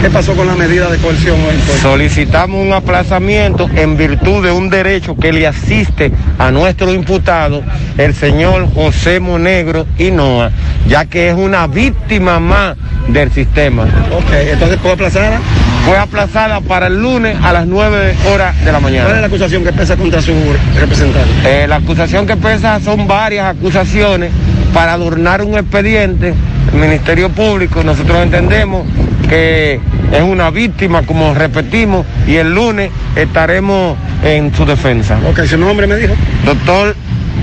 [0.00, 1.56] ¿Qué pasó con la medida de coerción hoy?
[1.82, 7.64] Solicitamos un aplazamiento en virtud de un derecho que le asiste a nuestro imputado,
[7.96, 10.52] el señor José Monegro Hinoa,
[10.86, 12.76] ya que es una víctima más
[13.08, 13.84] del sistema.
[14.12, 15.40] Ok, entonces fue aplazada.
[15.84, 19.04] Fue aplazada para el lunes a las 9 horas de la mañana.
[19.04, 20.32] ¿Cuál es la acusación que pesa contra su
[20.78, 21.28] representante?
[21.44, 24.30] Eh, la acusación que pesa son varias acusaciones
[24.74, 26.34] para adornar un expediente.
[26.72, 28.86] El Ministerio Público, nosotros entendemos
[29.28, 29.80] que
[30.12, 35.18] es una víctima, como repetimos, y el lunes estaremos en su defensa.
[35.28, 36.14] Ok, su nombre me dijo.
[36.44, 36.94] Doctor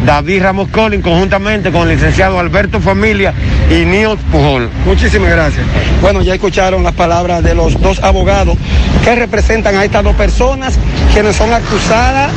[0.06, 3.34] David Ramos Collins, conjuntamente con el licenciado Alberto Familia
[3.72, 4.70] y Niels Pujol.
[4.86, 5.66] Muchísimas gracias.
[6.00, 8.56] Bueno, ya escucharon las palabras de los dos abogados
[9.04, 10.78] que representan a estas dos personas,
[11.12, 12.32] quienes son acusadas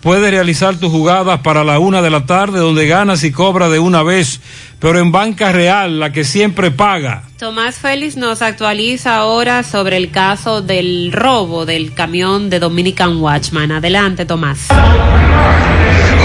[0.00, 3.80] Puedes realizar tus jugadas para la una de la tarde donde ganas y cobras de
[3.80, 4.40] una vez,
[4.78, 7.24] pero en banca real, la que siempre paga.
[7.38, 13.72] Tomás Félix nos actualiza ahora sobre el caso del robo del camión de Dominican Watchman.
[13.72, 14.68] Adelante, Tomás.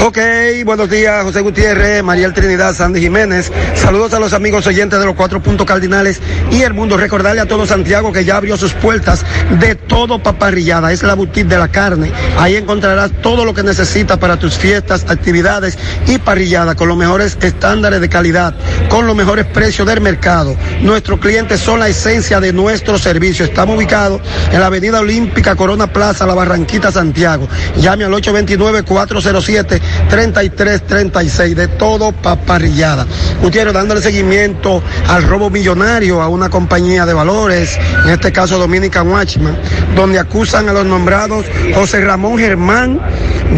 [0.02, 0.18] Ok,
[0.66, 3.52] buenos días, José Gutiérrez, María Trinidad, Sandy Jiménez.
[3.76, 6.20] Saludos a los amigos oyentes de los cuatro puntos cardinales
[6.52, 6.98] y el mundo.
[6.98, 9.26] Recordarle a todo Santiago que ya abrió sus puertas
[9.62, 10.92] de todo paparrillada.
[10.92, 12.12] Es la boutique de la carne.
[12.38, 17.38] Ahí encontrarás todo lo que necesitas para tus fiestas, actividades y parrillada con los mejores
[17.40, 18.56] estándares de calidad,
[18.90, 20.58] con los mejores precios del mercado.
[20.82, 23.46] Nuestros clientes son la esencia de nuestro servicio.
[23.46, 24.22] Estamos ubicados
[24.52, 27.48] en la Avenida Olímpica, Corona Plaza, La Barranquita, Santiago.
[27.78, 29.82] Llame al 829-407.
[30.10, 33.06] 3336 de todo paparrillada.
[33.42, 39.10] Gutiérrez dándole seguimiento al robo millonario a una compañía de valores, en este caso Dominican
[39.10, 39.58] Watchman,
[39.96, 43.00] donde acusan a los nombrados José Ramón Germán,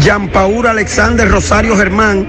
[0.00, 2.26] Jean Paul Alexander Rosario Germán,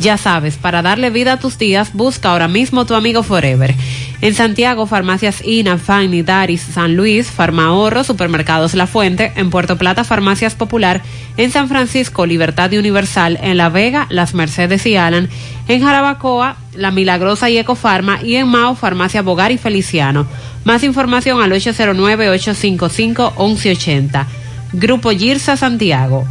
[0.00, 3.74] Ya sabes, para darle vida a tus días, busca ahora mismo tu amigo Forever.
[4.20, 10.04] En Santiago, farmacias INA, Fanny, Daris, San Luis, Farmahorro, Supermercados La Fuente, en Puerto Plata,
[10.04, 11.02] Farmacias Popular,
[11.36, 15.28] en San Francisco, Libertad y Universal, en La Vega, Las Mercedes y Alan,
[15.66, 20.28] en Jarabacoa, La Milagrosa y Ecofarma y en Mao, Farmacia Bogar y Feliciano.
[20.62, 24.26] Más información al 809-855-1180.
[24.74, 26.24] Grupo Girsa Santiago.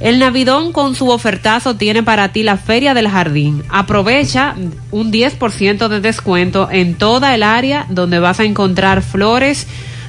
[0.00, 3.64] El Navidón con su ofertazo tiene para ti la Feria del Jardín.
[3.68, 4.54] Aprovecha
[4.92, 9.66] un 10% de descuento en toda el área donde vas a encontrar flores,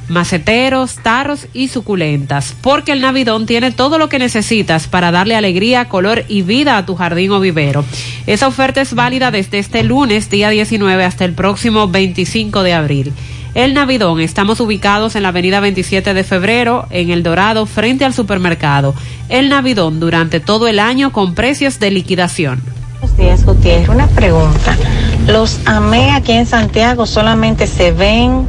[0.08, 5.90] maceteros, tarros y suculentas, porque el Navidón tiene todo lo que necesitas para darle alegría,
[5.90, 7.84] color y vida a tu jardín o vivero.
[8.28, 13.14] Esa oferta es válida desde este lunes, día 19, hasta el próximo 25 de abril.
[13.56, 18.14] El Navidón, estamos ubicados en la avenida 27 de febrero, en El Dorado, frente al
[18.14, 18.94] supermercado.
[19.28, 22.62] El Navidón durante todo el año con precios de liquidación.
[23.02, 23.90] Buenos días, Gutiérrez.
[23.90, 24.78] Una pregunta.
[25.26, 28.48] Los AME aquí en Santiago solamente se ven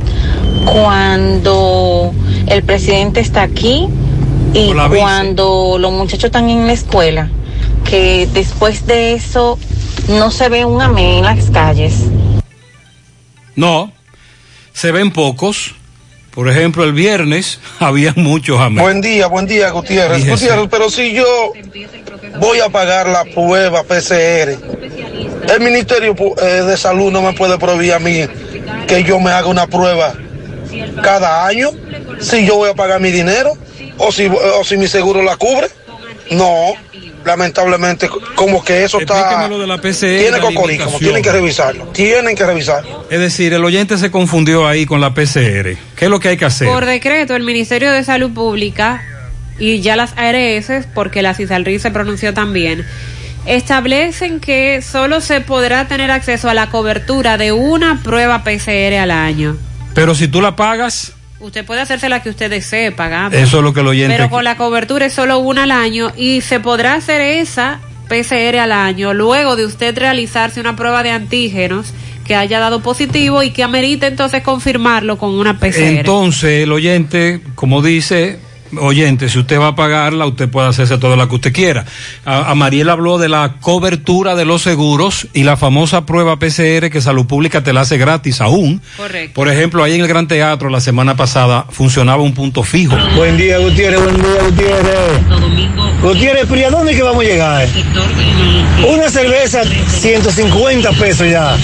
[0.66, 2.12] cuando
[2.46, 3.88] el presidente está aquí
[4.52, 7.30] y cuando los muchachos están en la escuela.
[7.84, 9.58] Que después de eso
[10.10, 12.04] no se ve un AME en las calles.
[13.56, 13.92] No,
[14.72, 15.74] se ven pocos.
[16.30, 18.82] Por ejemplo, el viernes había muchos amén.
[18.82, 20.18] Buen día, buen día, Gutiérrez.
[20.18, 20.44] Fíjese.
[20.44, 21.52] Gutiérrez, pero si yo
[22.38, 24.56] voy a pagar la prueba PCR,
[25.52, 28.26] el Ministerio eh, de Salud no me puede prohibir a mí
[28.86, 30.14] que yo me haga una prueba
[31.02, 31.70] cada año,
[32.20, 33.52] si yo voy a pagar mi dinero
[33.98, 35.68] o si, o si mi seguro la cubre.
[36.30, 36.74] No,
[37.24, 39.48] lamentablemente, como que eso está...
[39.48, 43.06] De la PCR, Tiene cocorico, tienen que revisarlo, tienen que revisarlo.
[43.10, 45.76] Es decir, el oyente se confundió ahí con la PCR.
[45.96, 46.68] ¿Qué es lo que hay que hacer?
[46.68, 49.02] Por decreto, el Ministerio de Salud Pública
[49.58, 52.86] y ya las ARS, porque la CISALRI se pronunció también,
[53.46, 59.10] establecen que solo se podrá tener acceso a la cobertura de una prueba PCR al
[59.10, 59.56] año.
[59.94, 63.36] Pero si tú la pagas, Usted puede hacerse la que usted desee pagando.
[63.36, 64.14] eso es lo que el oyente...
[64.14, 68.58] Pero con la cobertura es solo una al año y se podrá hacer esa PCR
[68.58, 71.94] al año luego de usted realizarse una prueba de antígenos
[72.26, 75.98] que haya dado positivo y que amerite entonces confirmarlo con una PCR.
[75.98, 78.38] Entonces, el oyente, como dice,
[78.78, 81.84] oyente, si usted va a pagarla, usted puede hacerse toda la que usted quiera.
[82.24, 86.90] A, a Mariel habló de la cobertura de los seguros y la famosa prueba PCR
[86.90, 88.80] que Salud Pública te la hace gratis aún.
[88.96, 89.34] Correcto.
[89.34, 92.96] Por ejemplo, ahí en el Gran Teatro la semana pasada funcionaba un punto fijo.
[93.16, 96.00] Buen día, Gutiérrez, buen día, Gutiérrez.
[96.02, 97.68] Gutiérrez, pero ¿y a dónde es que vamos a llegar?
[98.88, 101.56] Una cerveza, 150 pesos ya.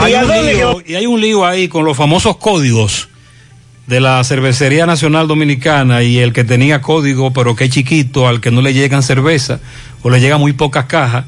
[0.00, 3.08] Hay ¿Y a que lío- y hay un lío ahí con los famosos códigos
[3.86, 8.40] de la Cervecería Nacional Dominicana y el que tenía código pero que es chiquito, al
[8.40, 9.60] que no le llegan cerveza
[10.02, 11.24] o le llegan muy pocas cajas,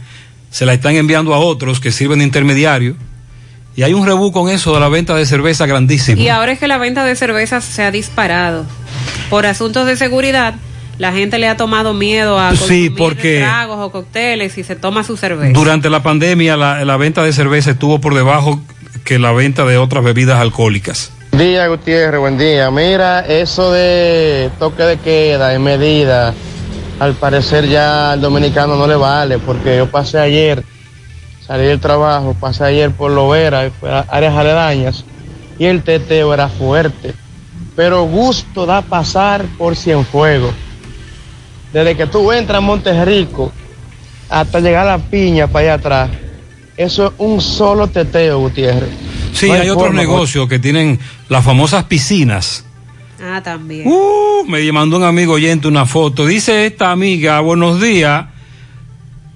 [0.51, 2.97] se la están enviando a otros que sirven de intermediario.
[3.74, 6.20] Y hay un rebú con eso de la venta de cerveza grandísimo.
[6.23, 8.65] Y ahora es que la venta de cervezas se ha disparado.
[9.28, 10.55] Por asuntos de seguridad,
[10.99, 14.77] La gente le ha tomado miedo a Sí, consumir porque- tragos o cócteles y se
[14.77, 15.53] toma su cerveza.
[15.53, 18.62] Durante la pandemia la, la venta de cerveza estuvo por debajo
[19.05, 21.12] que la venta de otras bebidas alcohólicas.
[21.37, 22.71] Día, Gutiérrez, buen día.
[22.71, 26.33] Mira, eso de toque de queda en medida,
[26.99, 30.65] al parecer ya al dominicano no le vale, porque yo pasé ayer,
[31.47, 33.71] salí del trabajo, pasé ayer por Lovera,
[34.09, 35.05] áreas aledañas,
[35.59, 37.13] y el teteo era fuerte.
[37.75, 40.55] Pero gusto da pasar por Cienfuegos.
[41.71, 43.53] Desde que tú entras a Monterrico
[44.31, 46.11] hasta llegar a la piña para allá atrás,
[46.79, 49.15] eso es un solo teteo, Gutiérrez.
[49.37, 50.99] Sí, No hay otros forma, negocios que tienen
[51.29, 52.65] las famosas piscinas.
[53.23, 53.87] Ah, también.
[53.87, 56.27] Uh, me mandó un amigo oyente una foto.
[56.27, 58.27] Dice esta amiga, buenos días.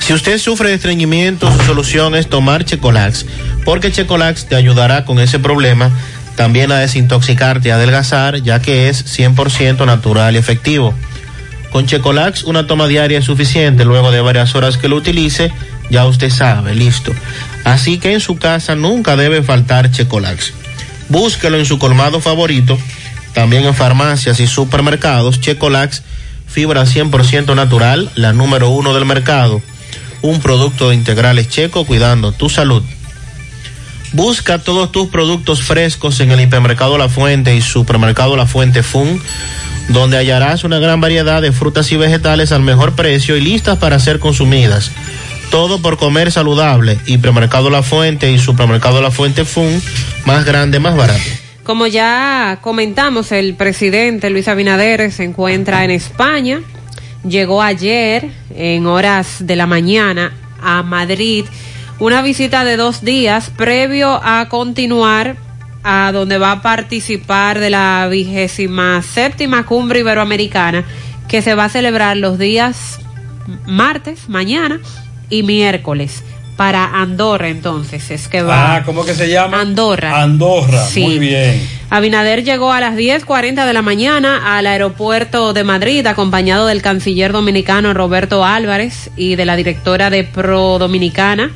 [0.00, 3.26] Si usted sufre de estreñimiento, su solución es tomar Checolax,
[3.66, 5.90] porque Checolax te ayudará con ese problema,
[6.36, 10.94] también a desintoxicarte y adelgazar, ya que es 100% natural y efectivo.
[11.70, 15.52] Con Checolax una toma diaria es suficiente, luego de varias horas que lo utilice,
[15.90, 17.12] ya usted sabe, listo.
[17.64, 20.54] Así que en su casa nunca debe faltar Checolax.
[21.08, 22.78] Búsquelo en su colmado favorito,
[23.32, 26.02] también en farmacias y supermercados, Checolax,
[26.46, 29.62] fibra 100% natural, la número uno del mercado.
[30.22, 32.82] Un producto de integrales checo cuidando tu salud.
[34.12, 39.22] Busca todos tus productos frescos en el hipermercado La Fuente y supermercado La Fuente Fun,
[39.88, 43.98] donde hallarás una gran variedad de frutas y vegetales al mejor precio y listas para
[43.98, 44.90] ser consumidas.
[45.50, 46.98] Todo por comer saludable.
[47.06, 49.82] Hipermercado La Fuente y supermercado La Fuente Fun,
[50.26, 51.22] más grande, más barato.
[51.64, 56.60] Como ya comentamos, el presidente Luis Abinader se encuentra en España.
[57.26, 61.46] Llegó ayer en horas de la mañana a Madrid.
[61.98, 65.36] Una visita de dos días previo a continuar
[65.82, 70.84] a donde va a participar de la vigésima séptima cumbre iberoamericana
[71.28, 73.00] que se va a celebrar los días
[73.66, 74.80] martes, mañana
[75.30, 76.22] y miércoles
[76.56, 79.60] para Andorra entonces es que va Ah, ¿cómo que se llama?
[79.60, 80.22] Andorra.
[80.22, 81.02] Andorra, Sí.
[81.02, 81.66] muy bien.
[81.90, 87.32] Abinader llegó a las 10.40 de la mañana al aeropuerto de Madrid acompañado del canciller
[87.32, 91.50] dominicano Roberto Álvarez y de la directora de Pro Dominicana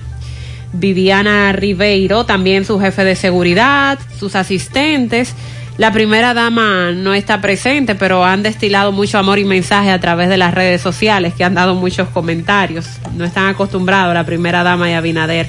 [0.72, 5.34] Viviana Ribeiro, también su jefe de seguridad, sus asistentes.
[5.78, 10.28] La primera dama no está presente, pero han destilado mucho amor y mensaje a través
[10.28, 12.86] de las redes sociales, que han dado muchos comentarios.
[13.16, 15.46] No están acostumbrados la primera dama y Abinader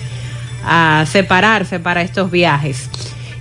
[0.66, 2.90] a separarse para estos viajes.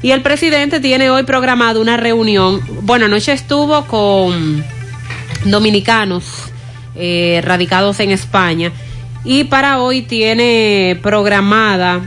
[0.02, 2.60] Y el presidente tiene hoy programado una reunión.
[2.82, 4.64] Bueno, anoche estuvo con
[5.44, 6.24] dominicanos
[6.96, 8.72] eh, radicados en España
[9.24, 12.00] y para hoy tiene programada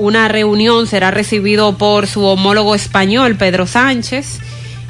[0.00, 4.40] una reunión, será recibido por su homólogo español, Pedro Sánchez,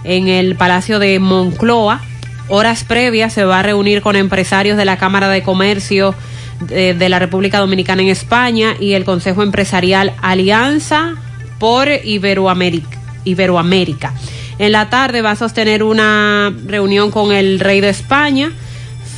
[0.05, 2.01] en el Palacio de Moncloa.
[2.49, 6.15] Horas previas se va a reunir con empresarios de la Cámara de Comercio
[6.61, 11.15] de, de la República Dominicana en España y el Consejo Empresarial Alianza
[11.59, 12.99] por Iberoamérica.
[13.25, 14.15] Iberoamérica.
[14.59, 18.53] En la tarde va a sostener una reunión con el rey de España,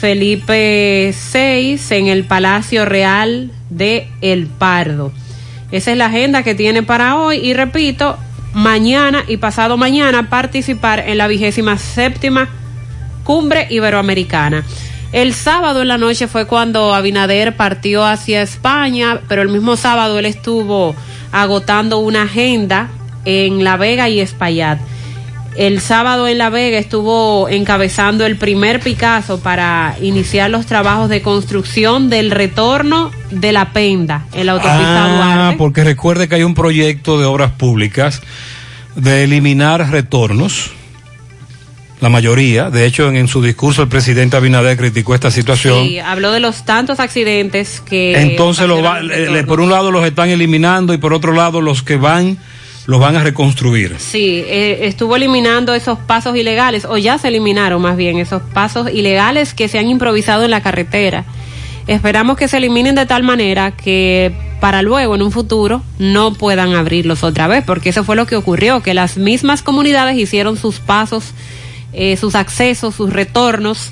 [0.01, 5.13] Felipe VI, en el Palacio Real de El Pardo.
[5.73, 8.19] Esa es la agenda que tiene para hoy y repito,
[8.53, 12.49] mañana y pasado mañana participar en la vigésima séptima
[13.25, 14.65] cumbre iberoamericana.
[15.13, 20.19] El sábado en la noche fue cuando Abinader partió hacia España, pero el mismo sábado
[20.19, 20.95] él estuvo
[21.33, 22.89] agotando una agenda
[23.25, 24.79] en La Vega y Espaillat.
[25.57, 31.21] El sábado en La Vega estuvo encabezando el primer Picasso para iniciar los trabajos de
[31.21, 35.15] construcción del retorno de la Penda en la autopista Ah,
[35.45, 35.59] Duarte.
[35.59, 38.23] porque recuerde que hay un proyecto de obras públicas
[38.97, 40.71] de eliminar retornos.
[42.01, 45.87] La mayoría, de hecho, en, en su discurso el presidente Abinader criticó esta situación.
[45.87, 48.21] Sí, habló de los tantos accidentes que...
[48.21, 49.01] Entonces, lo va-
[49.47, 52.39] por un lado los están eliminando y por otro lado los que van,
[52.87, 53.97] los van a reconstruir.
[53.99, 58.91] Sí, eh, estuvo eliminando esos pasos ilegales, o ya se eliminaron más bien esos pasos
[58.91, 61.25] ilegales que se han improvisado en la carretera.
[61.87, 66.75] Esperamos que se eliminen de tal manera que para luego, en un futuro, no puedan
[66.75, 70.79] abrirlos otra vez, porque eso fue lo que ocurrió, que las mismas comunidades hicieron sus
[70.79, 71.33] pasos,
[71.93, 73.91] eh, sus accesos, sus retornos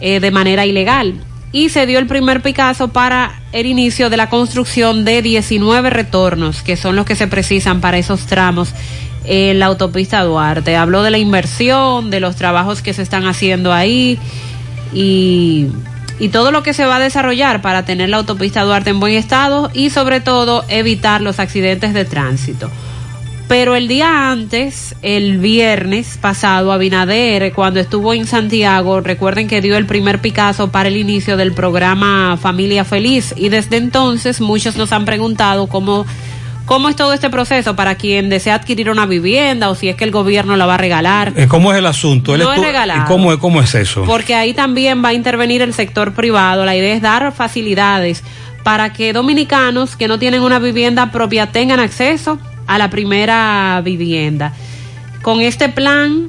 [0.00, 1.14] eh, de manera ilegal.
[1.52, 6.62] Y se dio el primer Picasso para el inicio de la construcción de 19 retornos,
[6.62, 8.70] que son los que se precisan para esos tramos
[9.24, 10.76] en la autopista Duarte.
[10.76, 14.18] Habló de la inversión, de los trabajos que se están haciendo ahí
[14.94, 15.68] y,
[16.18, 19.14] y todo lo que se va a desarrollar para tener la autopista Duarte en buen
[19.14, 22.70] estado y sobre todo evitar los accidentes de tránsito.
[23.52, 29.76] Pero el día antes, el viernes pasado, Abinader, cuando estuvo en Santiago, recuerden que dio
[29.76, 34.90] el primer Picasso para el inicio del programa Familia Feliz y desde entonces muchos nos
[34.92, 36.06] han preguntado cómo,
[36.64, 40.04] cómo es todo este proceso para quien desea adquirir una vivienda o si es que
[40.04, 41.34] el gobierno la va a regalar.
[41.36, 42.34] Eh, ¿Cómo es el asunto?
[42.38, 43.02] No es regalado.
[43.02, 44.04] ¿Y cómo cómo es eso?
[44.04, 46.64] Porque ahí también va a intervenir el sector privado.
[46.64, 48.24] La idea es dar facilidades
[48.62, 52.38] para que dominicanos que no tienen una vivienda propia tengan acceso
[52.72, 54.54] a la primera vivienda.
[55.20, 56.28] Con este plan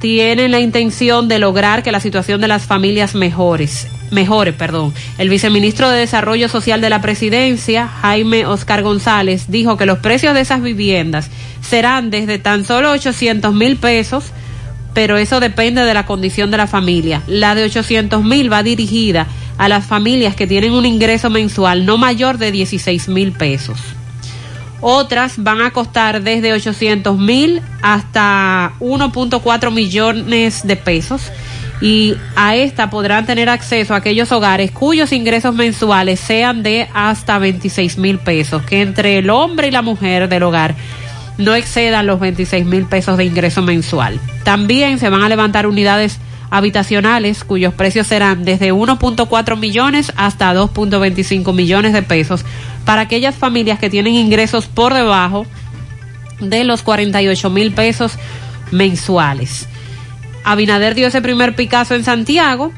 [0.00, 4.94] tienen la intención de lograr que la situación de las familias mejores, mejore, perdón.
[5.18, 10.34] El viceministro de Desarrollo Social de la Presidencia, Jaime Oscar González, dijo que los precios
[10.34, 11.30] de esas viviendas
[11.60, 14.32] serán desde tan solo 800 mil pesos
[14.94, 17.20] pero eso depende de la condición de la familia.
[17.26, 19.26] La de 800 mil va dirigida
[19.58, 23.76] a las familias que tienen un ingreso mensual no mayor de 16 mil pesos.
[24.86, 31.32] Otras van a costar desde 800 mil hasta 1.4 millones de pesos.
[31.80, 37.38] Y a esta podrán tener acceso a aquellos hogares cuyos ingresos mensuales sean de hasta
[37.38, 40.74] 26 mil pesos, que entre el hombre y la mujer del hogar
[41.38, 44.20] no excedan los 26 mil pesos de ingreso mensual.
[44.42, 46.18] También se van a levantar unidades
[46.54, 52.44] habitacionales cuyos precios serán desde 1.4 millones hasta 2.25 millones de pesos
[52.84, 55.46] para aquellas familias que tienen ingresos por debajo
[56.38, 58.12] de los 48 mil pesos
[58.70, 59.68] mensuales.
[60.44, 62.72] Abinader dio ese primer Picasso en Santiago,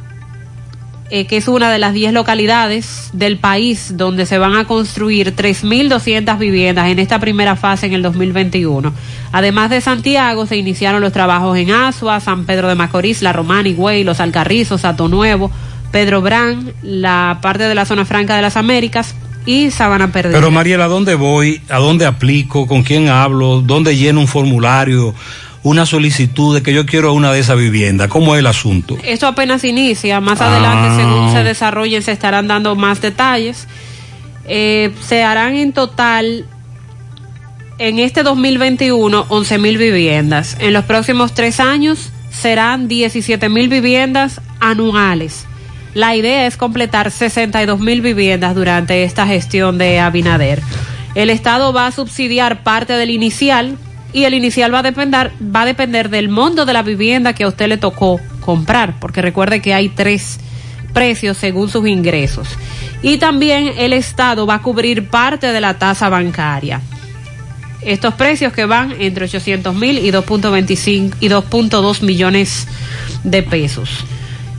[1.10, 5.36] eh, que es una de las 10 localidades del país donde se van a construir
[5.36, 8.94] 3.200 viviendas en esta primera fase en el 2021.
[9.36, 13.68] Además de Santiago, se iniciaron los trabajos en Asua, San Pedro de Macorís, La Romana,
[13.68, 15.50] Higüey, Los Alcarrizos, Sato Nuevo,
[15.92, 19.14] Pedro Brán, la parte de la zona franca de las Américas
[19.44, 20.38] y Sabana Perdida.
[20.38, 21.60] Pero Mariela, ¿a dónde voy?
[21.68, 22.66] ¿A dónde aplico?
[22.66, 23.60] ¿Con quién hablo?
[23.60, 25.14] ¿Dónde lleno un formulario?
[25.62, 28.08] Una solicitud de que yo quiero una de esas viviendas.
[28.08, 28.96] ¿Cómo es el asunto?
[29.04, 30.96] Esto apenas inicia, más adelante, Ah.
[30.96, 33.68] según se desarrollen, se estarán dando más detalles.
[34.48, 36.46] Eh, se harán en total,
[37.78, 40.56] en este 2021, 11 mil viviendas.
[40.60, 45.46] En los próximos tres años serán 17 mil viviendas anuales.
[45.94, 50.62] La idea es completar 62 mil viviendas durante esta gestión de Abinader.
[51.14, 53.78] El Estado va a subsidiar parte del inicial
[54.12, 57.44] y el inicial va a depender, va a depender del monto de la vivienda que
[57.44, 60.38] a usted le tocó comprar, porque recuerde que hay tres
[60.92, 62.48] precios según sus ingresos.
[63.02, 66.80] Y también el Estado va a cubrir parte de la tasa bancaria.
[67.86, 72.66] Estos precios que van entre 800 mil y 2.25 y 2.2 millones
[73.22, 74.04] de pesos.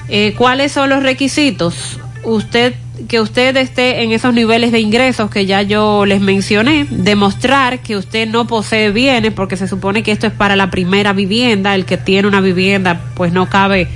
[0.07, 1.99] Eh, ¿Cuáles son los requisitos?
[2.23, 2.73] Usted
[3.07, 7.95] que usted esté en esos niveles de ingresos que ya yo les mencioné, demostrar que
[7.95, 11.85] usted no posee bienes, porque se supone que esto es para la primera vivienda, el
[11.85, 13.87] que tiene una vivienda pues no cabe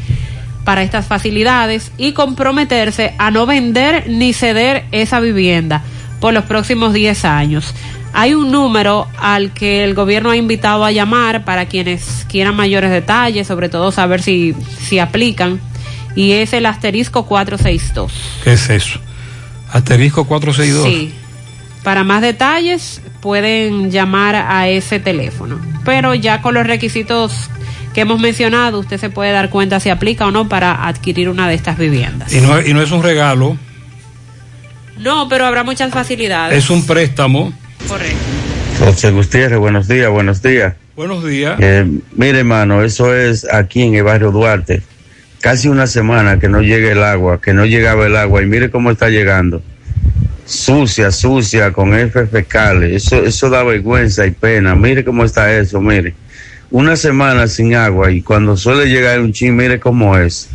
[0.64, 5.84] para estas facilidades y comprometerse a no vender ni ceder esa vivienda
[6.20, 7.74] por los próximos 10 años.
[8.14, 12.92] Hay un número al que el gobierno ha invitado a llamar para quienes quieran mayores
[12.92, 15.60] detalles, sobre todo saber si, si aplican,
[16.16, 18.12] y es el asterisco 462.
[18.44, 19.00] ¿Qué es eso?
[19.72, 20.86] Asterisco 462.
[20.86, 21.14] Sí.
[21.84, 25.60] Para más detalles pueden llamar a ese teléfono.
[25.86, 27.50] Pero ya con los requisitos
[27.94, 31.48] que hemos mencionado, usted se puede dar cuenta si aplica o no para adquirir una
[31.48, 32.32] de estas viviendas.
[32.34, 33.58] Y no, y no es un regalo,
[35.00, 36.58] No, pero habrá muchas facilidades.
[36.64, 37.52] es un préstamo.
[37.88, 38.18] Correcto.
[38.80, 40.74] José Gutiérrez, buenos días, buenos días.
[40.96, 41.58] Buenos días.
[41.60, 41.86] Eh,
[42.16, 44.82] mire, hermano, eso es aquí en el barrio Duarte.
[45.40, 48.70] Casi una semana que no llega el agua, que no llegaba el agua, y mire
[48.70, 49.62] cómo está llegando.
[50.46, 53.06] sucia, sucia, con heces fecales.
[53.06, 54.76] Eso, eso da vergüenza y pena.
[54.76, 56.14] Mire cómo está eso, mire.
[56.72, 60.50] Una semana sin agua y cuando suele llegar un chin, mire cómo es.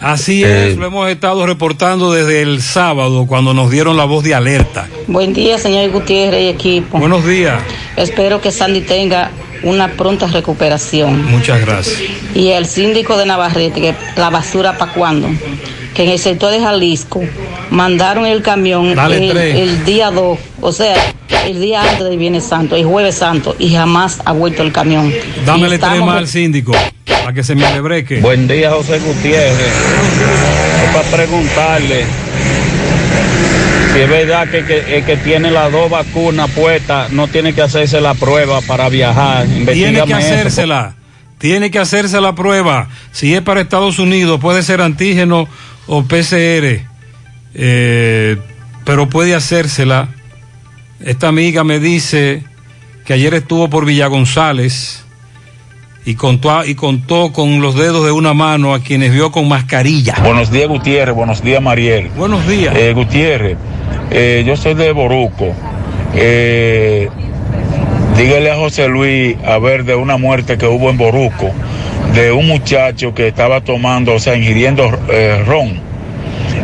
[0.00, 4.22] Así Eh, es, lo hemos estado reportando desde el sábado cuando nos dieron la voz
[4.24, 4.86] de alerta.
[5.06, 6.98] Buen día, señor Gutiérrez y equipo.
[6.98, 7.62] Buenos días.
[7.96, 9.30] Espero que Sandy tenga
[9.62, 11.24] una pronta recuperación.
[11.30, 11.98] Muchas gracias.
[12.34, 15.28] Y el síndico de Navarrete, que la basura para cuándo.
[15.94, 17.22] Que en el sector de Jalisco
[17.70, 20.94] mandaron el camión el, el día 2, o sea,
[21.46, 25.10] el día antes del Viernes Santo, el Jueves Santo, y jamás ha vuelto el camión.
[25.10, 26.72] Tres estamos- más al síndico
[27.04, 28.20] para que se me alebreque.
[28.20, 29.72] Buen día, José Gutiérrez.
[30.84, 32.04] Es para preguntarle
[33.94, 37.62] si es verdad que, que, el que tiene las dos vacunas puestas no tiene que
[37.62, 39.44] hacerse la prueba para viajar.
[39.46, 40.94] Tiene que Investígame eso, hacérsela.
[41.38, 42.88] Tiene que hacerse la prueba.
[43.12, 45.48] Si es para Estados Unidos, puede ser antígeno
[45.86, 46.86] o PCR.
[47.54, 48.36] Eh,
[48.84, 50.08] pero puede hacérsela.
[51.00, 52.42] Esta amiga me dice
[53.04, 55.04] que ayer estuvo por Villa González
[56.06, 60.14] y contó, y contó con los dedos de una mano a quienes vio con mascarilla.
[60.22, 61.14] Buenos días, Gutiérrez.
[61.14, 62.08] Buenos días, Mariel.
[62.16, 62.74] Buenos días.
[62.76, 63.58] Eh, Gutiérrez,
[64.10, 65.54] eh, yo soy de Boruco.
[66.14, 67.10] Eh,
[68.16, 71.50] dígale a José Luis a ver de una muerte que hubo en Boruco,
[72.14, 75.78] de un muchacho que estaba tomando, o sea, ingiriendo eh, ron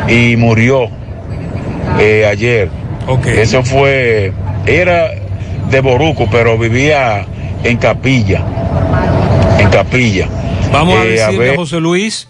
[0.09, 0.89] y murió
[1.99, 2.25] eh,
[3.09, 3.39] ayer.
[3.41, 4.33] Eso fue,
[4.67, 5.11] era
[5.71, 7.27] de Boruco, pero vivía
[7.65, 8.43] en Capilla.
[9.59, 10.29] En Capilla.
[10.73, 12.29] Vamos a Eh, decirle a, ver- José Luis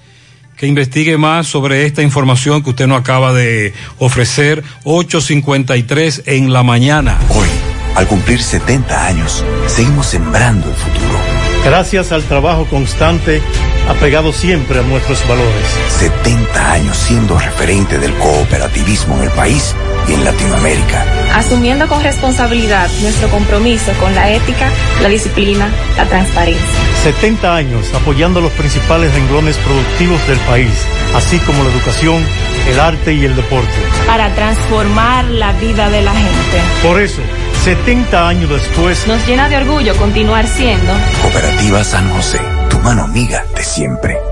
[0.57, 4.62] que investigue más sobre esta información que usted nos acaba de ofrecer.
[4.85, 7.19] 8.53 en la mañana.
[7.31, 7.49] Hoy,
[7.97, 11.19] al cumplir 70 años, seguimos sembrando el futuro.
[11.65, 13.40] Gracias al trabajo constante,
[13.89, 15.66] apegado siempre a nuestros valores.
[15.99, 19.74] 70 años siendo referente del cooperativismo en el país
[20.08, 21.04] y en Latinoamérica.
[21.34, 24.68] asumiendo con responsabilidad nuestro compromiso con la ética,
[25.02, 26.66] la disciplina, la transparencia.
[27.02, 32.24] 70 años apoyando los principales renglones productivos del país, así como la educación,
[32.68, 33.72] el arte y el deporte.
[34.06, 36.60] Para transformar la vida de la gente.
[36.82, 37.20] Por eso,
[37.64, 40.92] 70 años después, Nos llena de orgullo continuar siendo
[41.22, 44.31] Cooperativa San José, tu mano amiga de siempre.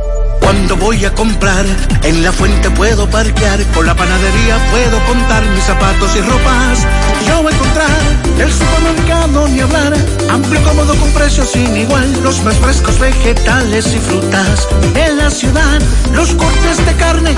[0.50, 1.64] Cuando voy a comprar,
[2.02, 6.86] en la fuente puedo parquear, con la panadería puedo contar mis zapatos y ropas.
[7.28, 9.94] Yo voy a encontrar el supermercado ni hablar,
[10.28, 14.66] amplio cómodo con precios sin igual, los más frescos vegetales y frutas.
[14.96, 15.80] En la ciudad,
[16.14, 17.36] los cortes de carne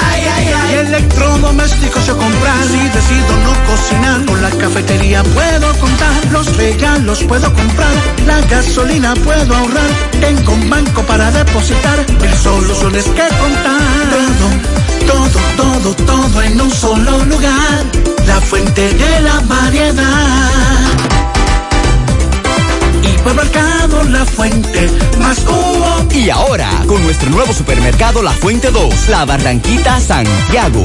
[0.70, 2.64] y electrodomésticos yo comprar.
[2.64, 7.92] Si decido no cocinar, con la cafetería puedo contar, los regalos puedo comprar,
[8.26, 13.82] la gasolina puedo ahorrar, tengo un banco para depositar, mil soluciones que contar.
[15.06, 17.84] Todo, todo, todo, todo en un solo lugar,
[18.26, 20.50] la fuente de la variedad.
[23.02, 26.06] Hipermercado La Fuente, más cubo.
[26.14, 30.84] Y ahora, con nuestro nuevo supermercado La Fuente 2, La Barranquita Santiago.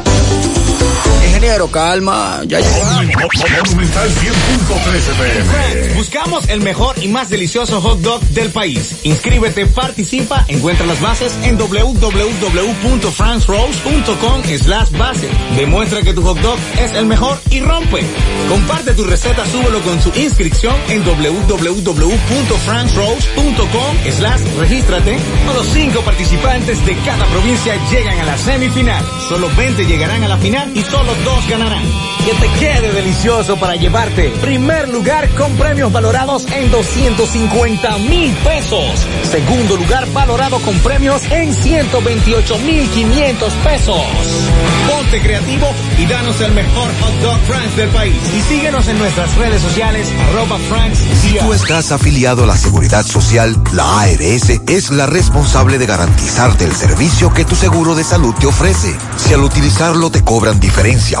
[1.41, 5.95] Ingeniero, calma, ya Monumental 100.13 pm.
[5.95, 8.97] Buscamos el mejor y más delicioso hot dog del país.
[9.01, 15.27] Inscríbete, participa, encuentra las bases en www.francrose.com slash base.
[15.55, 18.05] Demuestra que tu hot dog es el mejor y rompe.
[18.47, 25.17] Comparte tu receta, súbelo con su inscripción en www.francrose.com slash regístrate.
[25.55, 29.03] Los cinco participantes de cada provincia llegan a la semifinal.
[29.27, 31.83] Solo 20 llegarán a la final y solo dos ganarán.
[32.25, 34.29] Que te quede delicioso para llevarte.
[34.41, 39.07] Primer lugar con premios valorados en 250 mil pesos.
[39.23, 44.01] Segundo lugar valorado con premios en 128 mil 500 pesos.
[44.87, 45.67] Ponte creativo
[45.97, 48.15] y danos el mejor hot dog France del país.
[48.35, 53.05] Y síguenos en nuestras redes sociales arroba France Si tú estás afiliado a la Seguridad
[53.05, 58.33] Social, la ARS es la responsable de garantizarte el servicio que tu seguro de salud
[58.35, 58.95] te ofrece.
[59.17, 61.20] Si al utilizarlo te cobran diferencia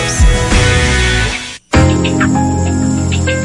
[0.00, 0.30] Records.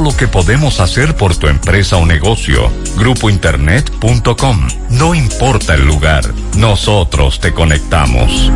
[0.00, 2.70] lo que podemos hacer por tu empresa o negocio.
[2.96, 4.68] Grupointernet.com.
[4.90, 6.24] No importa el lugar,
[6.56, 8.50] nosotros te conectamos.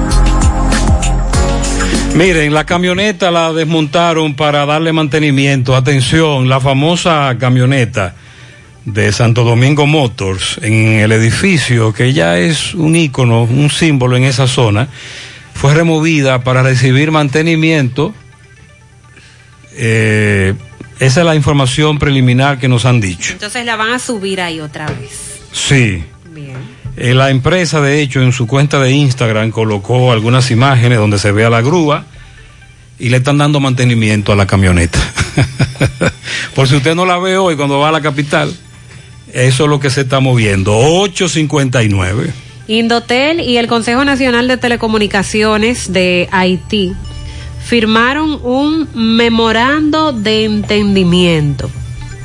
[2.14, 5.76] Miren, la camioneta la desmontaron para darle mantenimiento.
[5.76, 8.14] Atención, la famosa camioneta
[8.86, 14.24] de Santo Domingo Motors en el edificio, que ya es un ícono, un símbolo en
[14.24, 14.88] esa zona,
[15.52, 18.14] fue removida para recibir mantenimiento.
[19.72, 20.54] Eh,
[20.98, 23.32] esa es la información preliminar que nos han dicho.
[23.32, 25.40] Entonces la van a subir ahí otra vez.
[25.52, 26.04] Sí.
[26.96, 31.30] Eh, la empresa, de hecho, en su cuenta de Instagram colocó algunas imágenes donde se
[31.30, 32.06] ve a la grúa
[32.98, 34.98] y le están dando mantenimiento a la camioneta.
[36.54, 38.54] Por si usted no la ve hoy cuando va a la capital,
[39.32, 40.74] eso es lo que se está moviendo.
[40.74, 42.32] 859.
[42.68, 46.94] Indotel y el Consejo Nacional de Telecomunicaciones de Haití
[47.66, 51.68] firmaron un memorando de entendimiento,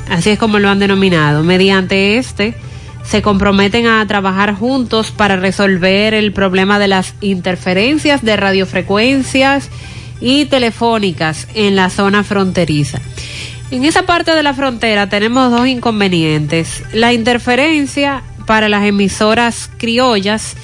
[0.08, 1.42] así es como lo han denominado.
[1.42, 2.54] Mediante este,
[3.02, 9.68] se comprometen a trabajar juntos para resolver el problema de las interferencias de radiofrecuencias
[10.20, 13.00] y telefónicas en la zona fronteriza.
[13.72, 16.84] En esa parte de la frontera tenemos dos inconvenientes.
[16.92, 20.54] La interferencia para las emisoras criollas,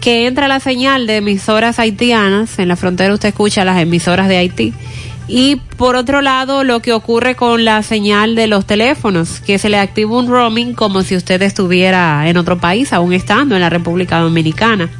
[0.00, 4.38] que entra la señal de emisoras haitianas, en la frontera usted escucha las emisoras de
[4.38, 4.72] Haití,
[5.28, 9.68] y por otro lado, lo que ocurre con la señal de los teléfonos, que se
[9.68, 13.70] le activa un roaming como si usted estuviera en otro país, aún estando en la
[13.70, 14.90] República Dominicana.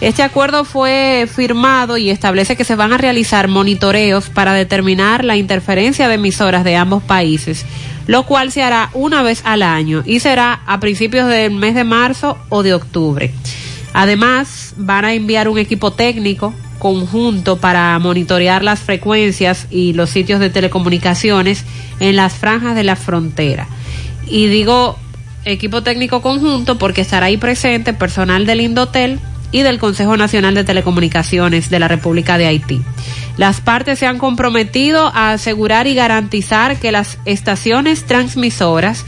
[0.00, 5.36] Este acuerdo fue firmado y establece que se van a realizar monitoreos para determinar la
[5.36, 7.64] interferencia de emisoras de ambos países,
[8.06, 11.84] lo cual se hará una vez al año y será a principios del mes de
[11.84, 13.32] marzo o de octubre.
[13.94, 20.40] Además, van a enviar un equipo técnico conjunto para monitorear las frecuencias y los sitios
[20.40, 21.64] de telecomunicaciones
[22.00, 23.68] en las franjas de la frontera.
[24.26, 24.98] Y digo
[25.44, 29.20] equipo técnico conjunto porque estará ahí presente personal del Indotel
[29.52, 32.82] y del Consejo Nacional de Telecomunicaciones de la República de Haití.
[33.36, 39.04] Las partes se han comprometido a asegurar y garantizar que las estaciones transmisoras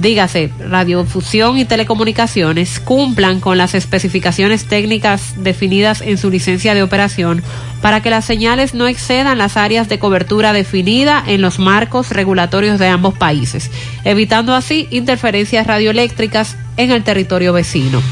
[0.00, 7.42] dígase radiofusión y telecomunicaciones, cumplan con las especificaciones técnicas definidas en su licencia de operación
[7.82, 12.78] para que las señales no excedan las áreas de cobertura definida en los marcos regulatorios
[12.78, 13.70] de ambos países,
[14.04, 18.02] evitando así interferencias radioeléctricas en el territorio vecino.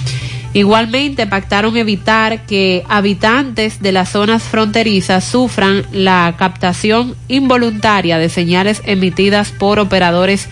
[0.57, 8.81] Igualmente pactaron evitar que habitantes de las zonas fronterizas sufran la captación involuntaria de señales
[8.87, 10.49] emitidas por operadores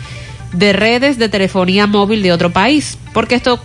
[0.55, 3.61] de redes de telefonía móvil de otro país, porque esto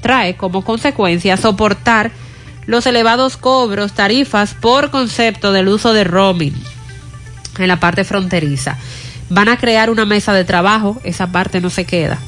[0.00, 2.10] trae como consecuencia soportar
[2.66, 6.54] los elevados cobros, tarifas por concepto del uso de roaming.
[7.58, 8.78] en la parte fronteriza.
[9.28, 12.18] Van a crear una mesa de trabajo, esa parte no se queda.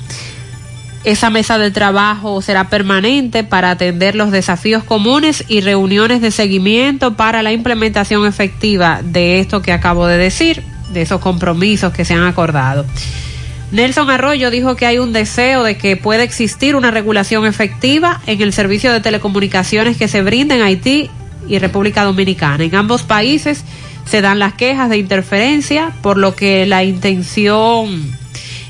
[1.04, 7.14] Esa mesa de trabajo será permanente para atender los desafíos comunes y reuniones de seguimiento
[7.14, 12.14] para la implementación efectiva de esto que acabo de decir, de esos compromisos que se
[12.14, 12.84] han acordado.
[13.72, 18.42] Nelson Arroyo dijo que hay un deseo de que pueda existir una regulación efectiva en
[18.42, 21.10] el servicio de telecomunicaciones que se brinda en Haití
[21.48, 22.62] y República Dominicana.
[22.62, 23.64] En ambos países
[24.04, 28.12] se dan las quejas de interferencia, por lo que la intención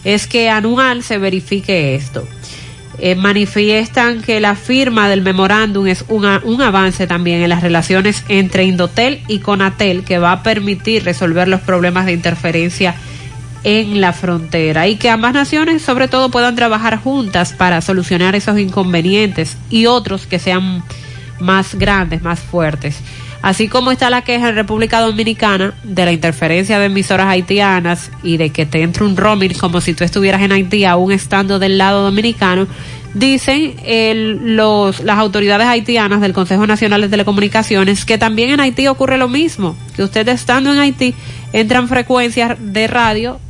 [0.04, 2.24] es que anual se verifique esto.
[3.00, 8.64] Eh, manifiestan que la firma del memorándum es un avance también en las relaciones entre
[8.64, 12.94] Indotel y Conatel que va a permitir resolver los problemas de interferencia
[13.64, 18.58] en la frontera y que ambas naciones sobre todo puedan trabajar juntas para solucionar esos
[18.58, 20.82] inconvenientes y otros que sean
[21.38, 22.96] más grandes, más fuertes.
[23.40, 28.36] Así como está la queja en República Dominicana de la interferencia de emisoras haitianas y
[28.36, 31.76] de que te entre un roaming como si tú estuvieras en Haití aún estando del
[31.76, 32.68] lado dominicano,
[33.14, 38.86] dicen el- los, las autoridades haitianas del Consejo Nacional de Telecomunicaciones que también en Haití
[38.86, 41.12] ocurre lo mismo, que usted estando en Haití
[41.52, 43.40] entran frecuencias de radio,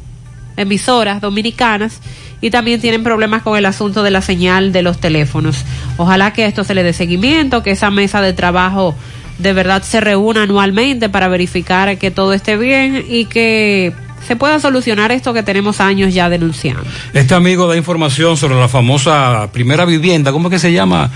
[0.57, 2.01] emisoras dominicanas
[2.41, 5.65] y también tienen problemas con el asunto de la señal de los teléfonos.
[5.97, 8.95] Ojalá que esto se le dé seguimiento, que esa mesa de trabajo
[9.39, 13.93] de verdad se reúna anualmente para verificar que todo esté bien y que
[14.27, 16.85] se pueda solucionar esto que tenemos años ya denunciando.
[17.13, 20.33] Este amigo da información sobre la famosa primera vivienda.
[20.33, 21.11] ¿Cómo es que se llama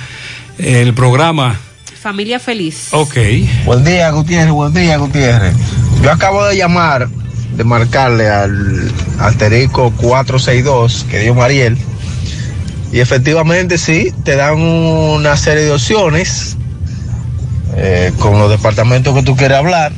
[0.58, 1.58] el programa?
[2.00, 2.88] Familia feliz.
[2.92, 3.16] Ok.
[3.64, 5.56] Buen día, Gutiérrez, buen día, Gutiérrez.
[6.02, 7.08] Yo acabo de llamar,
[7.54, 11.76] de marcarle al asterisco 462 que dio Mariel.
[12.92, 16.56] Y efectivamente sí, te dan una serie de opciones
[17.76, 19.92] eh, con los departamentos que tú quieres hablar.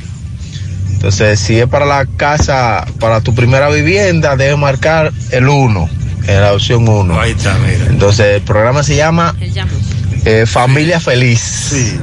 [0.91, 5.89] Entonces, si es para la casa, para tu primera vivienda, debes marcar el 1,
[6.27, 7.19] en la opción 1.
[7.21, 7.85] Ahí está, mira.
[7.89, 9.33] Entonces, el programa se llama
[10.25, 11.39] eh, Familia Feliz.
[11.39, 11.97] Sí.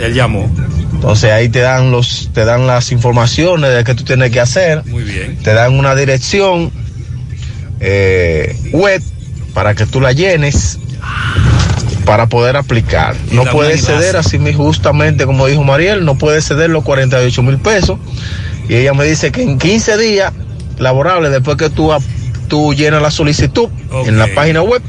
[0.00, 0.50] Él llamó.
[0.92, 4.84] Entonces ahí te dan los, te dan las informaciones de qué tú tienes que hacer.
[4.86, 5.38] Muy bien.
[5.42, 6.70] Te dan una dirección
[7.80, 9.02] eh, web
[9.52, 10.78] para que tú la llenes
[12.04, 13.16] para poder aplicar.
[13.30, 13.78] No enlace.
[13.78, 17.98] ceder así justamente como dijo Mariel, no puedes ceder los 48 mil pesos.
[18.68, 20.32] Y ella me dice que en 15 días
[20.78, 21.90] laborables, después que tú,
[22.48, 23.68] tú llenas la solicitud
[24.06, 24.82] en la página web,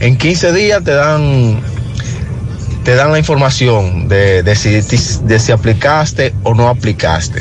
[0.00, 1.60] en 15 días te dan
[2.84, 7.40] te dan la información de, de si, de si aplicaste o no aplicaste.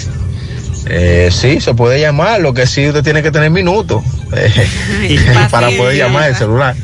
[0.85, 4.03] Eh, sí, se puede llamar, lo que sí usted tiene que tener minutos
[4.35, 5.19] eh,
[5.51, 6.75] para poder llamar el celular,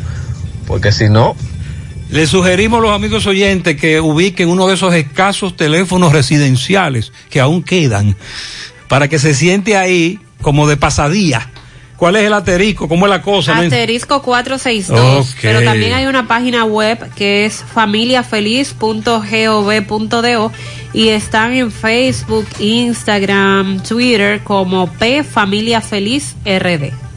[0.67, 1.35] porque si no,
[2.09, 7.39] Le sugerimos a los amigos oyentes que ubiquen uno de esos escasos teléfonos residenciales que
[7.39, 8.15] aún quedan
[8.87, 11.51] para que se siente ahí como de pasadía.
[11.99, 12.87] ¿Cuál es el asterisco?
[12.87, 13.57] ¿Cómo es la cosa?
[13.57, 15.31] Asterisco 462.
[15.31, 15.35] Ok.
[15.41, 20.51] Pero también hay una página web que es familiafeliz.gov.do
[20.93, 27.08] y están en Facebook, Instagram, Twitter como P Familia Feliz RD.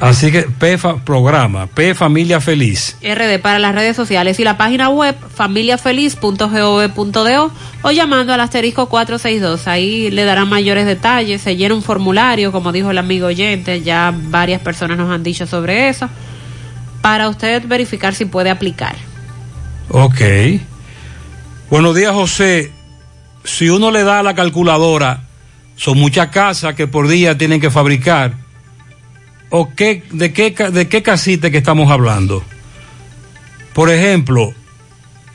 [0.00, 2.96] Así que P fa- programa, P Familia Feliz.
[3.02, 7.52] RD para las redes sociales y la página web familiafeliz.gov.do
[7.82, 9.66] o llamando al asterisco 462.
[9.66, 14.14] Ahí le darán mayores detalles, se llena un formulario, como dijo el amigo oyente, ya
[14.16, 16.08] varias personas nos han dicho sobre eso,
[17.02, 18.94] para usted verificar si puede aplicar.
[19.90, 20.20] Ok.
[21.70, 22.70] Buenos días, José.
[23.44, 25.22] Si uno le da a la calculadora,
[25.76, 28.32] son muchas casas que por día tienen que fabricar.
[29.50, 32.44] ¿O qué, de, qué, de qué casita que estamos hablando?
[33.72, 34.52] Por ejemplo,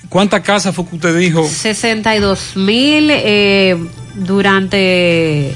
[0.09, 1.47] ¿cuántas casas fue que usted dijo?
[1.47, 3.75] 62 mil eh,
[4.15, 5.53] durante,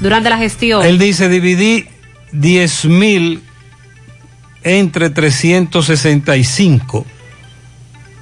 [0.00, 0.84] durante la gestión.
[0.84, 1.86] Él dice dividí
[2.32, 3.42] 10 mil
[4.62, 7.04] entre 365.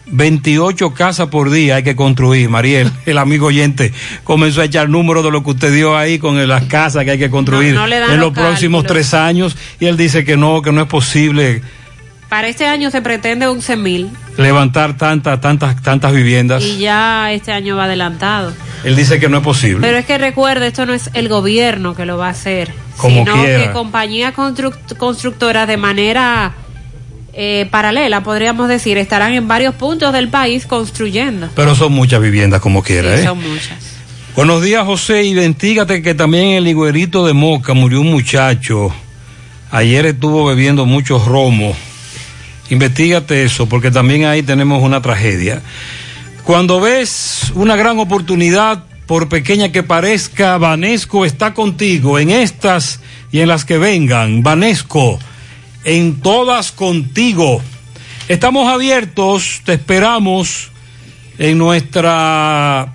[0.08, 2.48] 28 casas por día hay que construir.
[2.48, 3.92] Mariel, el amigo oyente,
[4.24, 7.18] comenzó a echar números de lo que usted dio ahí con las casas que hay
[7.18, 9.08] que construir No, no en los los próximos cálculos.
[9.08, 9.56] tres años.
[9.80, 11.62] Y él dice que no, que no es posible
[12.28, 16.62] Para este año se pretende 11 mil levantar tantas, tantas, tantas viviendas.
[16.62, 18.52] y ya este año va adelantado.
[18.84, 19.80] Él dice que no es posible.
[19.80, 23.24] Pero es que recuerde, esto no es el gobierno que lo va a hacer, Como
[23.24, 23.62] sino quiera.
[23.64, 26.52] que compañías construct- constructoras de manera
[27.38, 31.50] eh, paralela, podríamos decir, estarán en varios puntos del país construyendo.
[31.54, 33.24] Pero son muchas viviendas como quiera, Sí, ¿eh?
[33.24, 33.78] Son muchas.
[34.34, 35.24] Buenos días, José.
[35.24, 38.90] Identifícate que también en el higuerito de Moca murió un muchacho.
[39.70, 41.76] Ayer estuvo bebiendo mucho romo.
[42.70, 45.60] Investígate eso, porque también ahí tenemos una tragedia.
[46.42, 53.00] Cuando ves una gran oportunidad, por pequeña que parezca, Vanesco está contigo en estas
[53.30, 54.42] y en las que vengan.
[54.42, 55.18] Vanesco,
[55.86, 57.62] en todas contigo.
[58.28, 60.72] Estamos abiertos, te esperamos
[61.38, 62.92] en nuestra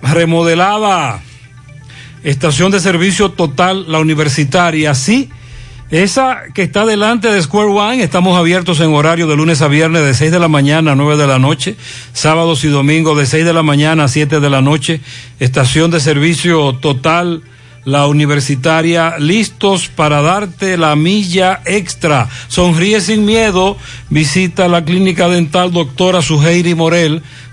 [0.00, 1.20] remodelada
[2.24, 4.94] estación de servicio total, la universitaria.
[4.94, 5.28] Sí,
[5.90, 10.02] esa que está delante de Square One, estamos abiertos en horario de lunes a viernes
[10.02, 11.76] de 6 de la mañana a 9 de la noche,
[12.14, 15.02] sábados y domingos de 6 de la mañana a 7 de la noche,
[15.38, 17.42] estación de servicio total,
[17.86, 22.28] la universitaria, listos para darte la milla extra.
[22.48, 23.78] Sonríe sin miedo,
[24.10, 27.22] visita la clínica dental doctora Suheiri Morel,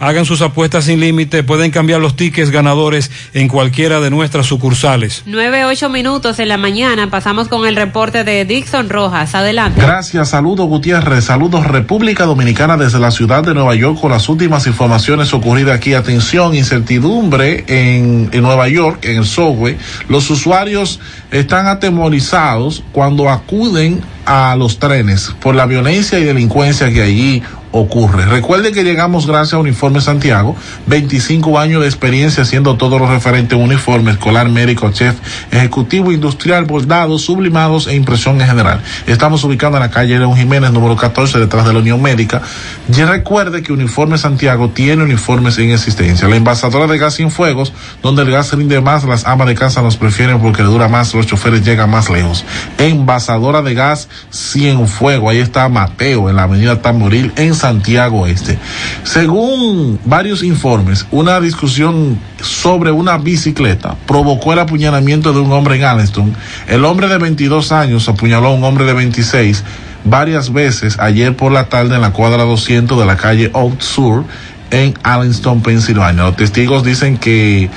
[0.00, 5.24] Hagan sus apuestas sin límite, pueden cambiar los tickets ganadores en cualquiera de nuestras sucursales.
[5.26, 9.34] Nueve, ocho minutos en la mañana, pasamos con el reporte de Dixon Rojas.
[9.34, 9.78] Adelante.
[9.78, 14.66] Gracias, saludos Gutiérrez, saludos República Dominicana desde la ciudad de Nueva York con las últimas
[14.66, 15.92] informaciones ocurridas aquí.
[15.92, 19.76] Atención, incertidumbre en, en Nueva York, en el subway.
[20.08, 20.98] Los usuarios
[21.30, 28.26] están atemorizados cuando acuden a los trenes por la violencia y delincuencia que allí ocurre.
[28.26, 30.56] Recuerde que llegamos gracias a Uniforme Santiago,
[30.86, 35.16] 25 años de experiencia haciendo todo lo referente a uniforme escolar, médico, chef,
[35.50, 38.82] ejecutivo, industrial, bordados, sublimados e impresión en general.
[39.06, 42.42] Estamos ubicados en la calle León Jiménez, número 14, detrás de la Unión Médica.
[42.88, 46.28] Y recuerde que Uniforme Santiago tiene uniformes en existencia.
[46.28, 47.72] La envasadora de gas sin fuegos,
[48.02, 51.26] donde el gas rinde más, las amas de casa nos prefieren porque dura más, los
[51.26, 52.44] choferes llegan más lejos.
[52.78, 58.58] Envasadora de gas sin fuego, ahí está Mateo, en la avenida Tamboril, en Santiago Este.
[59.04, 65.84] Según varios informes, una discusión sobre una bicicleta provocó el apuñalamiento de un hombre en
[65.84, 66.34] Allenton.
[66.66, 69.62] El hombre de 22 años apuñaló a un hombre de 26
[70.04, 74.24] varias veces ayer por la tarde en la cuadra 200 de la calle Oak Sur
[74.70, 76.22] en Allenton, Pensilvania.
[76.24, 77.68] Los testigos dicen que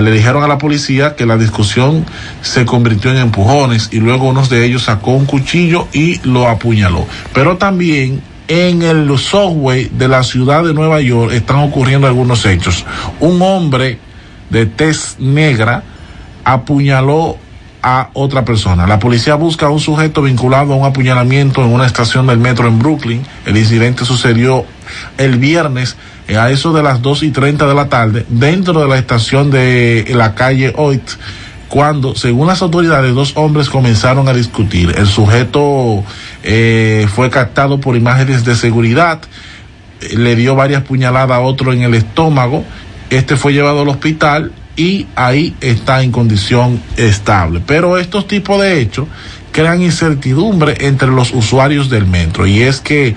[0.00, 2.06] le dijeron a la policía que la discusión
[2.40, 7.06] se convirtió en empujones y luego uno de ellos sacó un cuchillo y lo apuñaló.
[7.34, 12.84] Pero también en el subway de la ciudad de Nueva York están ocurriendo algunos hechos.
[13.20, 13.98] Un hombre
[14.50, 15.82] de tez negra
[16.44, 17.38] apuñaló
[17.82, 18.86] a otra persona.
[18.86, 22.66] La policía busca a un sujeto vinculado a un apuñalamiento en una estación del metro
[22.66, 23.24] en Brooklyn.
[23.44, 24.64] El incidente sucedió
[25.18, 25.96] el viernes
[26.36, 30.04] a eso de las dos y treinta de la tarde dentro de la estación de
[30.14, 31.08] la calle Oit
[31.68, 34.94] cuando, según las autoridades, dos hombres comenzaron a discutir.
[34.96, 36.04] El sujeto
[36.42, 39.20] eh, fue captado por imágenes de seguridad,
[40.00, 42.64] eh, le dio varias puñaladas a otro en el estómago,
[43.10, 47.62] este fue llevado al hospital y ahí está en condición estable.
[47.66, 49.08] Pero estos tipos de hechos
[49.52, 53.14] crean incertidumbre entre los usuarios del metro y es que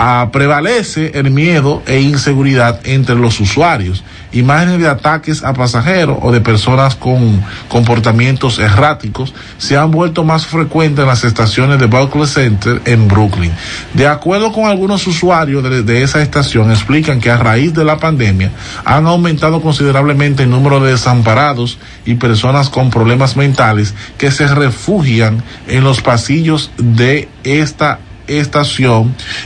[0.00, 4.02] ah, prevalece el miedo e inseguridad entre los usuarios
[4.32, 10.46] imágenes de ataques a pasajeros o de personas con comportamientos erráticos se han vuelto más
[10.46, 13.52] frecuentes en las estaciones de Barclays Center en Brooklyn.
[13.94, 17.98] De acuerdo con algunos usuarios de, de, esa estación, explican que a raíz de la
[17.98, 18.52] pandemia
[18.84, 25.42] han aumentado considerablemente el número de desamparados y personas con problemas mentales que se refugian
[25.66, 28.09] en los pasillos de esta estación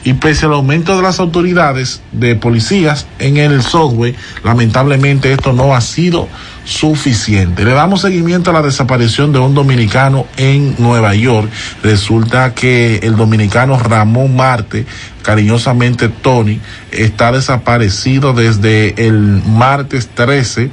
[0.04, 5.74] y pese al aumento de las autoridades de policías en el software, lamentablemente esto no
[5.74, 6.28] ha sido
[6.64, 7.64] suficiente.
[7.64, 11.50] Le damos seguimiento a la desaparición de un dominicano en Nueva York.
[11.82, 14.86] Resulta que el dominicano Ramón Marte,
[15.22, 20.70] cariñosamente Tony, está desaparecido desde el martes 13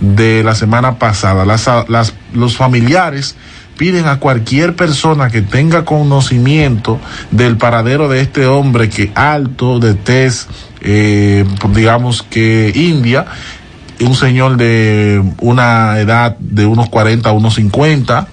[0.00, 1.44] de la semana pasada.
[1.44, 3.36] Las, los familiares
[3.76, 6.98] piden a cualquier persona que tenga conocimiento
[7.30, 10.48] del paradero de este hombre que alto, de tez
[10.80, 11.44] eh,
[11.74, 13.26] digamos que India,
[14.00, 18.28] un señor de una edad de unos 40 a unos 50,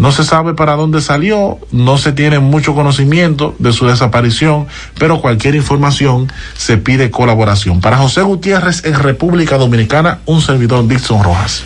[0.01, 4.65] No se sabe para dónde salió, no se tiene mucho conocimiento de su desaparición,
[4.97, 7.81] pero cualquier información se pide colaboración.
[7.81, 11.63] Para José Gutiérrez en República Dominicana, un servidor Dixon Rojas.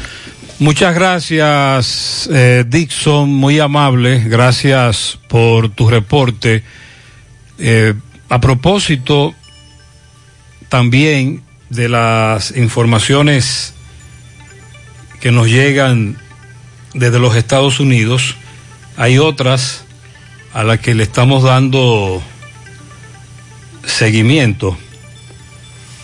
[0.60, 4.20] Muchas gracias, eh, Dixon, muy amable.
[4.26, 6.62] Gracias por tu reporte.
[7.58, 7.94] Eh,
[8.28, 9.34] a propósito
[10.68, 13.74] también de las informaciones
[15.22, 16.18] que nos llegan
[16.96, 18.36] desde los Estados Unidos,
[18.98, 19.84] hay otras
[20.54, 22.24] a las que le estamos dando
[23.86, 24.78] seguimiento.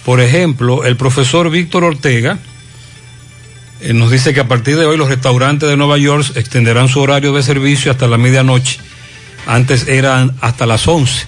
[0.06, 2.38] Por ejemplo, el profesor Víctor Ortega
[3.80, 7.00] eh, nos dice que a partir de hoy los restaurantes de Nueva York extenderán su
[7.00, 8.80] horario de servicio hasta la medianoche.
[9.48, 11.26] Antes eran hasta las 11.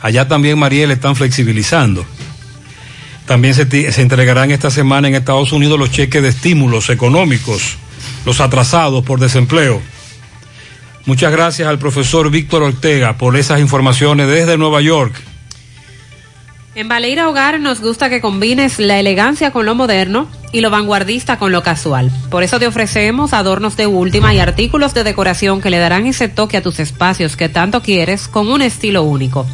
[0.00, 2.04] Allá también, Mariel, están flexibilizando.
[3.26, 7.76] También se entregarán esta semana en Estados Unidos los cheques de estímulos económicos,
[8.24, 9.80] los atrasados por desempleo.
[11.04, 15.14] Muchas gracias al profesor Víctor Ortega por esas informaciones desde Nueva York.
[16.74, 21.38] En Baleira Hogar nos gusta que combines la elegancia con lo moderno y lo vanguardista
[21.38, 22.10] con lo casual.
[22.30, 26.28] Por eso te ofrecemos adornos de última y artículos de decoración que le darán ese
[26.28, 29.46] toque a tus espacios que tanto quieres con un estilo único.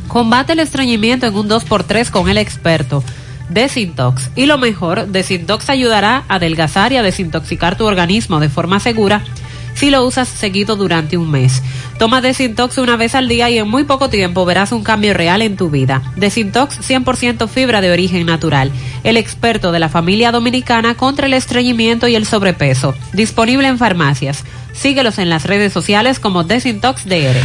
[0.08, 3.04] Combate el estreñimiento en un 2x3 con el experto.
[3.50, 4.30] Desintox.
[4.34, 9.22] Y lo mejor, Desintox ayudará a adelgazar y a desintoxicar tu organismo de forma segura
[9.80, 11.62] si lo usas seguido durante un mes.
[11.98, 15.40] Toma Desintox una vez al día y en muy poco tiempo verás un cambio real
[15.40, 16.02] en tu vida.
[16.16, 18.70] Desintox 100% fibra de origen natural.
[19.04, 22.94] El experto de la familia dominicana contra el estreñimiento y el sobrepeso.
[23.14, 24.44] Disponible en farmacias.
[24.74, 27.40] Síguelos en las redes sociales como Desintox DR.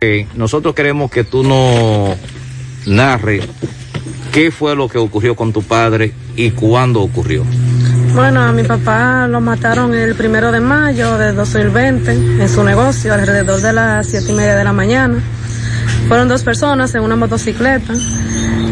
[0.00, 2.16] Eh, nosotros queremos que tú nos
[2.86, 3.44] narres
[4.32, 7.44] qué fue lo que ocurrió con tu padre y cuándo ocurrió.
[8.14, 13.14] Bueno, a mi papá lo mataron el primero de mayo de 2020 en su negocio
[13.14, 15.22] alrededor de las siete y media de la mañana.
[16.08, 17.94] Fueron dos personas en una motocicleta.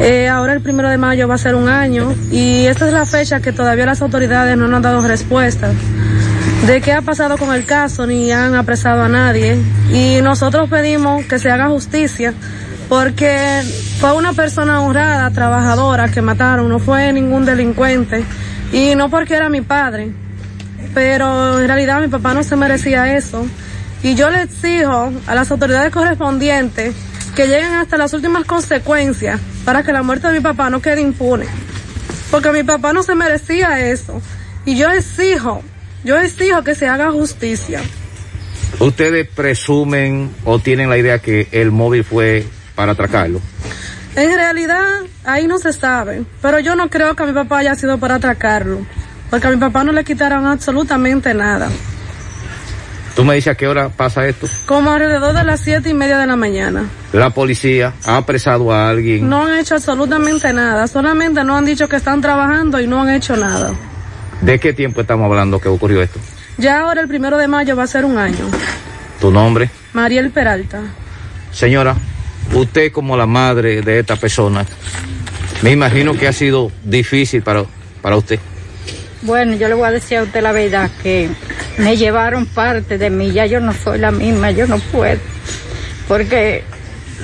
[0.00, 3.07] Eh, ahora el primero de mayo va a ser un año y esta es la
[3.07, 5.73] fecha que todavía las autoridades no nos han dado respuestas
[6.67, 9.57] de qué ha pasado con el caso ni han apresado a nadie
[9.92, 12.34] y nosotros pedimos que se haga justicia
[12.89, 13.62] porque
[14.00, 18.25] fue una persona honrada, trabajadora que mataron, no fue ningún delincuente
[18.72, 20.12] y no porque era mi padre,
[20.94, 23.47] pero en realidad mi papá no se merecía eso.
[24.02, 26.94] Y yo le exijo a las autoridades correspondientes
[27.34, 31.00] que lleguen hasta las últimas consecuencias para que la muerte de mi papá no quede
[31.00, 31.47] impune.
[32.30, 34.20] Porque mi papá no se merecía eso.
[34.64, 35.62] Y yo exijo,
[36.05, 37.80] yo exijo que se haga justicia.
[38.80, 43.40] ¿Ustedes presumen o tienen la idea que el móvil fue para atracarlo?
[44.18, 44.82] En realidad,
[45.24, 48.16] ahí no se sabe, pero yo no creo que a mi papá haya sido para
[48.16, 48.80] atracarlo,
[49.30, 51.68] porque a mi papá no le quitaron absolutamente nada.
[53.14, 54.48] ¿Tú me dices a qué hora pasa esto?
[54.66, 56.88] Como alrededor de las siete y media de la mañana.
[57.12, 59.28] La policía ha apresado a alguien.
[59.28, 63.10] No han hecho absolutamente nada, solamente no han dicho que están trabajando y no han
[63.10, 63.70] hecho nada.
[64.40, 66.18] ¿De qué tiempo estamos hablando que ocurrió esto?
[66.56, 68.50] Ya ahora el primero de mayo va a ser un año.
[69.20, 69.70] ¿Tu nombre?
[69.92, 70.80] Mariel Peralta.
[71.52, 71.94] Señora,
[72.55, 74.65] usted como la madre de esta persona,
[75.62, 77.65] me imagino que ha sido difícil para,
[78.02, 78.39] para usted.
[79.23, 81.28] Bueno, yo le voy a decir a usted la verdad que
[81.78, 85.18] me llevaron parte de mí, ya yo no soy la misma, yo no puedo.
[86.07, 86.62] Porque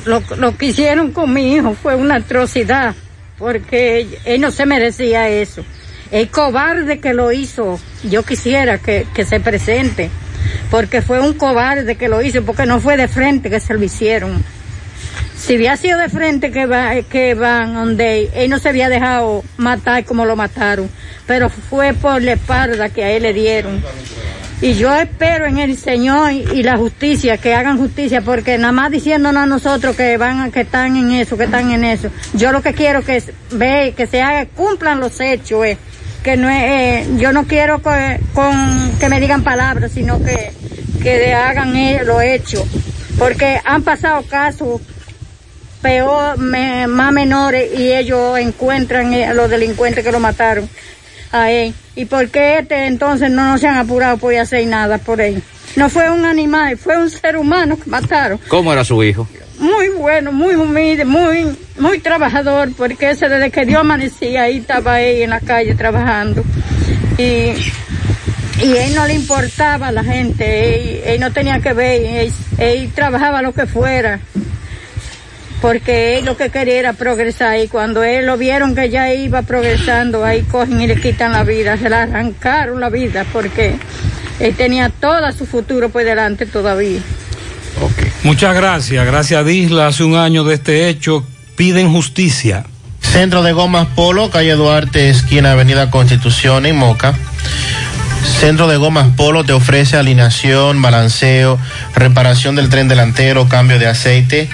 [0.04, 2.94] lo, lo que hicieron con mi hijo fue una atrocidad,
[3.38, 5.64] porque él no se merecía eso.
[6.10, 10.10] El cobarde que lo hizo, yo quisiera que, que se presente,
[10.70, 13.82] porque fue un cobarde que lo hizo, porque no fue de frente que se lo
[13.82, 14.44] hicieron.
[15.36, 19.42] Si había sido de frente que, va, que van donde él no se había dejado
[19.56, 20.88] matar como lo mataron,
[21.26, 23.82] pero fue por la espalda que a él le dieron.
[24.60, 28.90] Y yo espero en el Señor y la justicia, que hagan justicia, porque nada más
[28.90, 32.08] diciéndonos a nosotros que van, que están en eso, que están en eso.
[32.32, 35.76] Yo lo que quiero que ve, que se haga, cumplan los hechos, eh,
[36.22, 40.52] que no eh, yo no quiero que, con, que me digan palabras, sino que,
[41.02, 42.64] que hagan eh, los hechos.
[43.18, 44.80] Porque han pasado casos
[45.84, 50.66] peor, me, más menores y ellos encuentran eh, a los delincuentes que lo mataron
[51.30, 51.74] a él.
[51.94, 55.42] ¿Y por qué este entonces no, no se han apurado por hacer nada por él?
[55.76, 58.40] No fue un animal, fue un ser humano que mataron.
[58.48, 59.28] ¿Cómo era su hijo?
[59.58, 64.94] Muy bueno, muy humilde, muy, muy trabajador, porque ese desde que Dios amanecía ahí estaba
[64.94, 66.42] ahí en la calle trabajando.
[67.18, 67.52] Y,
[68.64, 72.32] y él no le importaba a la gente, él, él no tenía que ver, él,
[72.56, 74.18] él trabajaba lo que fuera
[75.60, 79.42] porque él lo que quería era progresar y cuando él lo vieron que ya iba
[79.42, 83.76] progresando, ahí cogen y le quitan la vida, se le arrancaron la vida porque
[84.40, 87.00] él tenía todo su futuro por delante todavía.
[87.80, 88.12] Okay.
[88.22, 91.26] Muchas gracias, gracias a Disla, hace un año de este hecho,
[91.56, 92.64] piden justicia.
[93.00, 97.14] Centro de Gomas Polo, calle Duarte, esquina Avenida Constitución en Moca.
[98.24, 101.58] Centro de Gomas Polo te ofrece alineación, balanceo,
[101.94, 104.50] reparación del tren delantero, cambio de aceite,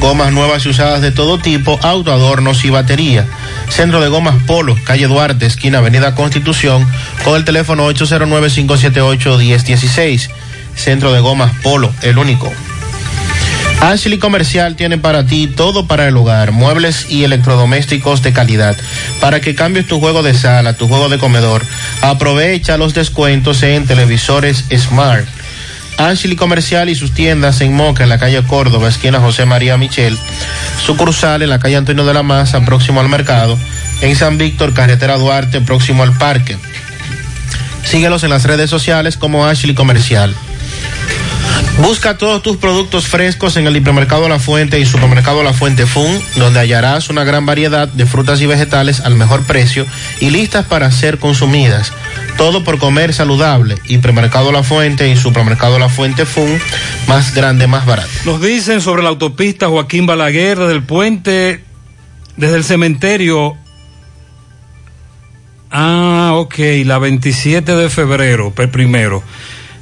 [0.00, 3.26] gomas nuevas y usadas de todo tipo, autoadornos y batería.
[3.68, 6.86] Centro de Gomas Polo, calle Duarte, esquina Avenida Constitución,
[7.24, 10.28] con el teléfono 809-578-1016.
[10.74, 12.52] Centro de Gomas Polo, el único.
[13.82, 18.76] Ashley Comercial tiene para ti todo para el hogar, muebles y electrodomésticos de calidad.
[19.20, 21.64] Para que cambies tu juego de sala, tu juego de comedor,
[22.00, 25.26] aprovecha los descuentos en televisores Smart.
[25.98, 30.16] Ashley Comercial y sus tiendas en Moca, en la calle Córdoba, esquina José María Michel.
[30.86, 33.58] Sucursal en la calle Antonio de la Maza, próximo al mercado.
[34.00, 36.56] En San Víctor, carretera Duarte, próximo al parque.
[37.82, 40.32] Síguelos en las redes sociales como Ashley Comercial.
[41.78, 46.20] Busca todos tus productos frescos en el hipermercado La Fuente y supermercado La Fuente Fun,
[46.36, 49.86] donde hallarás una gran variedad de frutas y vegetales al mejor precio
[50.20, 51.92] y listas para ser consumidas.
[52.36, 53.76] Todo por comer saludable.
[53.88, 56.60] Hipermercado La Fuente y supermercado La Fuente Fun,
[57.08, 58.10] más grande, más barato.
[58.26, 61.64] Nos dicen sobre la autopista Joaquín Balaguer, desde el puente,
[62.36, 63.56] desde el cementerio.
[65.70, 69.22] Ah, ok, la 27 de febrero, primero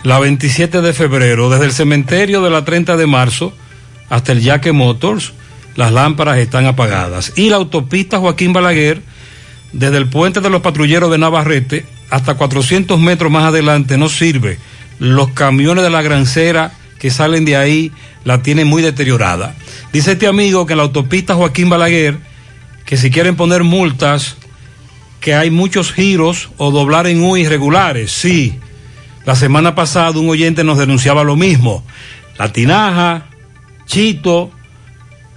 [0.02, 3.52] la 27 de febrero, desde el cementerio de la 30 de marzo
[4.08, 5.32] hasta el Yaque Motors,
[5.76, 7.32] las lámparas están apagadas.
[7.36, 9.02] Y la autopista Joaquín Balaguer,
[9.72, 14.58] desde el puente de los patrulleros de Navarrete hasta 400 metros más adelante, no sirve.
[14.98, 17.92] Los camiones de la grancera que salen de ahí
[18.24, 19.54] la tienen muy deteriorada.
[19.92, 22.18] Dice este amigo que en la autopista Joaquín Balaguer,
[22.84, 24.36] que si quieren poner multas,
[25.20, 28.58] que hay muchos giros o doblar en U irregulares, sí
[29.30, 31.84] la semana pasada un oyente nos denunciaba lo mismo.
[32.36, 33.26] La tinaja,
[33.86, 34.50] Chito,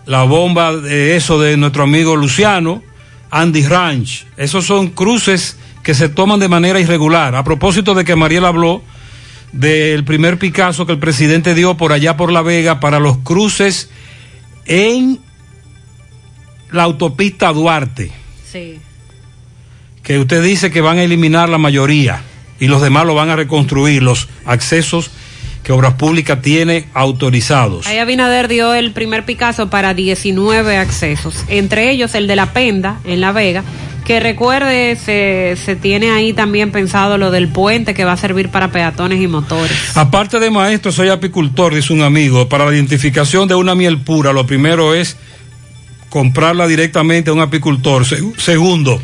[0.07, 2.81] la bomba de eso de nuestro amigo Luciano,
[3.29, 4.25] Andy Ranch.
[4.35, 7.35] Esos son cruces que se toman de manera irregular.
[7.35, 8.81] A propósito de que Mariel habló
[9.51, 13.91] del primer Picasso que el presidente dio por allá por La Vega para los cruces
[14.65, 15.19] en
[16.71, 18.11] la autopista Duarte.
[18.51, 18.79] Sí.
[20.01, 22.23] Que usted dice que van a eliminar la mayoría
[22.63, 25.11] y los demás lo van a reconstruir, los accesos
[25.63, 27.87] que Obras Públicas tiene autorizados.
[27.87, 32.99] Ahí Abinader dio el primer Picasso para 19 accesos, entre ellos el de La Penda,
[33.05, 33.63] en La Vega,
[34.05, 38.49] Que recuerde, se, se tiene ahí también pensado lo del puente que va a servir
[38.49, 39.77] para peatones y motores.
[39.95, 42.49] Aparte de maestro, soy apicultor, dice un amigo.
[42.49, 45.15] Para la identificación de una miel pura, lo primero es
[46.09, 48.05] comprarla directamente a un apicultor.
[48.05, 49.01] Se- Segundo,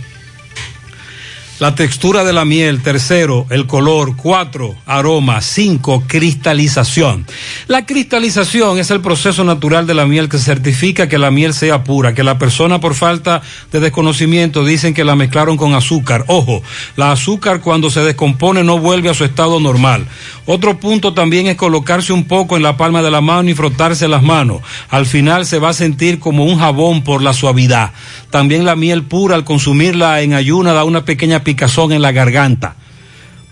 [1.60, 2.82] la textura de la miel.
[2.82, 4.16] Tercero, el color.
[4.16, 5.42] Cuatro, aroma.
[5.42, 7.26] Cinco, cristalización.
[7.68, 11.84] La cristalización es el proceso natural de la miel que certifica que la miel sea
[11.84, 16.24] pura, que la persona por falta de desconocimiento dicen que la mezclaron con azúcar.
[16.28, 16.64] Ojo,
[16.96, 20.08] la azúcar cuando se descompone no vuelve a su estado normal.
[20.46, 24.08] Otro punto también es colocarse un poco en la palma de la mano y frotarse
[24.08, 24.62] las manos.
[24.90, 27.92] Al final se va a sentir como un jabón por la suavidad.
[28.30, 32.76] También la miel pura al consumirla en ayuna da una pequeña picazón en la garganta.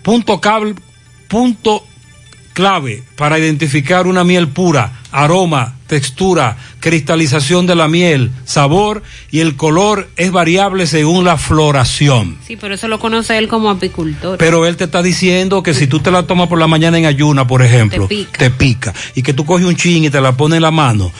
[0.02, 0.76] Punto, cable,
[1.26, 1.84] punto
[2.52, 9.02] clave para identificar una miel pura, aroma, textura, cristalización de la miel, sabor
[9.32, 12.38] y el color es variable según la floración.
[12.46, 14.38] Sí, pero eso lo conoce él como apicultor.
[14.38, 17.06] Pero él te está diciendo que si tú te la tomas por la mañana en
[17.06, 18.38] ayuna, por ejemplo, Te pica.
[18.38, 18.94] te pica.
[19.16, 21.10] Y que tú coges un chin y te la pones en la mano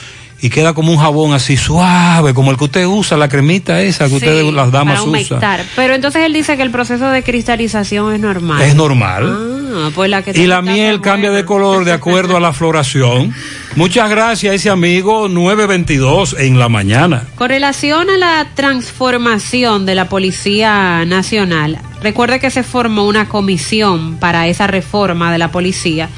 [0.41, 4.05] y queda como un jabón así suave, como el que usted usa, la cremita esa
[4.05, 5.39] que Sí, ustedes, las damas usan.
[5.75, 8.61] Pero entonces él dice que el proceso de cristalización es normal.
[8.61, 9.59] Es normal.
[9.71, 13.33] Ah, pues la que y la miel cambia de color de acuerdo a la floración.
[13.75, 17.27] Muchas gracias a ese amigo 922 en la mañana.
[17.35, 24.17] Con relación a la transformación de la Policía Nacional, recuerde que se formó una comisión
[24.17, 26.09] para esa reforma de la policía.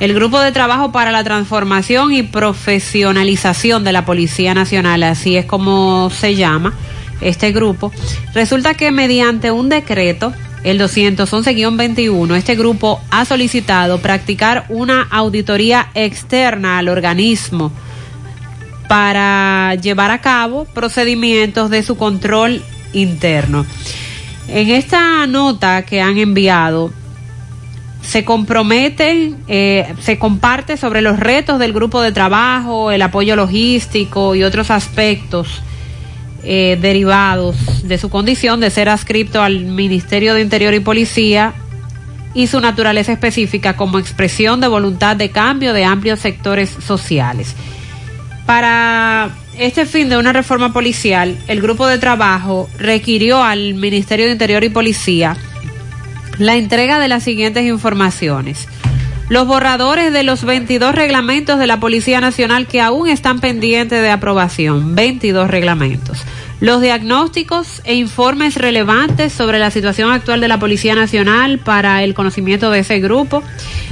[0.00, 5.46] El Grupo de Trabajo para la Transformación y Profesionalización de la Policía Nacional, así es
[5.46, 6.74] como se llama
[7.20, 7.92] este grupo,
[8.34, 10.32] resulta que mediante un decreto,
[10.64, 17.70] el 211-21, este grupo ha solicitado practicar una auditoría externa al organismo
[18.88, 23.64] para llevar a cabo procedimientos de su control interno.
[24.48, 26.92] En esta nota que han enviado,
[28.04, 34.34] se compromete, eh, se comparte sobre los retos del grupo de trabajo, el apoyo logístico
[34.34, 35.62] y otros aspectos
[36.42, 41.54] eh, derivados de su condición de ser adscripto al Ministerio de Interior y Policía
[42.34, 47.54] y su naturaleza específica como expresión de voluntad de cambio de amplios sectores sociales.
[48.44, 54.32] Para este fin de una reforma policial, el grupo de trabajo requirió al Ministerio de
[54.32, 55.36] Interior y Policía
[56.38, 58.68] la entrega de las siguientes informaciones.
[59.28, 64.10] Los borradores de los 22 reglamentos de la Policía Nacional que aún están pendientes de
[64.10, 64.94] aprobación.
[64.94, 66.24] 22 reglamentos.
[66.60, 72.14] Los diagnósticos e informes relevantes sobre la situación actual de la Policía Nacional para el
[72.14, 73.42] conocimiento de ese grupo,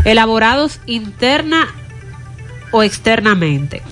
[0.05, 1.69] elaborados interna
[2.71, 3.83] o externamente.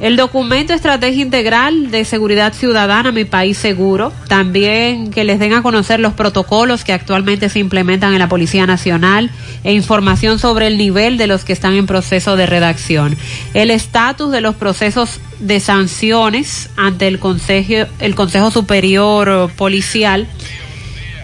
[0.00, 5.62] El documento Estrategia Integral de Seguridad Ciudadana, Mi País Seguro, también que les den a
[5.62, 9.30] conocer los protocolos que actualmente se implementan en la Policía Nacional
[9.62, 13.16] e información sobre el nivel de los que están en proceso de redacción.
[13.54, 20.26] El estatus de los procesos de sanciones ante el Consejo, el Consejo Superior Policial.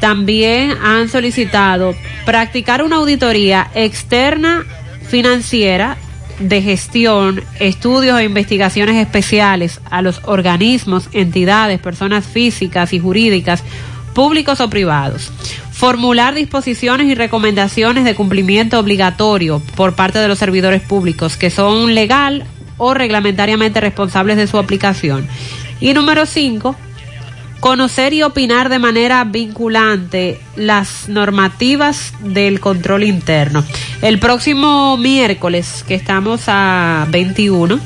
[0.00, 4.64] También han solicitado practicar una auditoría externa
[5.08, 5.98] financiera
[6.40, 13.62] de gestión, estudios e investigaciones especiales a los organismos, entidades, personas físicas y jurídicas,
[14.14, 15.30] públicos o privados.
[15.70, 21.94] Formular disposiciones y recomendaciones de cumplimiento obligatorio por parte de los servidores públicos que son
[21.94, 22.44] legal
[22.76, 25.26] o reglamentariamente responsables de su aplicación.
[25.80, 26.76] Y número cinco,
[27.60, 33.62] conocer y opinar de manera vinculante las normativas del control interno.
[34.02, 37.78] El próximo miércoles, que estamos a 21,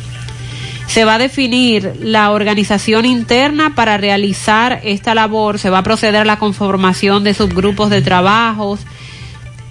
[0.86, 6.22] se va a definir la organización interna para realizar esta labor, se va a proceder
[6.22, 8.80] a la conformación de subgrupos de trabajos,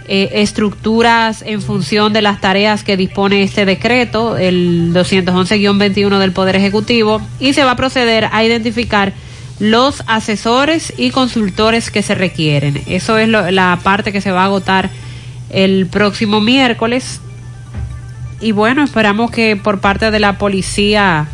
[0.05, 6.57] eh, estructuras en función de las tareas que dispone este decreto, el 211-21 del Poder
[6.57, 9.13] Ejecutivo, y se va a proceder a identificar
[9.59, 12.81] los asesores y consultores que se requieren.
[12.87, 14.89] Eso es lo- la parte que se va a agotar
[15.49, 17.21] el próximo miércoles.
[18.41, 21.27] Y bueno, esperamos que por parte de la policía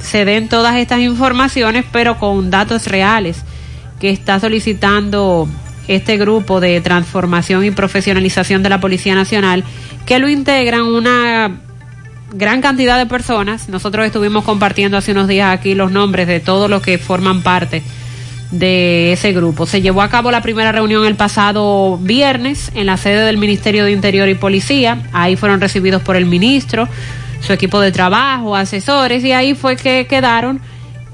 [0.00, 3.42] se den todas estas informaciones, pero con datos reales
[4.00, 5.48] que está solicitando
[5.88, 9.64] este grupo de transformación y profesionalización de la Policía Nacional,
[10.06, 11.60] que lo integran una
[12.32, 13.68] gran cantidad de personas.
[13.68, 17.82] Nosotros estuvimos compartiendo hace unos días aquí los nombres de todos los que forman parte
[18.50, 19.66] de ese grupo.
[19.66, 23.84] Se llevó a cabo la primera reunión el pasado viernes en la sede del Ministerio
[23.84, 25.02] de Interior y Policía.
[25.12, 26.88] Ahí fueron recibidos por el ministro,
[27.40, 30.60] su equipo de trabajo, asesores, y ahí fue que quedaron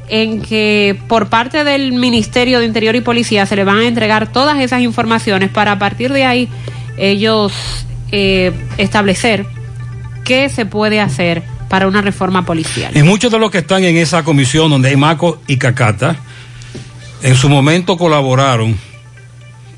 [0.08, 4.30] en que por parte del Ministerio de Interior y Policía se le van a entregar
[4.30, 6.48] todas esas informaciones para a partir de ahí
[6.98, 7.52] ellos
[8.12, 9.46] eh, establecer
[10.24, 12.96] qué se puede hacer para una reforma policial.
[12.96, 16.16] Y muchos de los que están en esa comisión donde hay Maco y Cacata,
[17.22, 18.76] en su momento colaboraron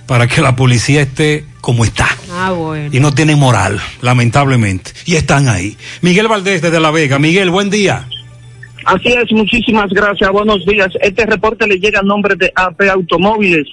[0.07, 2.09] para que la policía esté como está.
[2.31, 2.91] Ah, bueno.
[2.93, 4.93] Y no tienen moral, lamentablemente.
[5.05, 5.77] Y están ahí.
[6.01, 7.19] Miguel Valdés desde La Vega.
[7.19, 8.07] Miguel, buen día.
[8.85, 10.89] Así es, muchísimas gracias, buenos días.
[11.01, 13.67] Este reporte le llega a nombre de AP Automóviles,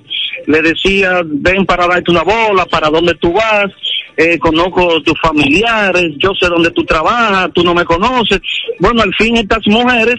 [0.47, 3.71] le decía, ven para darte una bola, para dónde tú vas,
[4.17, 8.41] eh, conozco tus familiares, yo sé dónde tú trabajas, tú no me conoces.
[8.79, 10.17] Bueno, al fin estas mujeres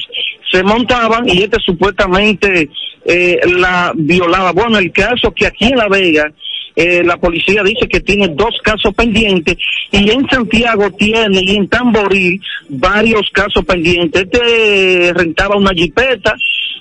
[0.51, 2.71] se montaban y este supuestamente
[3.05, 4.53] eh, la violaba.
[4.53, 6.33] Bueno, el caso que aquí en La Vega,
[6.77, 9.57] eh, la policía dice que tiene dos casos pendientes
[9.91, 14.23] y en Santiago tiene y en Tamboril varios casos pendientes.
[14.23, 16.37] Este rentaba una jipeta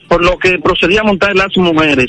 [0.07, 2.07] por lo que procedía a montar las mujeres.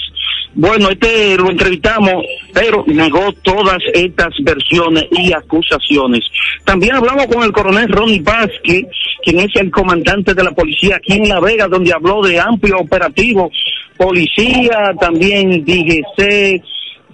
[0.54, 6.24] Bueno, este lo entrevistamos, pero negó todas estas versiones y acusaciones.
[6.64, 8.86] También hablamos con el coronel Ronnie Vázquez,
[9.22, 12.78] quien es el comandante de la policía aquí en La Vega, donde habló de amplio
[12.78, 13.50] operativo,
[13.96, 16.62] policía, también DGC,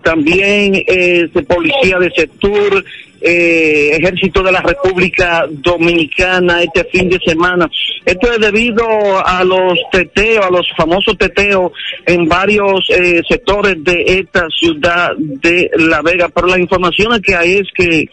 [0.03, 2.85] también eh, policía de sector,
[3.20, 7.69] eh, ejército de la República Dominicana este fin de semana.
[8.05, 8.86] Esto es debido
[9.25, 11.73] a los teteos, a los famosos teteos
[12.07, 16.28] en varios eh, sectores de esta ciudad de La Vega.
[16.28, 18.09] Pero la información que hay es que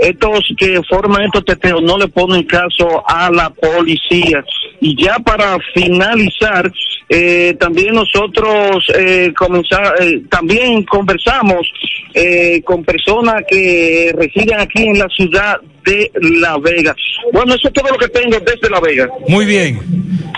[0.00, 4.44] estos que forman estos teteos no le ponen caso a la policía.
[4.80, 6.70] Y ya para finalizar,
[7.14, 11.70] eh, también nosotros eh, comenzar, eh, también conversamos
[12.14, 16.10] eh, con personas que residen aquí en la ciudad de
[16.40, 16.96] La Vega.
[17.34, 19.08] Bueno, eso es todo lo que tengo desde La Vega.
[19.28, 19.78] Muy bien.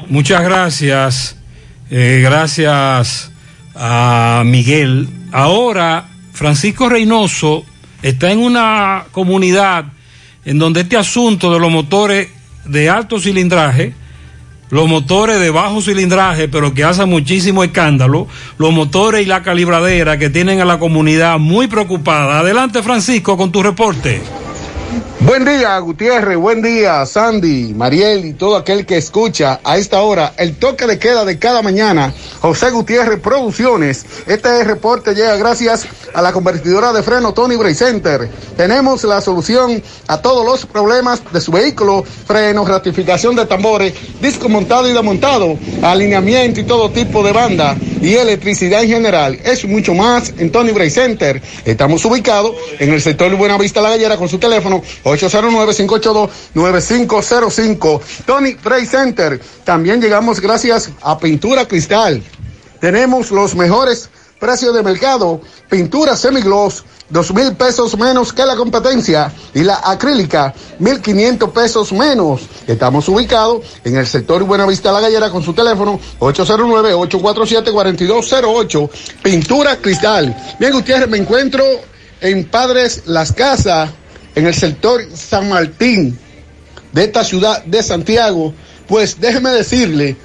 [0.09, 1.41] Muchas gracias.
[1.93, 3.33] Eh, gracias
[3.77, 5.07] a Miguel.
[5.31, 7.65] Ahora, Francisco Reynoso
[8.03, 9.85] está en una comunidad
[10.45, 12.29] en donde este asunto de los motores
[12.65, 13.95] de alto cilindraje,
[14.75, 18.27] los motores de bajo cilindraje, pero que hacen muchísimo escándalo,
[18.59, 22.41] los motores y la calibradera que tienen a la comunidad muy preocupada.
[22.41, 24.21] Adelante, Francisco, con tu reporte.
[25.21, 26.37] Buen día, Gutiérrez.
[26.37, 30.99] Buen día, Sandy, Mariel y todo aquel que escucha a esta hora el toque de
[30.99, 32.13] queda de cada mañana.
[32.41, 34.05] José Gutiérrez Producciones.
[34.27, 38.29] Este reporte llega gracias a la convertidora de freno Tony Bray Center.
[38.57, 44.49] Tenemos la solución a todos los problemas de su vehículo: frenos, ratificación de tambores, disco
[44.49, 49.39] montado y desmontado, alineamiento y todo tipo de banda y electricidad en general.
[49.43, 51.41] Es mucho más en Tony Bray Center.
[51.65, 58.01] Estamos ubicados en el sector Buenavista La Gallera con su teléfono 809-582-9505.
[58.27, 59.41] Tony Bray Center.
[59.65, 62.23] También llegamos gracias a Pintura Cristal.
[62.81, 65.41] Tenemos los mejores precios de mercado.
[65.71, 69.33] Pintura semigloss, dos mil pesos menos que la competencia.
[69.55, 72.43] Y la acrílica, mil quinientos pesos menos.
[72.67, 78.91] Estamos ubicados en el sector Buenavista La Gallera con su teléfono 809-847-4208.
[79.23, 80.37] Pintura Cristal.
[80.59, 81.65] Bien, Gutiérrez, me encuentro
[82.21, 83.89] en Padres Las Casas,
[84.35, 86.19] en el sector San Martín
[86.93, 88.55] de esta ciudad de Santiago.
[88.87, 90.17] Pues déjeme decirle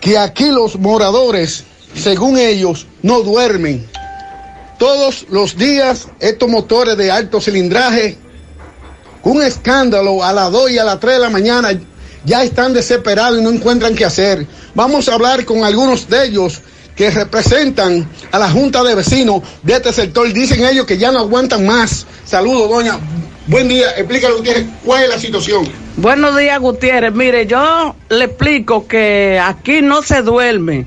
[0.00, 3.86] que aquí los moradores, según ellos, no duermen.
[4.78, 8.16] Todos los días estos motores de alto cilindraje,
[9.24, 11.70] un escándalo a las 2 y a las 3 de la mañana,
[12.24, 14.46] ya están desesperados y no encuentran qué hacer.
[14.74, 16.62] Vamos a hablar con algunos de ellos
[16.98, 20.30] que representan a la Junta de Vecinos de este sector.
[20.32, 22.04] Dicen ellos que ya no aguantan más.
[22.26, 22.98] Saludos, doña.
[23.46, 23.92] Buen día.
[23.96, 25.68] Explícale usted cuál es la situación.
[25.96, 27.14] Buenos días, Gutiérrez.
[27.14, 30.86] Mire, yo le explico que aquí no se duerme.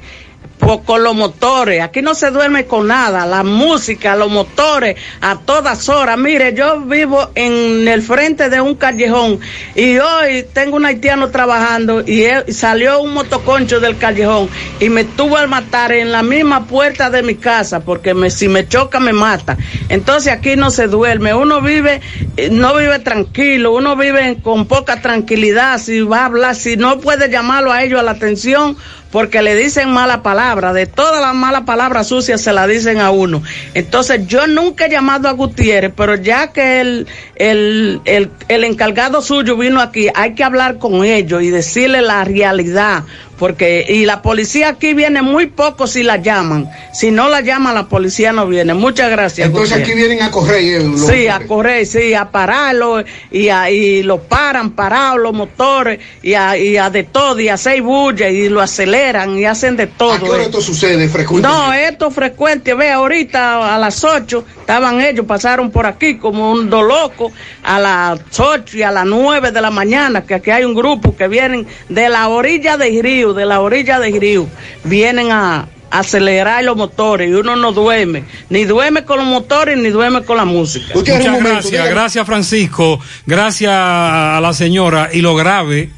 [0.85, 1.81] Con los motores.
[1.81, 3.25] Aquí no se duerme con nada.
[3.25, 6.17] La música, los motores, a todas horas.
[6.17, 9.39] Mire, yo vivo en el frente de un callejón
[9.75, 14.49] y hoy tengo un haitiano trabajando y salió un motoconcho del callejón
[14.79, 18.47] y me tuvo al matar en la misma puerta de mi casa porque me, si
[18.47, 19.57] me choca me mata.
[19.89, 21.33] Entonces aquí no se duerme.
[21.33, 22.01] Uno vive,
[22.37, 25.79] eh, no vive tranquilo, uno vive con poca tranquilidad.
[25.79, 28.77] Si va a hablar, si no puede llamarlo a ellos a la atención
[29.11, 33.11] porque le dicen mala palabra, de todas las malas palabras sucias se la dicen a
[33.11, 33.43] uno.
[33.73, 39.21] Entonces yo nunca he llamado a Gutiérrez, pero ya que el, el, el, el encargado
[39.21, 43.03] suyo vino aquí, hay que hablar con ellos y decirle la realidad,
[43.41, 46.69] porque y la policía aquí viene muy poco si la llaman.
[46.93, 48.75] Si no la llaman, la policía no viene.
[48.75, 49.47] Muchas gracias.
[49.47, 50.63] Entonces aquí vienen a correr.
[50.63, 55.33] eh, los- Sí, a correr, sí, a pararlo y, a, y lo paran parados los
[55.33, 59.45] motores y a, y a de todo y a hacer bulla y lo aceleran y
[59.45, 60.13] hacen de todo.
[60.13, 60.45] ¿A qué hora eh.
[60.45, 61.65] esto sucede frecuentemente?
[61.65, 62.75] No, esto es frecuente.
[62.75, 67.31] Ve, ahorita a las 8 estaban ellos, pasaron por aquí como un loco
[67.63, 71.15] a las 8 y a las 9 de la mañana, que aquí hay un grupo
[71.17, 74.47] que vienen de la orilla del río, de la orilla del río,
[74.83, 79.89] vienen a acelerar los motores y uno no duerme, ni duerme con los motores ni
[79.89, 80.93] duerme con la música.
[80.95, 85.89] Muchas gracias, gracias Francisco, gracias a la señora y lo grave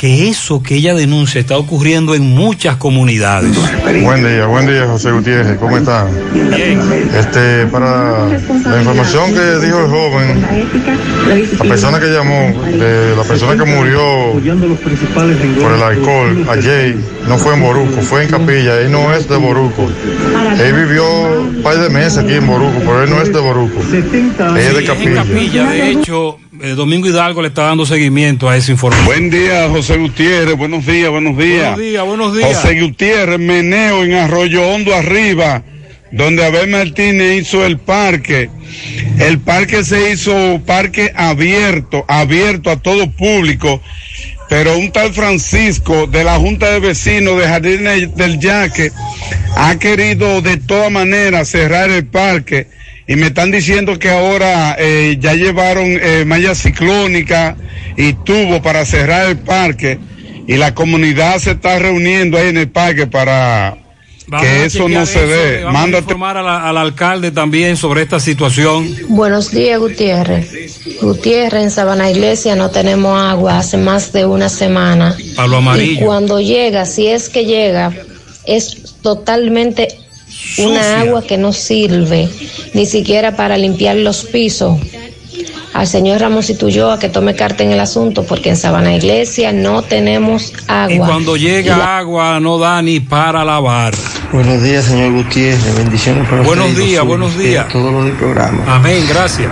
[0.00, 3.54] que eso que ella denuncia está ocurriendo en muchas comunidades.
[4.02, 6.06] Buen día, buen día José Gutiérrez, ¿cómo está?
[7.18, 10.42] Este, para la información que dijo el joven,
[11.58, 14.00] la persona que llamó, de la persona que murió
[15.60, 16.96] por el alcohol ayer,
[17.28, 19.86] no fue en Boruco, fue en Capilla, él no es de Boruco.
[20.58, 21.04] Él vivió
[21.42, 24.74] un par de meses aquí en Boruco, pero él no es de Boruco, él es
[24.74, 25.24] de Sí, en Capilla.
[25.24, 29.06] Capilla, de hecho, eh, Domingo Hidalgo le está dando seguimiento a esa información.
[29.06, 30.56] Buen día, José Gutiérrez.
[30.56, 31.74] Buenos días, buenos días.
[31.74, 32.56] Buenos días, buenos días.
[32.56, 35.62] José Gutiérrez, meneo en Arroyo Hondo arriba,
[36.12, 38.50] donde Abel Martínez hizo el parque.
[39.18, 43.80] El parque se hizo parque abierto, abierto a todo público.
[44.48, 48.90] Pero un tal Francisco de la Junta de Vecinos de Jardines del Yaque
[49.56, 52.66] ha querido de todas maneras cerrar el parque
[53.10, 57.56] y me están diciendo que ahora eh, ya llevaron eh, malla ciclónica
[57.96, 59.98] y tubo para cerrar el parque
[60.46, 63.76] y la comunidad se está reuniendo ahí en el parque para
[64.28, 65.64] Vamos que a eso no se dé.
[65.64, 68.88] Vamos a informar a la- al alcalde también sobre esta situación.
[69.08, 70.80] Buenos días, Gutiérrez.
[71.02, 75.16] Gutiérrez, en Sabana Iglesia no tenemos agua hace más de una semana.
[75.34, 76.06] Palo Y amarillo.
[76.06, 77.92] cuando llega, si es que llega,
[78.46, 79.88] es totalmente
[80.58, 82.28] una agua que no sirve
[82.74, 84.78] ni siquiera para limpiar los pisos.
[85.72, 89.82] Al señor Ramos Ulloa que tome carta en el asunto porque en Sabana Iglesia no
[89.82, 90.92] tenemos agua.
[90.92, 93.94] Y cuando llega agua no da ni para lavar.
[94.32, 95.76] Buenos días, señor Gutiérrez.
[95.76, 97.68] Bendiciones para Buenos y días, buenos y a días.
[97.68, 98.64] Todos los del programa.
[98.66, 99.50] Amén, gracias.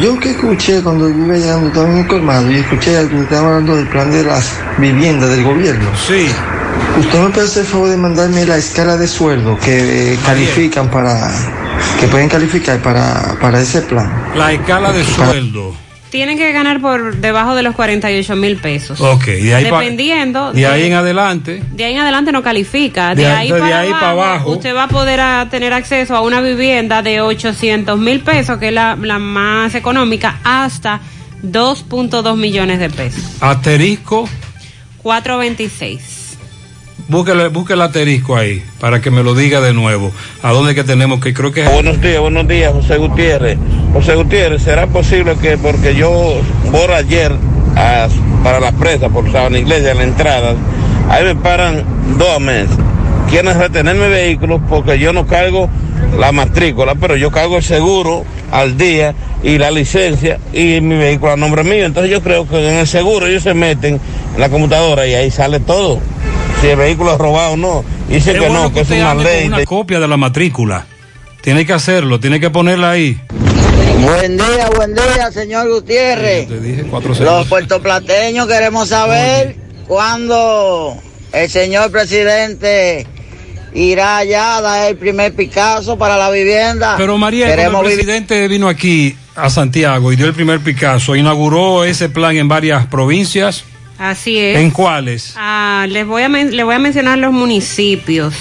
[0.00, 3.76] Yo que escuché cuando iba llegando, estaba en un colmado y escuché que estaban hablando
[3.76, 5.90] del plan de las viviendas del gobierno.
[5.96, 6.28] Sí.
[6.98, 10.90] ¿Usted me puede hacer el favor de mandarme la escala de sueldo que eh, califican
[10.90, 11.30] para,
[12.00, 14.10] que pueden calificar para, para ese plan?
[14.36, 15.74] La escala de sueldo.
[16.10, 18.98] Tienen que ganar por debajo de los 48 mil pesos.
[19.00, 20.52] Ok, de ahí, pa- Dependiendo.
[20.54, 21.62] de ahí en adelante.
[21.70, 23.14] de ahí en adelante no califica.
[23.14, 24.50] De, De- ahí, de para, ahí abajo, para abajo.
[24.52, 28.68] usted va a poder a tener acceso a una vivienda de 800 mil pesos, que
[28.68, 31.00] es la, la más económica, hasta
[31.44, 33.22] 2.2 millones de pesos.
[33.40, 34.26] Asterisco,
[35.02, 36.17] 426.
[37.08, 40.12] Búsquele, busque el asterisco ahí para que me lo diga de nuevo.
[40.42, 43.58] ¿A dónde que tenemos que creo que Buenos días, buenos días, José Gutiérrez.
[43.92, 47.32] José Gutiérrez, ¿será posible que porque yo voy ayer
[48.44, 50.54] para la presa por Sabana Iglesia, en la entrada,
[51.08, 51.84] ahí me paran
[52.18, 52.76] dos meses?
[53.30, 55.68] Quieren retener mi vehículo porque yo no cargo
[56.18, 61.32] la matrícula, pero yo cargo el seguro al día y la licencia y mi vehículo
[61.32, 61.84] a nombre mío.
[61.84, 64.00] Entonces yo creo que en el seguro ellos se meten
[64.34, 66.00] en la computadora y ahí sale todo.
[66.60, 67.84] Si el vehículo es robado o no.
[68.08, 69.46] Dicen Es que bueno no, que es una ley.
[69.46, 70.86] una de- copia de la matrícula.
[71.40, 73.20] Tiene que hacerlo, tiene que ponerla ahí.
[74.02, 76.48] Buen día, buen día, señor Gutiérrez.
[76.90, 79.56] Cuatro Los puertoplateños queremos saber
[79.86, 80.96] cuándo
[81.32, 83.06] el señor presidente
[83.72, 86.94] irá allá a dar el primer Picasso para la vivienda.
[86.96, 88.04] Pero María, queremos el vivir.
[88.04, 92.86] presidente vino aquí a Santiago y dio el primer Picasso, inauguró ese plan en varias
[92.86, 93.64] provincias.
[93.98, 94.58] Así es.
[94.58, 95.34] ¿En cuáles?
[95.36, 98.34] Ah, les, voy a les voy a mencionar los municipios.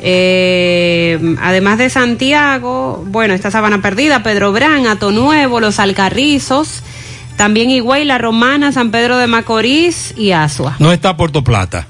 [0.00, 6.82] Eh, además de Santiago, bueno, está Sabana Perdida, Pedro Brán, Ato Nuevo, Los Alcarrizos,
[7.36, 10.76] también Higüey, La Romana, San Pedro de Macorís y Asua.
[10.78, 11.88] No está Puerto Plata.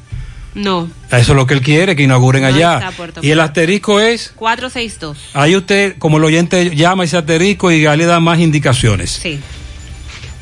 [0.54, 0.88] No.
[1.10, 2.78] Eso es lo que él quiere, que inauguren No allá.
[2.78, 5.18] está Puerto Y el asterisco es, 462.
[5.34, 9.10] ahí usted, como el oyente llama ese asterisco y ya le da más indicaciones.
[9.22, 9.38] Sí.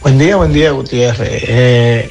[0.02, 1.18] Buen día, buen día, Gutiérrez.
[1.48, 2.10] Eh,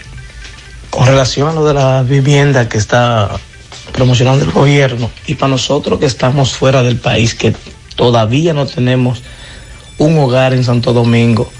[0.96, 3.30] con relación a lo de la vivienda que está
[3.92, 7.54] promocionando el gobierno y para nosotros que estamos fuera del país, que
[7.98, 9.22] todavía no tenemos
[9.98, 11.52] un hogar en Santo Domingo,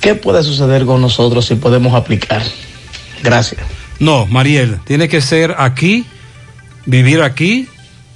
[0.00, 2.42] ¿qué puede suceder con nosotros si podemos aplicar?
[3.22, 3.60] Gracias.
[3.98, 6.06] No, Mariel, tiene que ser aquí,
[6.86, 7.68] vivir aquí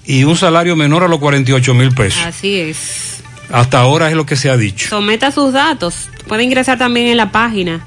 [0.06, 2.22] y un salario menor a los 48 mil pesos.
[2.24, 3.22] Así es.
[3.50, 4.88] Hasta ahora es lo que se ha dicho.
[4.88, 6.08] Someta sus datos.
[6.26, 7.86] Puede ingresar también en la página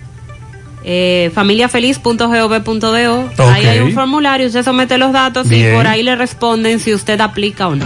[0.88, 3.30] eh, familiafeliz.gov.do.
[3.52, 5.74] Ahí hay un formulario, usted somete los datos Bien.
[5.74, 7.86] y por ahí le responden si usted aplica o no.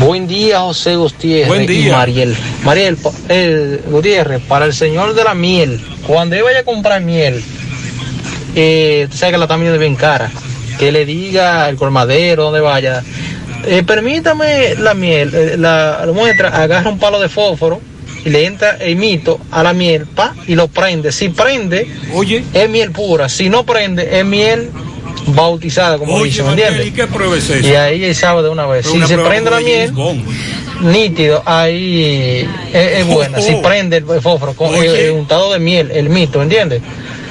[0.00, 1.48] Buen día, José Gutiérrez.
[1.48, 1.88] Buen día.
[1.88, 2.34] Y Mariel.
[2.64, 2.96] Mariel,
[3.28, 7.44] eh, Gutiérrez, para el señor de la miel, cuando él vaya a comprar miel,
[8.56, 10.30] eh, tú sabes que la está midiendo bien cara,
[10.78, 13.02] que le diga al colmadero, donde vaya,
[13.66, 17.80] eh, permítame la miel, eh, la, la muestra, agarra un palo de fósforo
[18.24, 21.12] y le entra el mito a la miel, pa, y lo prende.
[21.12, 22.44] Si prende, Oye.
[22.52, 23.28] es miel pura.
[23.28, 24.70] Si no prende, es miel
[25.26, 26.86] bautizada, como Oye, dicen, ¿me entiendes?
[26.86, 27.66] ¿y qué prueba es eso?
[27.66, 28.86] Y ahí él sabe de una vez.
[28.86, 29.92] Si una se prende la miel,
[30.82, 33.40] nítido, ahí es, es buena.
[33.40, 33.62] Si Oh.
[33.62, 35.06] prende el fósforo con Oye.
[35.06, 36.82] eh, untado de miel, el mito, ¿entiendes?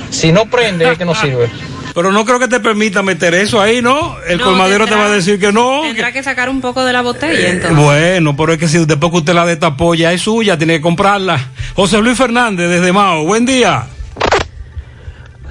[0.10, 1.50] Si no prende, es que no sirve.
[1.94, 4.16] Pero no creo que te permita meter eso ahí, ¿no?
[4.28, 5.82] El No, colmadero te va a decir que no.
[5.84, 7.78] Tendrá que sacar un poco de la botella entonces.
[7.78, 10.82] Bueno, pero es que si después que usted la destapó ya es suya, tiene que
[10.82, 11.40] comprarla.
[11.76, 13.86] José Luis Fernández desde Mao, buen día.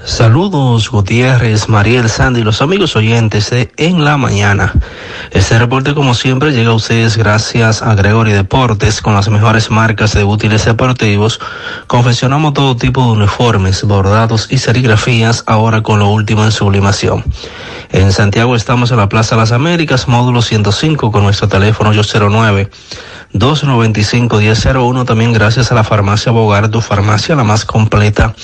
[0.05, 4.73] Saludos Gutiérrez, Mariel, Sandy y los amigos oyentes de En la Mañana.
[5.31, 10.13] Este reporte como siempre llega a ustedes gracias a Gregory Deportes con las mejores marcas
[10.13, 11.39] de útiles deportivos.
[11.87, 17.23] Confeccionamos todo tipo de uniformes, bordados y serigrafías ahora con lo último en sublimación.
[17.93, 22.69] En Santiago estamos en la Plaza Las Américas, módulo 105 con nuestro teléfono 809
[23.33, 25.05] 295-1001.
[25.05, 28.35] También gracias a la farmacia Bogar, tu farmacia la más completa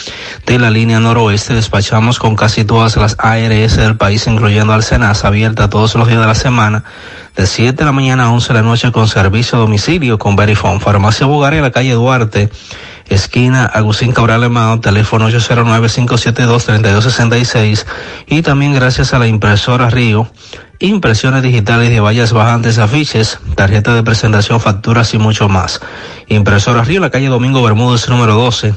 [0.46, 1.54] de la línea noroeste.
[1.54, 6.28] Despachamos con casi todas las ARS del país, incluyendo Alcenas, abierta todos los días de
[6.28, 6.84] la semana,
[7.36, 10.36] de 7 de la mañana a 11 de la noche con servicio a domicilio con
[10.36, 10.80] Verifone.
[10.80, 12.50] Farmacia Bogar en la calle Duarte,
[13.08, 17.86] esquina Agustín Cabral Emao, teléfono 809-572-3266.
[18.28, 20.28] Y también gracias a la impresora Río
[20.80, 25.82] impresiones digitales de vallas bajantes, afiches, tarjeta de presentación, facturas y mucho más.
[26.28, 28.74] Impresora Río, la calle Domingo Bermúdez, número 12,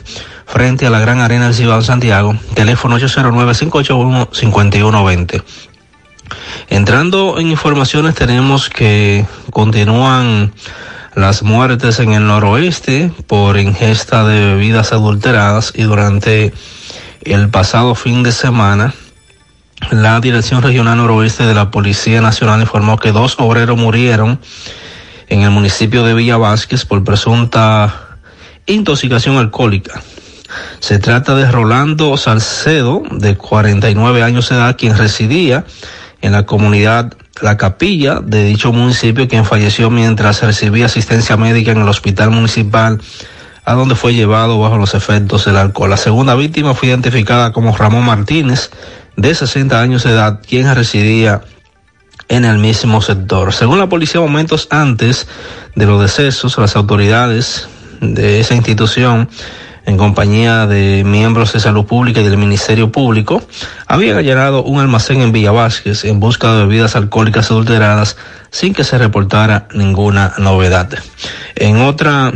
[0.47, 5.43] frente a la Gran Arena del Cibao Santiago, teléfono 809-581-5120.
[6.69, 10.53] Entrando en informaciones, tenemos que continúan
[11.15, 16.55] las muertes en el noroeste por ingesta de bebidas adulteradas y durante
[17.23, 18.95] el pasado fin de semana,
[19.91, 24.41] la Dirección Regional Noroeste de la Policía Nacional informó que dos obreros murieron
[25.29, 28.19] en el municipio de Villa Vázquez por presunta
[28.67, 30.03] intoxicación alcohólica.
[30.81, 35.65] Se trata de Rolando Salcedo, de 49 años de edad, quien residía
[36.21, 41.81] en la comunidad La Capilla de dicho municipio, quien falleció mientras recibía asistencia médica en
[41.81, 43.01] el hospital municipal
[43.65, 45.91] a donde fue llevado bajo los efectos del alcohol.
[45.91, 48.71] La segunda víctima fue identificada como Ramón Martínez,
[49.23, 51.43] de 60 años de edad, quien residía
[52.29, 53.53] en el mismo sector.
[53.53, 55.29] Según la policía, momentos antes
[55.77, 57.69] de los decesos, las autoridades
[58.01, 59.29] de esa institución,
[59.87, 63.41] en compañía de miembros de salud pública y del Ministerio Público,
[63.87, 68.17] habían allanado un almacén en Villa Vázquez en busca de bebidas alcohólicas adulteradas
[68.51, 70.89] sin que se reportara ninguna novedad.
[71.55, 72.33] En otra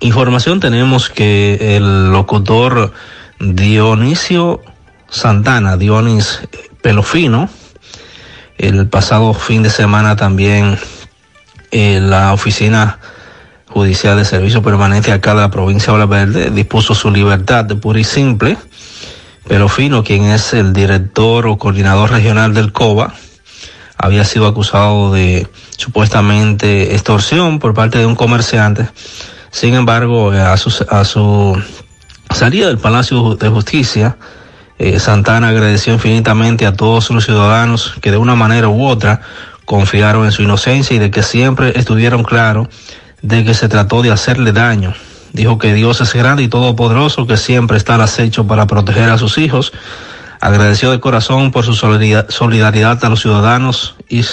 [0.00, 2.92] información tenemos que el locutor
[3.40, 4.62] Dionisio
[5.14, 6.40] Santana, Dionis
[6.82, 7.48] Pelofino,
[8.58, 10.76] el pasado fin de semana también
[11.70, 12.98] eh, la oficina
[13.68, 18.00] judicial de servicio permanente acá de la provincia de Verde dispuso su libertad de pura
[18.00, 18.56] y simple.
[19.46, 23.14] Pelofino, quien es el director o coordinador regional del COBA,
[23.96, 28.88] había sido acusado de supuestamente extorsión por parte de un comerciante.
[29.52, 31.56] Sin embargo, eh, a su, a su
[32.34, 34.16] salida del Palacio de Justicia,
[34.78, 39.20] eh, Santana agradeció infinitamente a todos los ciudadanos que de una manera u otra
[39.64, 42.68] confiaron en su inocencia y de que siempre estuvieron claros
[43.22, 44.92] de que se trató de hacerle daño.
[45.32, 49.18] Dijo que Dios es grande y todopoderoso, que siempre está al acecho para proteger a
[49.18, 49.72] sus hijos.
[50.40, 54.24] Agradeció de corazón por su solidaridad, a los ciudadanos y,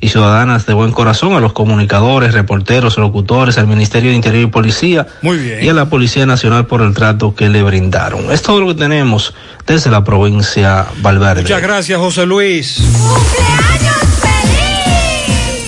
[0.00, 4.46] y ciudadanas de buen corazón, a los comunicadores, reporteros, locutores, al Ministerio de Interior y
[4.46, 5.64] Policía Muy bien.
[5.64, 8.30] y a la Policía Nacional por el trato que le brindaron.
[8.30, 9.34] Es todo lo que tenemos
[9.66, 11.42] desde la provincia Valverde.
[11.42, 12.80] Muchas gracias, José Luis.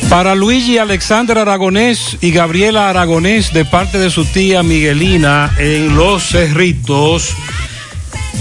[0.09, 6.25] Para Luigi Alexander Aragonés y Gabriela Aragonés, de parte de su tía Miguelina en Los
[6.25, 7.36] Cerritos.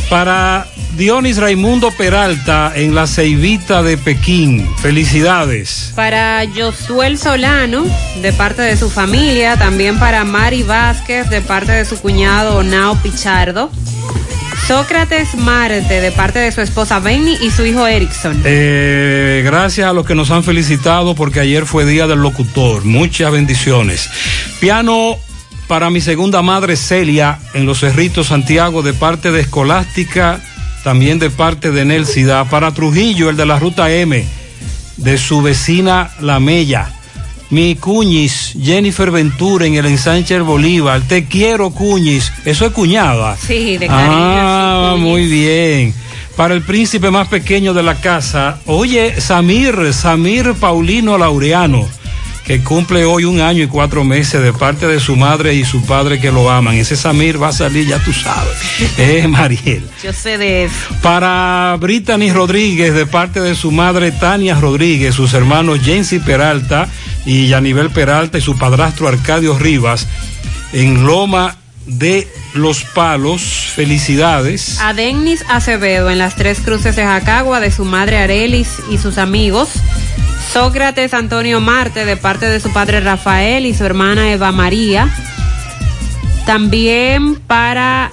[0.09, 4.67] Para Dionis Raimundo Peralta en la Ceibita de Pekín.
[4.81, 5.93] Felicidades.
[5.95, 7.85] Para Josuel Solano,
[8.21, 12.95] de parte de su familia, también para Mari Vázquez, de parte de su cuñado Nao
[13.01, 13.71] Pichardo.
[14.67, 18.39] Sócrates Marte, de parte de su esposa Benny y su hijo Erickson.
[18.45, 22.85] Eh, gracias a los que nos han felicitado porque ayer fue Día del Locutor.
[22.85, 24.09] Muchas bendiciones.
[24.59, 25.17] Piano
[25.69, 30.41] para mi segunda madre Celia en Los Cerritos Santiago de parte de Escolástica,
[30.83, 32.43] también de parte de Nelsida.
[32.45, 34.25] Para Trujillo, el de la Ruta M,
[34.97, 36.91] de su vecina La Mella.
[37.51, 41.01] Mi Cuñis, Jennifer Ventura en el ensanche del Bolívar.
[41.01, 42.33] Te quiero, Cuñis.
[42.45, 43.37] Eso es cuñada.
[43.37, 44.11] Sí, de cariño.
[44.11, 45.93] Ah, muy bien.
[46.35, 51.87] Para el príncipe más pequeño de la casa, oye, Samir, Samir Paulino Laureano,
[52.49, 55.85] que cumple hoy un año y cuatro meses de parte de su madre y su
[55.85, 56.73] padre que lo aman.
[56.73, 58.57] Ese Samir va a salir, ya tú sabes.
[58.97, 59.87] Es Mariel.
[60.03, 60.73] Yo sé de eso.
[61.03, 66.89] Para Brittany Rodríguez, de parte de su madre Tania Rodríguez, sus hermanos Jensi Peralta
[67.23, 70.07] y Yanivel Peralta y su padrastro Arcadio Rivas,
[70.73, 71.55] en Loma
[71.85, 73.43] de Los Palos.
[73.75, 74.79] Felicidades.
[74.81, 79.19] A Dennis Acevedo en las tres cruces de Jacagua, de su madre Arelis y sus
[79.19, 79.69] amigos.
[80.51, 85.13] Sócrates Antonio Marte, de parte de su padre Rafael y su hermana Eva María.
[86.45, 88.11] También para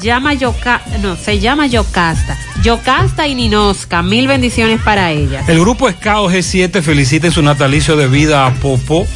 [0.00, 2.38] llama Yoca, no, se llama Yocasta.
[2.62, 5.48] Yocasta y Ninosca, mil bendiciones para ellas.
[5.48, 9.06] El grupo Escao G7 felicita en su natalicio de vida a Popo,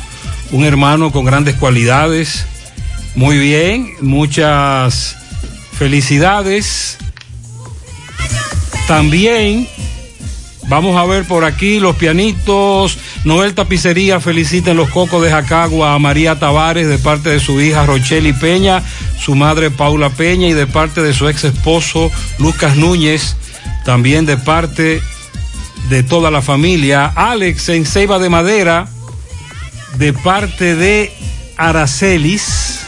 [0.51, 2.45] un hermano con grandes cualidades.
[3.15, 5.17] Muy bien, muchas
[5.79, 6.99] felicidades.
[8.89, 9.69] También
[10.69, 12.99] vamos a ver por aquí los pianitos.
[13.25, 17.61] Noel Tapicería felicita en los cocos de Jacagua a María Tavares de parte de su
[17.61, 18.83] hija Rocheli Peña,
[19.19, 23.37] su madre Paula Peña y de parte de su ex esposo Lucas Núñez,
[23.85, 25.01] también de parte
[25.89, 27.07] de toda la familia.
[27.07, 28.89] Alex en Ceiba de Madera,
[29.97, 31.13] de parte de
[31.57, 32.81] Aracelis.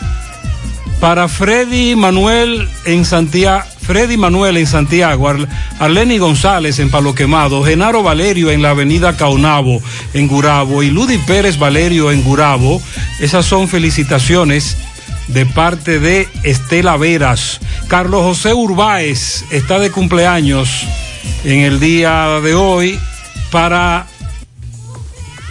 [1.01, 7.65] Para Freddy Manuel en Santiago, Freddy Manuel en Santiago, Ar Arleni González en Palo Quemado,
[7.65, 9.83] Genaro Valerio en la avenida Caunabo
[10.15, 12.81] en Gurabo y Ludi Pérez Valerio en Gurabo.
[13.19, 14.77] Esas son felicitaciones
[15.29, 17.61] de parte de Estela Veras.
[17.89, 20.87] Carlos José Urbáez está de cumpleaños
[21.45, 22.99] en el día de hoy
[23.51, 24.07] para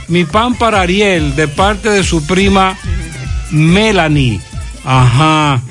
[0.07, 2.77] mi pan para Ariel de parte de su prima
[3.51, 4.39] Melanie.
[4.83, 5.61] Ajá.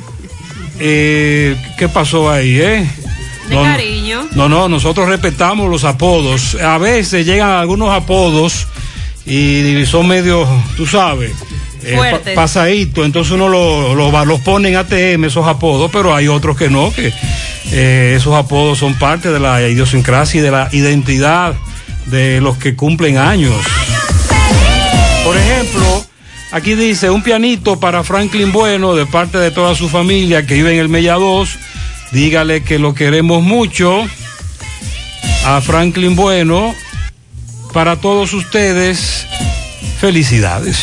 [0.81, 2.87] Eh, ¿Qué pasó ahí, eh?
[3.49, 4.29] De No, cariño.
[4.33, 6.55] No, no, nosotros respetamos los apodos.
[6.57, 8.67] A veces llegan algunos apodos
[9.27, 11.33] y son medio, tú sabes,
[11.83, 12.35] eh, Fuertes.
[12.35, 13.05] pa- pasadito.
[13.05, 16.93] Entonces uno lo- lo los pone en ATM esos apodos, pero hay otros que no,
[16.93, 17.13] que
[17.73, 21.55] eh, esos apodos son parte de la idiosincrasia y de la identidad
[22.07, 23.55] de los que cumplen años.
[25.25, 25.98] Por ejemplo,
[26.51, 30.73] aquí dice un pianito para Franklin Bueno de parte de toda su familia que vive
[30.73, 31.59] en el Mella 2.
[32.13, 34.05] Dígale que lo queremos mucho.
[35.45, 36.75] A Franklin Bueno,
[37.73, 39.27] para todos ustedes,
[40.01, 40.79] felicidades.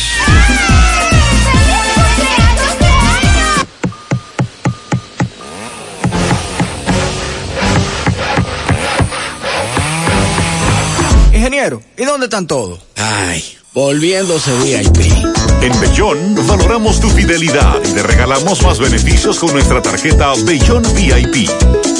[11.32, 12.80] Ingeniero, ¿y dónde están todos?
[12.96, 15.45] Ay, volviéndose VIP.
[15.60, 21.48] En Bellón valoramos tu fidelidad y te regalamos más beneficios con nuestra tarjeta Bellón VIP.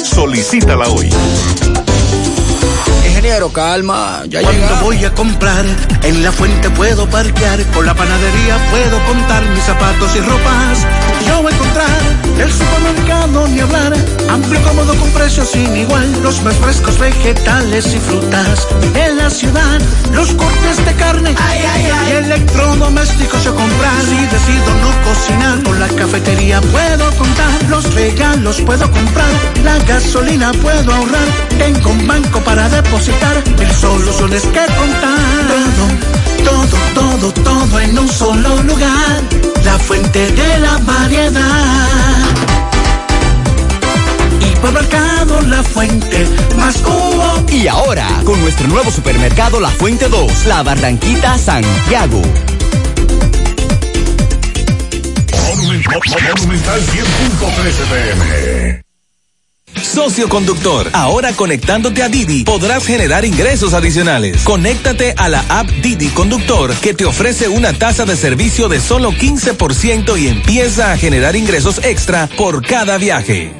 [0.03, 1.09] Solicítala hoy.
[3.07, 5.65] Ingeniero, calma, ya Cuando voy a comprar,
[6.03, 10.85] en la fuente puedo parquear, con la panadería puedo contar mis zapatos y ropas.
[11.25, 13.93] Yo voy a encontrar el supermercado ni hablar,
[14.29, 18.67] amplio cómodo con precios sin igual, los más frescos vegetales y frutas.
[18.93, 19.81] En la ciudad,
[20.13, 24.01] los cortes de carne y electrodomésticos yo comprar.
[24.01, 29.31] Si decido no cocinar, con la cafetería puedo contar, los regalos puedo comprar,
[29.63, 35.17] la gasolina puedo ahorrar, tengo un banco para depositar, mil soluciones que contar.
[35.47, 39.21] Todo, todo, todo, todo en un solo lugar,
[39.63, 42.17] la fuente de la variedad.
[44.55, 46.27] Supermercado La Fuente,
[46.57, 47.45] más cubo.
[47.51, 52.21] Y ahora, con nuestro nuevo supermercado La Fuente 2, La Barranquita Santiago.
[55.55, 58.86] Monumental 100.13 pm.
[59.83, 64.43] Socio conductor, ahora conectándote a Didi podrás generar ingresos adicionales.
[64.43, 69.11] Conéctate a la app Didi Conductor que te ofrece una tasa de servicio de solo
[69.11, 73.53] 15% y empieza a generar ingresos extra por cada viaje.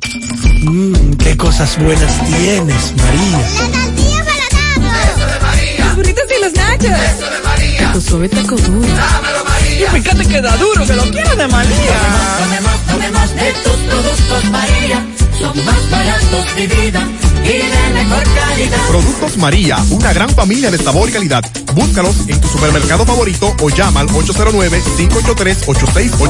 [0.61, 3.37] Mmm, qué cosas buenas tienes, María.
[3.69, 5.85] La para de María.
[5.85, 6.85] Los burritos y los nachos.
[6.85, 7.91] Eso de María.
[7.93, 8.87] Tu suave taco duro.
[8.87, 9.87] Dámelo, María.
[9.87, 11.99] Y fíjate que da duro, que lo quiero de María.
[12.39, 15.05] Tomemos, tomemos, tomemos de tus productos, María
[15.39, 17.01] son más baratos de vida
[17.43, 18.77] y de mejor calidad.
[18.89, 21.43] Productos María, una gran familia de sabor y calidad.
[21.73, 26.29] Búscalos en tu supermercado favorito o llama al 809-583-8689.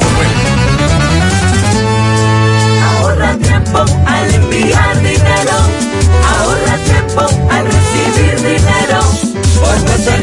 [2.83, 5.57] Ahorra tiempo al enviar dinero.
[6.39, 8.99] Ahorra tiempo al recibir dinero.
[9.59, 9.75] Por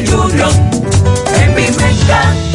[0.07, 0.51] Junior
[1.41, 2.54] en mi mercado.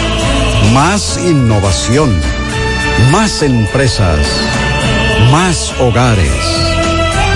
[0.73, 2.17] Más innovación.
[3.11, 4.19] Más empresas.
[5.31, 6.31] Más hogares.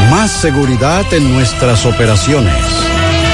[0.10, 2.56] Más seguridad en nuestras operaciones.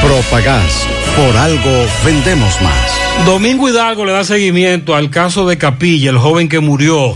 [0.01, 0.87] Propagás.
[1.15, 3.25] Por algo vendemos más.
[3.25, 7.15] Domingo Hidalgo le da seguimiento al caso de Capilla, el joven que murió,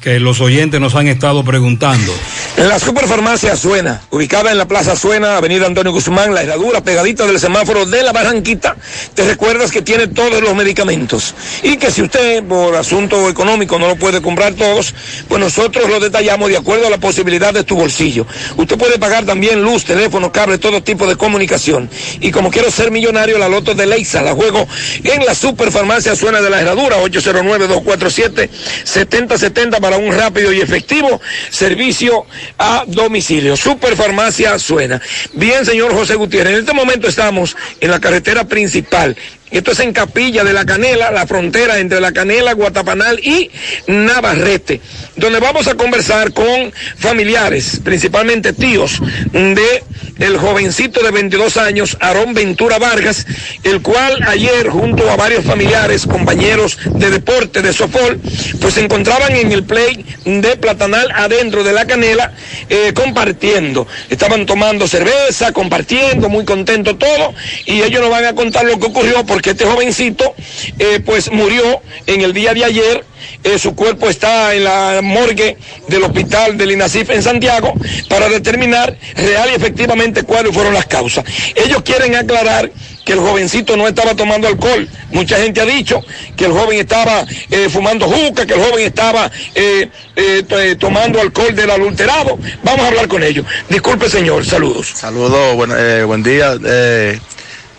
[0.00, 2.12] que los oyentes nos han estado preguntando.
[2.56, 7.38] La superfarmacia Suena, ubicada en la Plaza Suena, Avenida Antonio Guzmán, la herradura pegadita del
[7.38, 8.76] semáforo de la Barranquita,
[9.14, 13.88] te recuerdas que tiene todos los medicamentos y que si usted por asunto económico no
[13.88, 14.94] lo puede comprar todos,
[15.28, 18.26] pues nosotros lo detallamos de acuerdo a la posibilidad de tu bolsillo.
[18.56, 21.90] Usted puede pagar también luz, teléfono, cable, todo tipo de comunicación.
[22.20, 24.66] Y como quiero ser millonario, la loto de Leisa la juego
[25.04, 32.26] en la superfarmacia Suena de la herradura, 809-247-7070 para un rápido y efectivo servicio
[32.58, 33.56] a domicilio.
[33.56, 35.00] Superfarmacia suena.
[35.34, 39.16] Bien, señor José Gutiérrez, en este momento estamos en la carretera principal.
[39.48, 43.48] Esto es en Capilla de la Canela, la frontera entre la Canela, Guatapanal y
[43.86, 44.80] Navarrete,
[45.14, 49.00] donde vamos a conversar con familiares, principalmente tíos
[49.30, 49.84] de
[50.18, 53.26] el jovencito de 22 años, Aarón Ventura Vargas,
[53.62, 58.18] el cual ayer junto a varios familiares, compañeros de deporte de Sofol,
[58.60, 62.32] pues se encontraban en el play de Platanal adentro de la Canela,
[62.68, 63.86] eh, compartiendo.
[64.08, 67.34] Estaban tomando cerveza, compartiendo, muy contento todo,
[67.66, 70.34] y ellos nos van a contar lo que ocurrió porque este jovencito
[70.78, 73.04] eh, pues murió en el día de ayer.
[73.44, 75.56] Eh, su cuerpo está en la morgue
[75.88, 77.74] del hospital del INASIF en Santiago
[78.08, 81.24] para determinar real y efectivamente cuáles fueron las causas.
[81.54, 82.70] Ellos quieren aclarar
[83.06, 84.86] que el jovencito no estaba tomando alcohol.
[85.12, 86.02] Mucha gente ha dicho
[86.36, 91.54] que el joven estaba eh, fumando juca, que el joven estaba eh, eh, tomando alcohol
[91.54, 92.36] del adulterado.
[92.64, 93.46] Vamos a hablar con ellos.
[93.68, 94.44] Disculpe, señor.
[94.44, 94.88] Saludos.
[94.94, 95.70] Saludos, buen,
[96.08, 96.54] buen día.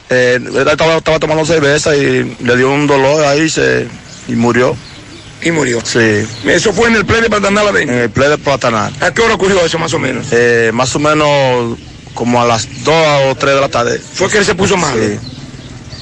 [0.09, 3.85] estaba, estaba, tomando cerveza y le dio un dolor ahí se,
[4.30, 4.77] y murió.
[5.42, 5.82] ¿Y murió?
[5.84, 6.26] Sí.
[6.46, 7.76] ¿Eso fue en el play de Platanal?
[7.78, 8.94] En el play de Platanal.
[9.02, 10.28] ¿A qué hora ocurrió eso más o menos?
[10.74, 11.78] más o menos
[12.14, 12.96] como a las 2
[13.30, 14.00] o 3 de la tarde.
[14.00, 15.02] ¿Fue que él se puso malo?
[15.02, 15.20] Sí.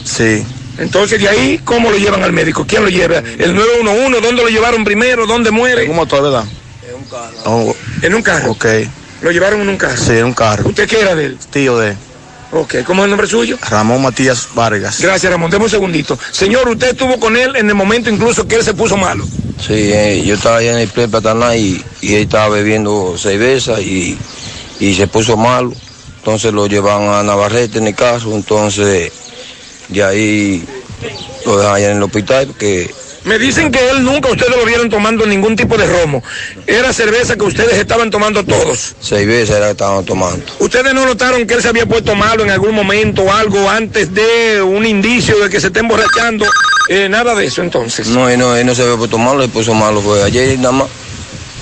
[0.05, 0.45] Sí.
[0.77, 2.65] Entonces, de ahí, ¿cómo lo llevan al médico?
[2.67, 3.17] ¿Quién lo lleva?
[3.17, 4.21] ¿El 911?
[4.21, 5.25] ¿Dónde lo llevaron primero?
[5.25, 5.83] ¿Dónde muere?
[5.83, 6.45] En un motor, ¿verdad?
[6.87, 7.75] En un carro.
[8.01, 8.51] ¿En un carro?
[8.51, 8.65] Ok.
[9.21, 9.97] ¿Lo llevaron en un carro?
[9.97, 10.67] Sí, en un carro.
[10.67, 11.37] ¿Usted qué era de él?
[11.49, 11.97] Tío de él.
[12.57, 13.57] Ok, ¿cómo es el nombre suyo?
[13.69, 15.01] Ramón Matías Vargas.
[15.01, 15.51] Gracias, Ramón.
[15.51, 16.17] Deme un segundito.
[16.31, 19.27] Señor, ¿usted estuvo con él en el momento incluso que él se puso malo?
[19.59, 23.81] Sí, eh, yo estaba allá en el Play Platanal y, y él estaba bebiendo cerveza
[23.81, 24.17] y,
[24.79, 25.73] y se puso malo.
[26.19, 29.11] Entonces lo llevan a Navarrete en el caso, entonces
[29.89, 30.63] de ahí
[31.45, 32.89] lo dejan allá en el hospital porque...
[33.25, 36.23] Me dicen que él nunca ustedes lo vieron tomando ningún tipo de romo.
[36.67, 38.95] Era cerveza que ustedes estaban tomando todos.
[39.01, 40.45] Cerveza era que estaban tomando.
[40.59, 44.13] ¿Ustedes no notaron que él se había puesto malo en algún momento o algo antes
[44.13, 46.45] de un indicio de que se esté emborrachando?
[46.87, 48.07] Eh, nada de eso entonces.
[48.07, 50.71] No, él no, él no se había puesto malo, le puso malo fue ayer nada
[50.71, 50.87] más,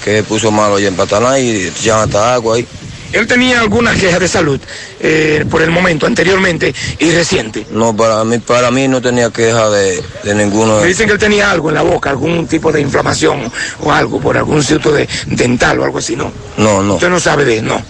[0.03, 2.67] que se puso malo allá en Pataná y ya hasta agua ahí.
[3.13, 4.59] ¿Él tenía alguna queja de salud
[4.99, 7.65] eh, por el momento, anteriormente y reciente?
[7.71, 10.81] No, para mí, para mí no tenía queja de, de ninguno.
[10.81, 13.51] Me dicen que él tenía algo en la boca, algún tipo de inflamación
[13.81, 16.31] o algo por algún sitio de dental o algo así, ¿no?
[16.57, 16.95] No, no.
[16.95, 17.81] Usted no sabe de no.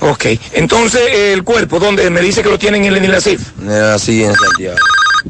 [0.00, 2.08] Ok, entonces el cuerpo, ¿dónde?
[2.10, 3.40] Me dice que lo tienen en el INASIF.
[3.94, 4.76] Así en Santiago.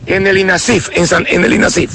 [0.06, 1.90] En el INASIF, en, San- en el INASIF.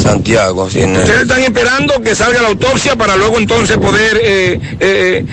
[0.00, 4.20] Santiago, sí, en el- Ustedes están esperando que salga la autopsia para luego entonces poder
[4.22, 5.24] eh, eh,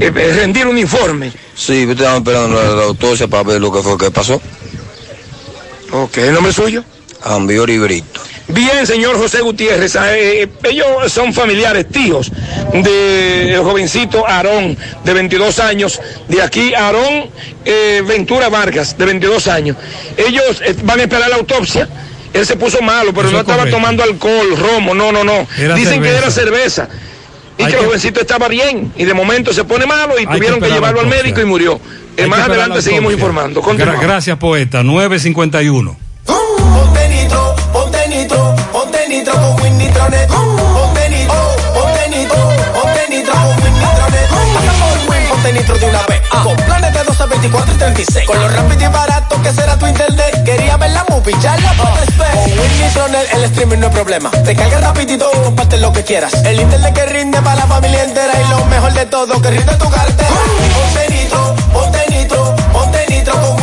[0.00, 1.32] eh, rendir un informe.
[1.54, 4.40] Sí, estaba esperando la, la autopsia para ver lo que fue que pasó.
[5.92, 6.84] Ok, ¿el nombre suyo?
[7.22, 8.20] Ambiori Brito.
[8.48, 12.30] Bien, señor José Gutiérrez, eh, ellos son familiares, tíos
[12.72, 17.30] del jovencito Aarón, de 22 años, de aquí Aarón
[17.64, 19.76] eh, Ventura Vargas, de 22 años.
[20.16, 21.88] Ellos eh, van a esperar la autopsia.
[22.34, 23.76] Él se puso malo, pero Eso no es estaba correcto.
[23.78, 25.46] tomando alcohol, romo, no, no, no.
[25.56, 26.88] Era Dicen que era cerveza.
[27.58, 30.68] Y que el jovencito estaba bien, y de momento se pone malo y tuvieron que,
[30.68, 31.78] llevarlo al médico y murió.
[32.16, 33.62] Eh, más adelante la seguimos informando.
[33.62, 34.82] Gra- gracias, poeta.
[34.82, 35.96] 951.
[36.26, 37.08] Ponte
[39.12, 40.28] nitro con Winnitronet.
[40.28, 42.38] Ponte nitro, ponte nitro,
[42.72, 44.28] ponte nitro con Winnitronet.
[44.54, 46.22] Pasa por Win, ponte nitro de una vez.
[46.42, 48.26] Con planes de 12, 24 y 36.
[48.26, 50.42] Con lo rápido y barato que será tu internet.
[50.44, 52.32] Quería ver la movie, ya la ver.
[52.32, 54.30] Con Winnitronet el streaming no es problema.
[54.30, 56.32] Te carga rapidito y comparte lo que quieras.
[56.44, 58.32] El internet que rinde para la familia entera.
[58.40, 60.30] Y lo mejor de todo, que rinde tu cartera.
[60.74, 63.56] Ponte nitro, ponte nitro, ponte nitro con.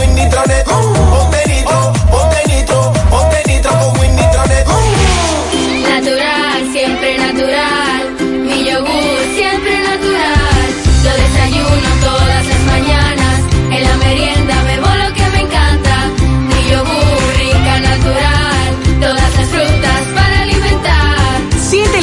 [0.63, 0.98] Ponte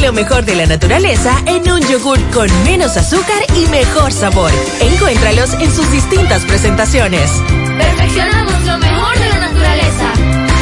[0.07, 4.53] lo mejor de la naturaleza en un yogur con menos azúcar y mejor sabor.
[4.81, 7.29] Encuéntralos en sus distintas presentaciones.
[7.77, 10.13] Perfeccionamos lo mejor de la naturaleza.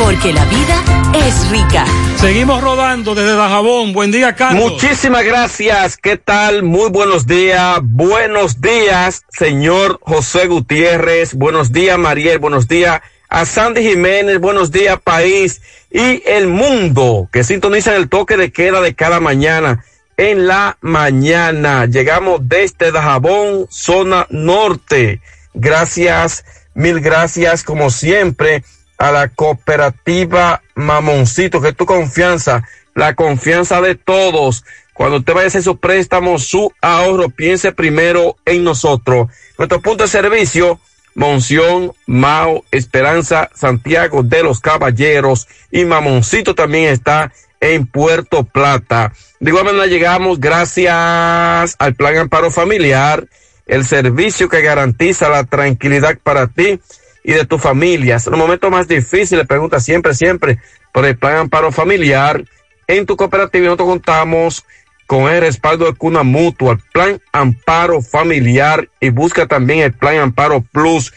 [0.02, 0.82] Porque la vida
[1.26, 1.84] es rica.
[2.16, 3.92] Seguimos rodando desde Dajabón.
[3.92, 4.72] Buen día, Carlos.
[4.72, 5.98] Muchísimas gracias.
[5.98, 6.62] ¿Qué tal?
[6.62, 7.80] Muy buenos días.
[7.82, 11.34] Buenos días, señor José Gutiérrez.
[11.34, 12.38] Buenos días, Mariel.
[12.38, 14.38] Buenos días a Sandy Jiménez.
[14.38, 19.84] Buenos días, país y el mundo que sintonizan el toque de queda de cada mañana.
[20.16, 25.20] En la mañana llegamos desde Dajabón, zona norte.
[25.54, 26.44] Gracias,
[26.74, 28.64] mil gracias, como siempre,
[28.98, 32.62] a la cooperativa Mamoncito, que es tu confianza,
[32.94, 34.64] la confianza de todos.
[34.92, 39.28] Cuando usted vaya a hacer su préstamo, su ahorro, piense primero en nosotros.
[39.58, 40.78] Nuestro punto de servicio,
[41.14, 49.12] Monción, Mao, Esperanza, Santiago de los Caballeros y Mamoncito también está en Puerto Plata.
[49.40, 53.26] De igual manera llegamos gracias al Plan Amparo Familiar,
[53.66, 56.80] el servicio que garantiza la tranquilidad para ti
[57.22, 58.18] y de tu familia.
[58.24, 60.58] En los momentos más difíciles, pregunta siempre, siempre
[60.92, 62.44] por el Plan Amparo Familiar.
[62.86, 64.64] En tu cooperativa nosotros contamos
[65.06, 70.60] con el respaldo de Cuna Mutua, Plan Amparo Familiar y busca también el Plan Amparo
[70.60, 71.12] Plus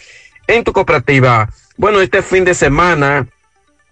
[0.47, 1.49] en tu cooperativa.
[1.77, 3.27] Bueno, este fin de semana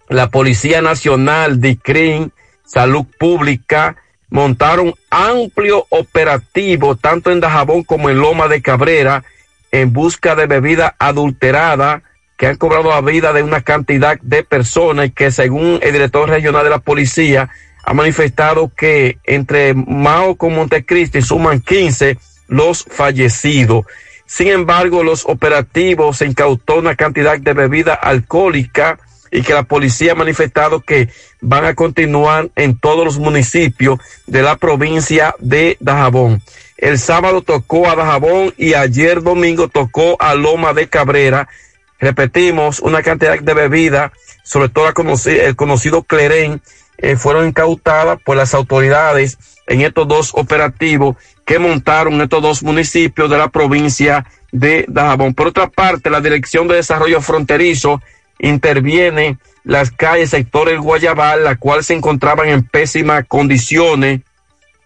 [0.08, 2.32] la Policía Nacional, DICRIN,
[2.64, 3.96] Salud Pública,
[4.28, 9.24] montaron amplio operativo tanto en Dajabón como en Loma de Cabrera
[9.70, 12.02] en busca de bebida adulterada
[12.36, 16.64] que han cobrado la vida de una cantidad de personas que según el director regional
[16.64, 17.50] de la policía
[17.86, 23.86] ha manifestado que entre Mao con Montecristi suman 15 los fallecidos.
[24.26, 28.98] Sin embargo, los operativos se incautó una cantidad de bebida alcohólica
[29.30, 34.42] y que la policía ha manifestado que van a continuar en todos los municipios de
[34.42, 36.42] la provincia de Dajabón.
[36.76, 41.48] El sábado tocó a Dajabón y ayer domingo tocó a Loma de Cabrera.
[42.00, 46.60] Repetimos, una cantidad de bebida, sobre todo el conocido Clerén,
[46.98, 53.30] eh, fueron incautadas por las autoridades en estos dos operativos que montaron estos dos municipios
[53.30, 55.34] de la provincia de Dajabón.
[55.34, 58.02] Por otra parte, la Dirección de Desarrollo Fronterizo
[58.38, 64.20] interviene las calles sector El Guayabal, la cual se encontraban en pésimas condiciones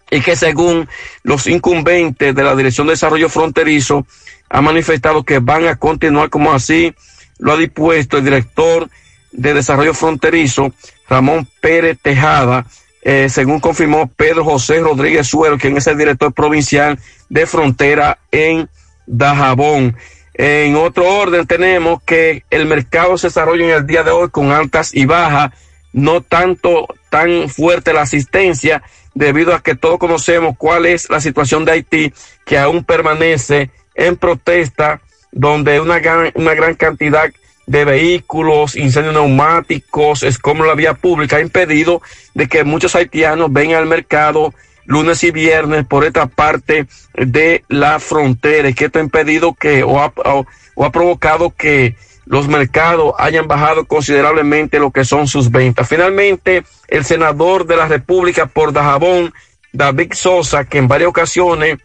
[0.09, 0.89] y que según
[1.23, 4.05] los incumbentes de la Dirección de Desarrollo Fronterizo
[4.49, 6.93] ha manifestado que van a continuar como así
[7.39, 8.89] lo ha dispuesto el director
[9.31, 10.73] de Desarrollo Fronterizo,
[11.11, 12.65] Ramón Pérez Tejada,
[13.01, 18.69] eh, según confirmó Pedro José Rodríguez Suero, quien es el director provincial de frontera en
[19.05, 19.97] Dajabón.
[20.33, 24.53] En otro orden tenemos que el mercado se desarrolla en el día de hoy con
[24.53, 25.51] altas y bajas,
[25.91, 28.81] no tanto tan fuerte la asistencia,
[29.13, 32.13] debido a que todos conocemos cuál es la situación de Haití,
[32.45, 35.01] que aún permanece en protesta,
[35.33, 37.29] donde una gran, una gran cantidad
[37.67, 42.01] de vehículos, incendios neumáticos, es como la vía pública ha impedido
[42.33, 44.53] de que muchos haitianos vengan al mercado
[44.85, 49.83] lunes y viernes por esta parte de la frontera y que esto ha impedido que
[49.83, 55.87] o ha, provocado que los mercados hayan bajado considerablemente lo que son sus ventas.
[55.87, 59.33] Finalmente, el senador de la República por Dajabón,
[59.71, 61.77] David Sosa, que en varias ocasiones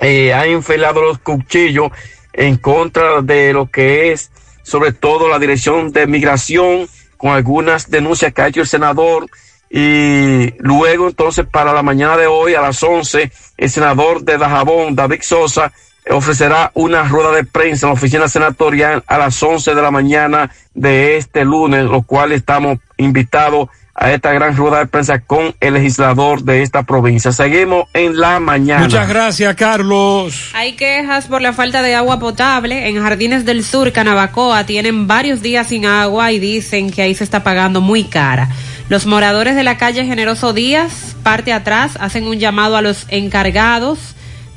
[0.00, 1.90] eh, ha enfilado los cuchillos
[2.32, 4.30] en contra de lo que es
[4.62, 9.26] sobre todo la dirección de migración con algunas denuncias que ha hecho el senador.
[9.70, 14.94] Y luego entonces para la mañana de hoy a las 11 el senador de Dajabón
[14.94, 15.72] David Sosa
[16.10, 20.50] ofrecerá una rueda de prensa en la oficina senatorial a las 11 de la mañana
[20.74, 25.74] de este lunes, lo cual estamos invitados a esta gran rueda de prensa con el
[25.74, 27.30] legislador de esta provincia.
[27.32, 28.84] Seguimos en la mañana.
[28.84, 30.50] Muchas gracias, Carlos.
[30.54, 32.88] Hay quejas por la falta de agua potable.
[32.88, 37.24] En Jardines del Sur, Canabacoa, tienen varios días sin agua y dicen que ahí se
[37.24, 38.48] está pagando muy cara.
[38.88, 43.98] Los moradores de la calle Generoso Díaz, parte atrás, hacen un llamado a los encargados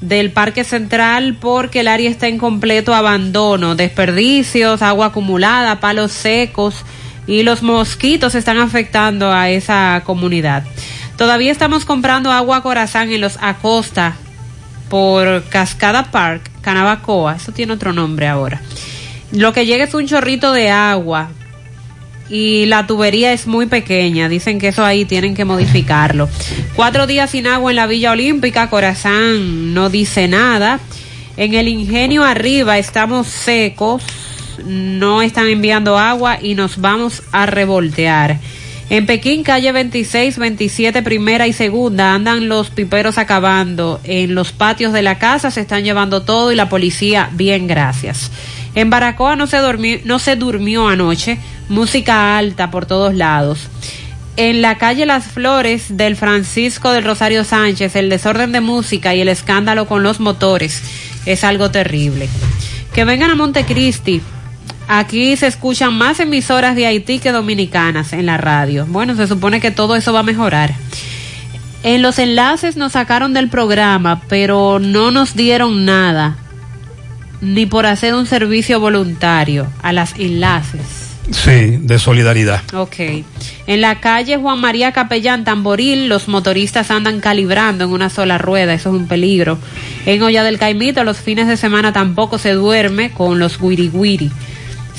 [0.01, 6.85] del Parque Central porque el área está en completo abandono, desperdicios, agua acumulada, palos secos
[7.27, 10.63] y los mosquitos están afectando a esa comunidad.
[11.17, 14.15] Todavía estamos comprando agua Corazán en los Acosta
[14.89, 18.61] por Cascada Park, Canabacoa, eso tiene otro nombre ahora.
[19.31, 21.29] Lo que llega es un chorrito de agua
[22.29, 26.29] y la tubería es muy pequeña, dicen que eso ahí tienen que modificarlo.
[26.75, 30.79] Cuatro días sin agua en la Villa Olímpica, Corazán no dice nada.
[31.37, 34.03] En el ingenio arriba estamos secos,
[34.65, 38.39] no están enviando agua y nos vamos a revoltear.
[38.89, 43.99] En Pekín, calle 26, 27, primera y segunda, andan los piperos acabando.
[44.03, 48.31] En los patios de la casa se están llevando todo y la policía, bien, gracias.
[48.75, 53.69] En Baracoa no se, durmió, no se durmió anoche, música alta por todos lados.
[54.37, 59.21] En la calle Las Flores del Francisco del Rosario Sánchez, el desorden de música y
[59.21, 60.83] el escándalo con los motores
[61.25, 62.29] es algo terrible.
[62.93, 64.21] Que vengan a Montecristi.
[64.87, 68.85] Aquí se escuchan más emisoras de Haití que dominicanas en la radio.
[68.87, 70.73] Bueno, se supone que todo eso va a mejorar.
[71.83, 76.35] En los enlaces nos sacaron del programa, pero no nos dieron nada,
[77.41, 81.05] ni por hacer un servicio voluntario a las enlaces.
[81.31, 82.61] Sí, de solidaridad.
[82.73, 83.23] Ok.
[83.67, 88.73] En la calle Juan María Capellán Tamboril, los motoristas andan calibrando en una sola rueda,
[88.73, 89.57] eso es un peligro.
[90.05, 94.31] En Olla del Caimito, los fines de semana tampoco se duerme con los guiri guiri.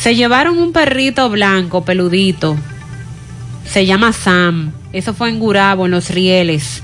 [0.00, 2.56] Se llevaron un perrito blanco, peludito.
[3.70, 4.72] Se llama Sam.
[4.92, 6.82] Eso fue en Gurabo, en Los Rieles,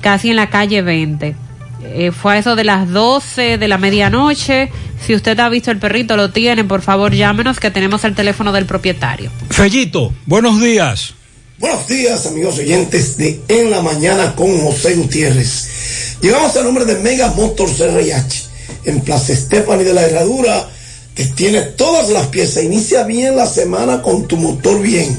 [0.00, 1.36] casi en la calle 20.
[1.84, 4.70] Eh, fue a eso de las 12 de la medianoche.
[5.04, 8.52] Si usted ha visto el perrito, lo tiene, por favor llámenos que tenemos el teléfono
[8.52, 9.30] del propietario.
[9.50, 11.14] Fellito, buenos días.
[11.58, 16.16] Buenos días, amigos oyentes de En la Mañana con José Gutiérrez.
[16.20, 18.44] Llegamos al nombre de Mega Motors RH
[18.86, 20.68] en Plaza Estefani de la Herradura,
[21.14, 22.64] que tiene todas las piezas.
[22.64, 25.16] Inicia bien la semana con tu motor bien.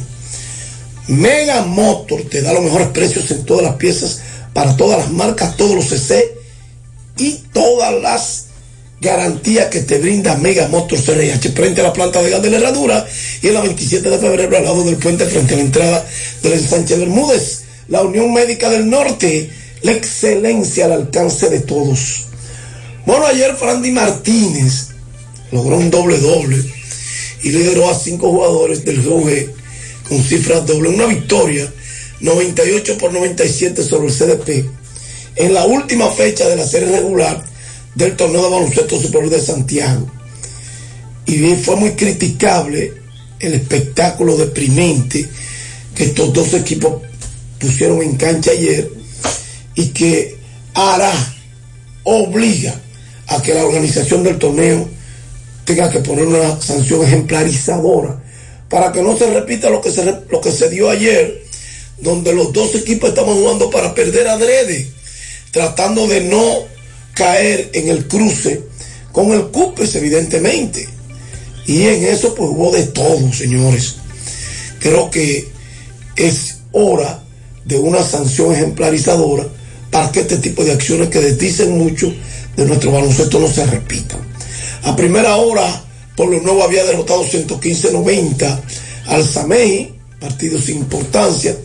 [1.08, 4.22] Mega Motor te da los mejores precios en todas las piezas
[4.54, 6.36] para todas las marcas, todos los CC
[7.18, 8.46] y todas las
[9.02, 12.58] garantías que te brinda Mega Motors RH frente a la planta de gas de la
[12.58, 13.06] herradura
[13.42, 16.06] y en la 27 de febrero al lado del puente frente a la entrada
[16.42, 17.64] del ensanche Bermúdez.
[17.88, 19.52] La Unión Médica del Norte,
[19.84, 22.26] la excelencia al alcance de todos.
[23.06, 24.95] Bueno, ayer Frandy Martínez
[25.52, 26.64] logró un doble doble
[27.44, 29.30] y lideró a cinco jugadores del GOG
[30.08, 30.90] con cifras doble.
[30.90, 31.72] Una victoria
[32.20, 34.66] 98 por 97 sobre el CDP
[35.36, 37.44] en la última fecha de la serie regular
[37.94, 40.10] del torneo de baloncesto superior de Santiago.
[41.26, 42.94] Y fue muy criticable
[43.40, 45.28] el espectáculo deprimente
[45.96, 47.02] que estos dos equipos
[47.60, 48.90] pusieron en cancha ayer
[49.76, 50.38] y que
[50.74, 51.12] hará,
[52.04, 52.80] obliga
[53.28, 54.88] a que la organización del torneo
[55.66, 58.22] tenga que poner una sanción ejemplarizadora
[58.70, 61.44] para que no se repita lo que se, lo que se dio ayer,
[62.00, 64.88] donde los dos equipos estaban jugando para perder adrede,
[65.52, 66.66] tratando de no
[67.14, 68.64] caer en el cruce
[69.12, 70.88] con el Cupes, evidentemente.
[71.66, 73.96] Y en eso pues hubo de todo, señores.
[74.80, 75.48] Creo que
[76.16, 77.24] es hora
[77.64, 79.48] de una sanción ejemplarizadora
[79.90, 82.14] para que este tipo de acciones que desdicen mucho
[82.56, 84.35] de nuestro baloncesto no se repitan.
[84.86, 85.84] A primera hora,
[86.16, 88.62] por lo nuevo había derrotado 115-90
[89.08, 91.56] al Samei, partido sin importancia.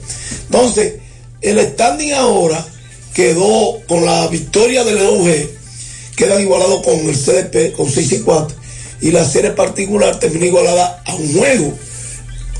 [0.46, 0.94] Entonces,
[1.40, 2.66] el standing ahora
[3.14, 5.50] quedó con la victoria del EUG,
[6.16, 8.56] quedan igualados con el CDP con 6 y 4,
[9.02, 11.72] y la serie particular terminó igualada a un juego,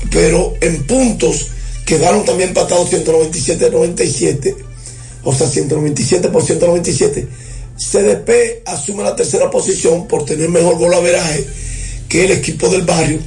[0.09, 1.47] pero en puntos
[1.85, 4.71] quedaron también empatados 197-97
[5.23, 7.27] o sea, 197 por 197.
[7.81, 11.45] CDP asume la tercera posición por tener mejor gol averaje
[12.07, 13.19] que el equipo del barrio,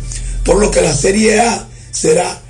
[0.45, 2.41] por lo que la Serie A será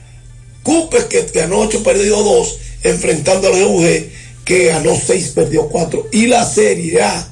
[0.63, 4.11] Cooper que ganó 8, perdió 2, enfrentando a la GUG
[4.45, 6.09] que ganó 6, perdió 4.
[6.13, 7.29] Y la Serie A,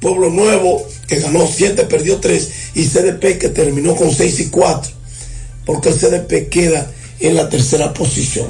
[0.00, 4.92] Pueblo Nuevo que ganó 7, perdió 3 y CDP que terminó con 6 y 4,
[5.64, 6.90] porque el CDP queda
[7.20, 8.48] en la tercera posición.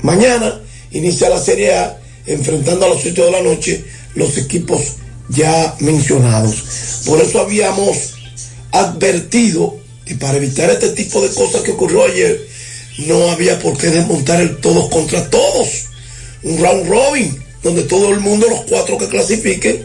[0.00, 0.60] Mañana
[0.90, 3.84] inicia la Serie A enfrentando a los 8 de la noche
[4.14, 7.02] los equipos ya mencionados.
[7.06, 8.14] Por eso habíamos
[8.70, 12.46] advertido que para evitar este tipo de cosas que ocurrió ayer,
[13.06, 15.68] no había por qué desmontar el todos contra todos.
[16.42, 19.84] Un round robin, donde todo el mundo, los cuatro que clasifiquen,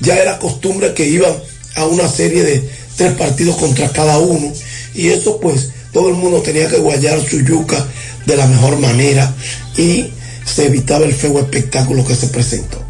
[0.00, 1.34] ya era costumbre que iban
[1.76, 4.52] a una serie de tres partidos contra cada uno.
[4.94, 7.86] Y eso pues todo el mundo tenía que guayar su yuca
[8.26, 9.34] de la mejor manera
[9.76, 10.10] y
[10.44, 12.83] se evitaba el feo espectáculo que se presentó.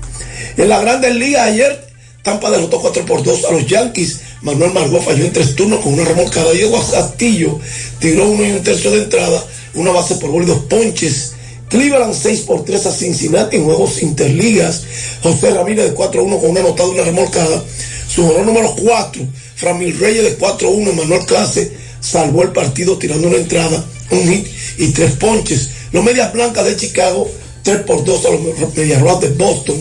[0.57, 1.85] En la Grandes Ligas ayer,
[2.23, 4.21] Tampa derrotó 4 por 2 a los Yankees.
[4.43, 6.53] Manuel Margot falló en tres turnos con una remolcada.
[6.53, 7.59] Diego Castillo
[7.99, 11.33] tiró uno y un tercio de entrada, una base por gol y dos ponches.
[11.69, 14.83] Cleveland 6 por 3 a Cincinnati en juegos interligas.
[15.23, 17.63] José Ramírez de 4-1 con una anotada una remolcada.
[18.09, 19.23] Su jugador número 4,
[19.57, 24.47] Framil Reyes de 4-1, Manuel Clase, salvó el partido tirando una entrada, un hit
[24.79, 25.71] y tres ponches.
[25.91, 27.29] Los Medias Blancas de Chicago
[27.63, 29.77] 3 por 2 a los Medias Rojas de Boston.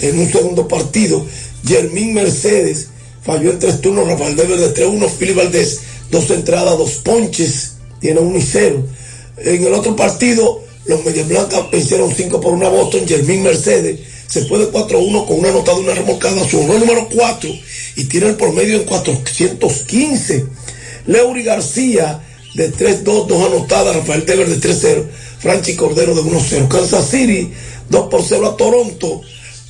[0.00, 1.24] En un segundo partido,
[1.66, 2.88] Germín Mercedes
[3.22, 8.20] falló en tres turnos, Rafael Dever de 3-1, Philip Valdés, dos entradas, dos ponches, tiene
[8.20, 8.86] 1 y 0.
[9.38, 13.98] En el otro partido, los Medias Blancas vencieron 5 por 1 a Boston, Germín Mercedes
[14.28, 17.50] se fue de 4-1 con una anotada, una remolcada, su honor número 4
[17.96, 20.46] y tiene el promedio en 415.
[21.06, 22.22] Leury García
[22.54, 25.04] de 3-2, dos anotadas, Rafael Dever de 3-0,
[25.38, 26.68] Franchi Cordero de 1-0.
[26.68, 27.50] Kansas City
[27.88, 29.22] 2 por 0 a Toronto,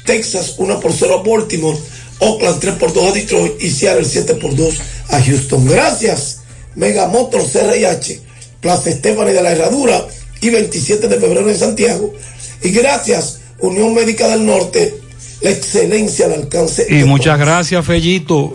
[0.08, 1.76] Texas 1 por 0 a Baltimore,
[2.20, 4.74] Oakland 3 por 2 a Detroit y Seattle 7 por 2
[5.10, 5.66] a Houston.
[5.66, 6.40] Gracias,
[6.76, 8.18] Mega Motor CRH,
[8.58, 10.02] Plaza Estefani de la Herradura
[10.40, 12.14] y 27 de febrero en Santiago.
[12.62, 14.94] Y gracias, Unión Médica del Norte,
[15.42, 16.86] la excelencia al alcance.
[16.88, 18.54] Y muchas gracias, Fellito.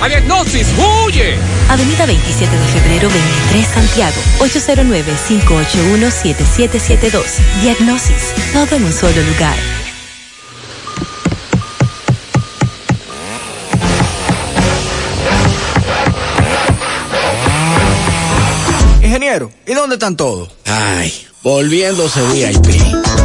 [0.00, 1.36] ¡A Diagnosis, huye!
[1.68, 7.24] Avenida 27 de febrero 23 Santiago, 809-581-7772.
[7.62, 9.56] Diagnosis, todo en un solo lugar.
[19.02, 20.50] Ingeniero, ¿y dónde están todos?
[20.66, 21.12] Ay,
[21.44, 22.80] volviéndose VIP.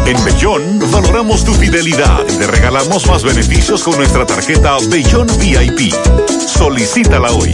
[0.05, 5.93] En Bellón valoramos tu fidelidad y te regalamos más beneficios con nuestra tarjeta Bellón VIP.
[6.45, 7.53] Solicítala hoy.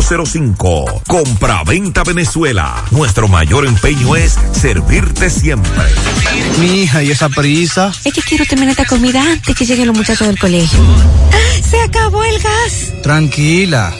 [0.01, 1.03] 809-736-0505.
[1.07, 2.83] Compra-venta Venezuela.
[2.91, 5.83] Nuestro mayor empeño es servirte siempre.
[6.59, 7.91] Mi hija, ¿y esa prisa?
[8.03, 10.79] Es que quiero terminar esta comida antes que lleguen los muchachos del colegio.
[11.69, 12.93] ¡Se acabó el gas!
[13.01, 13.93] Tranquila,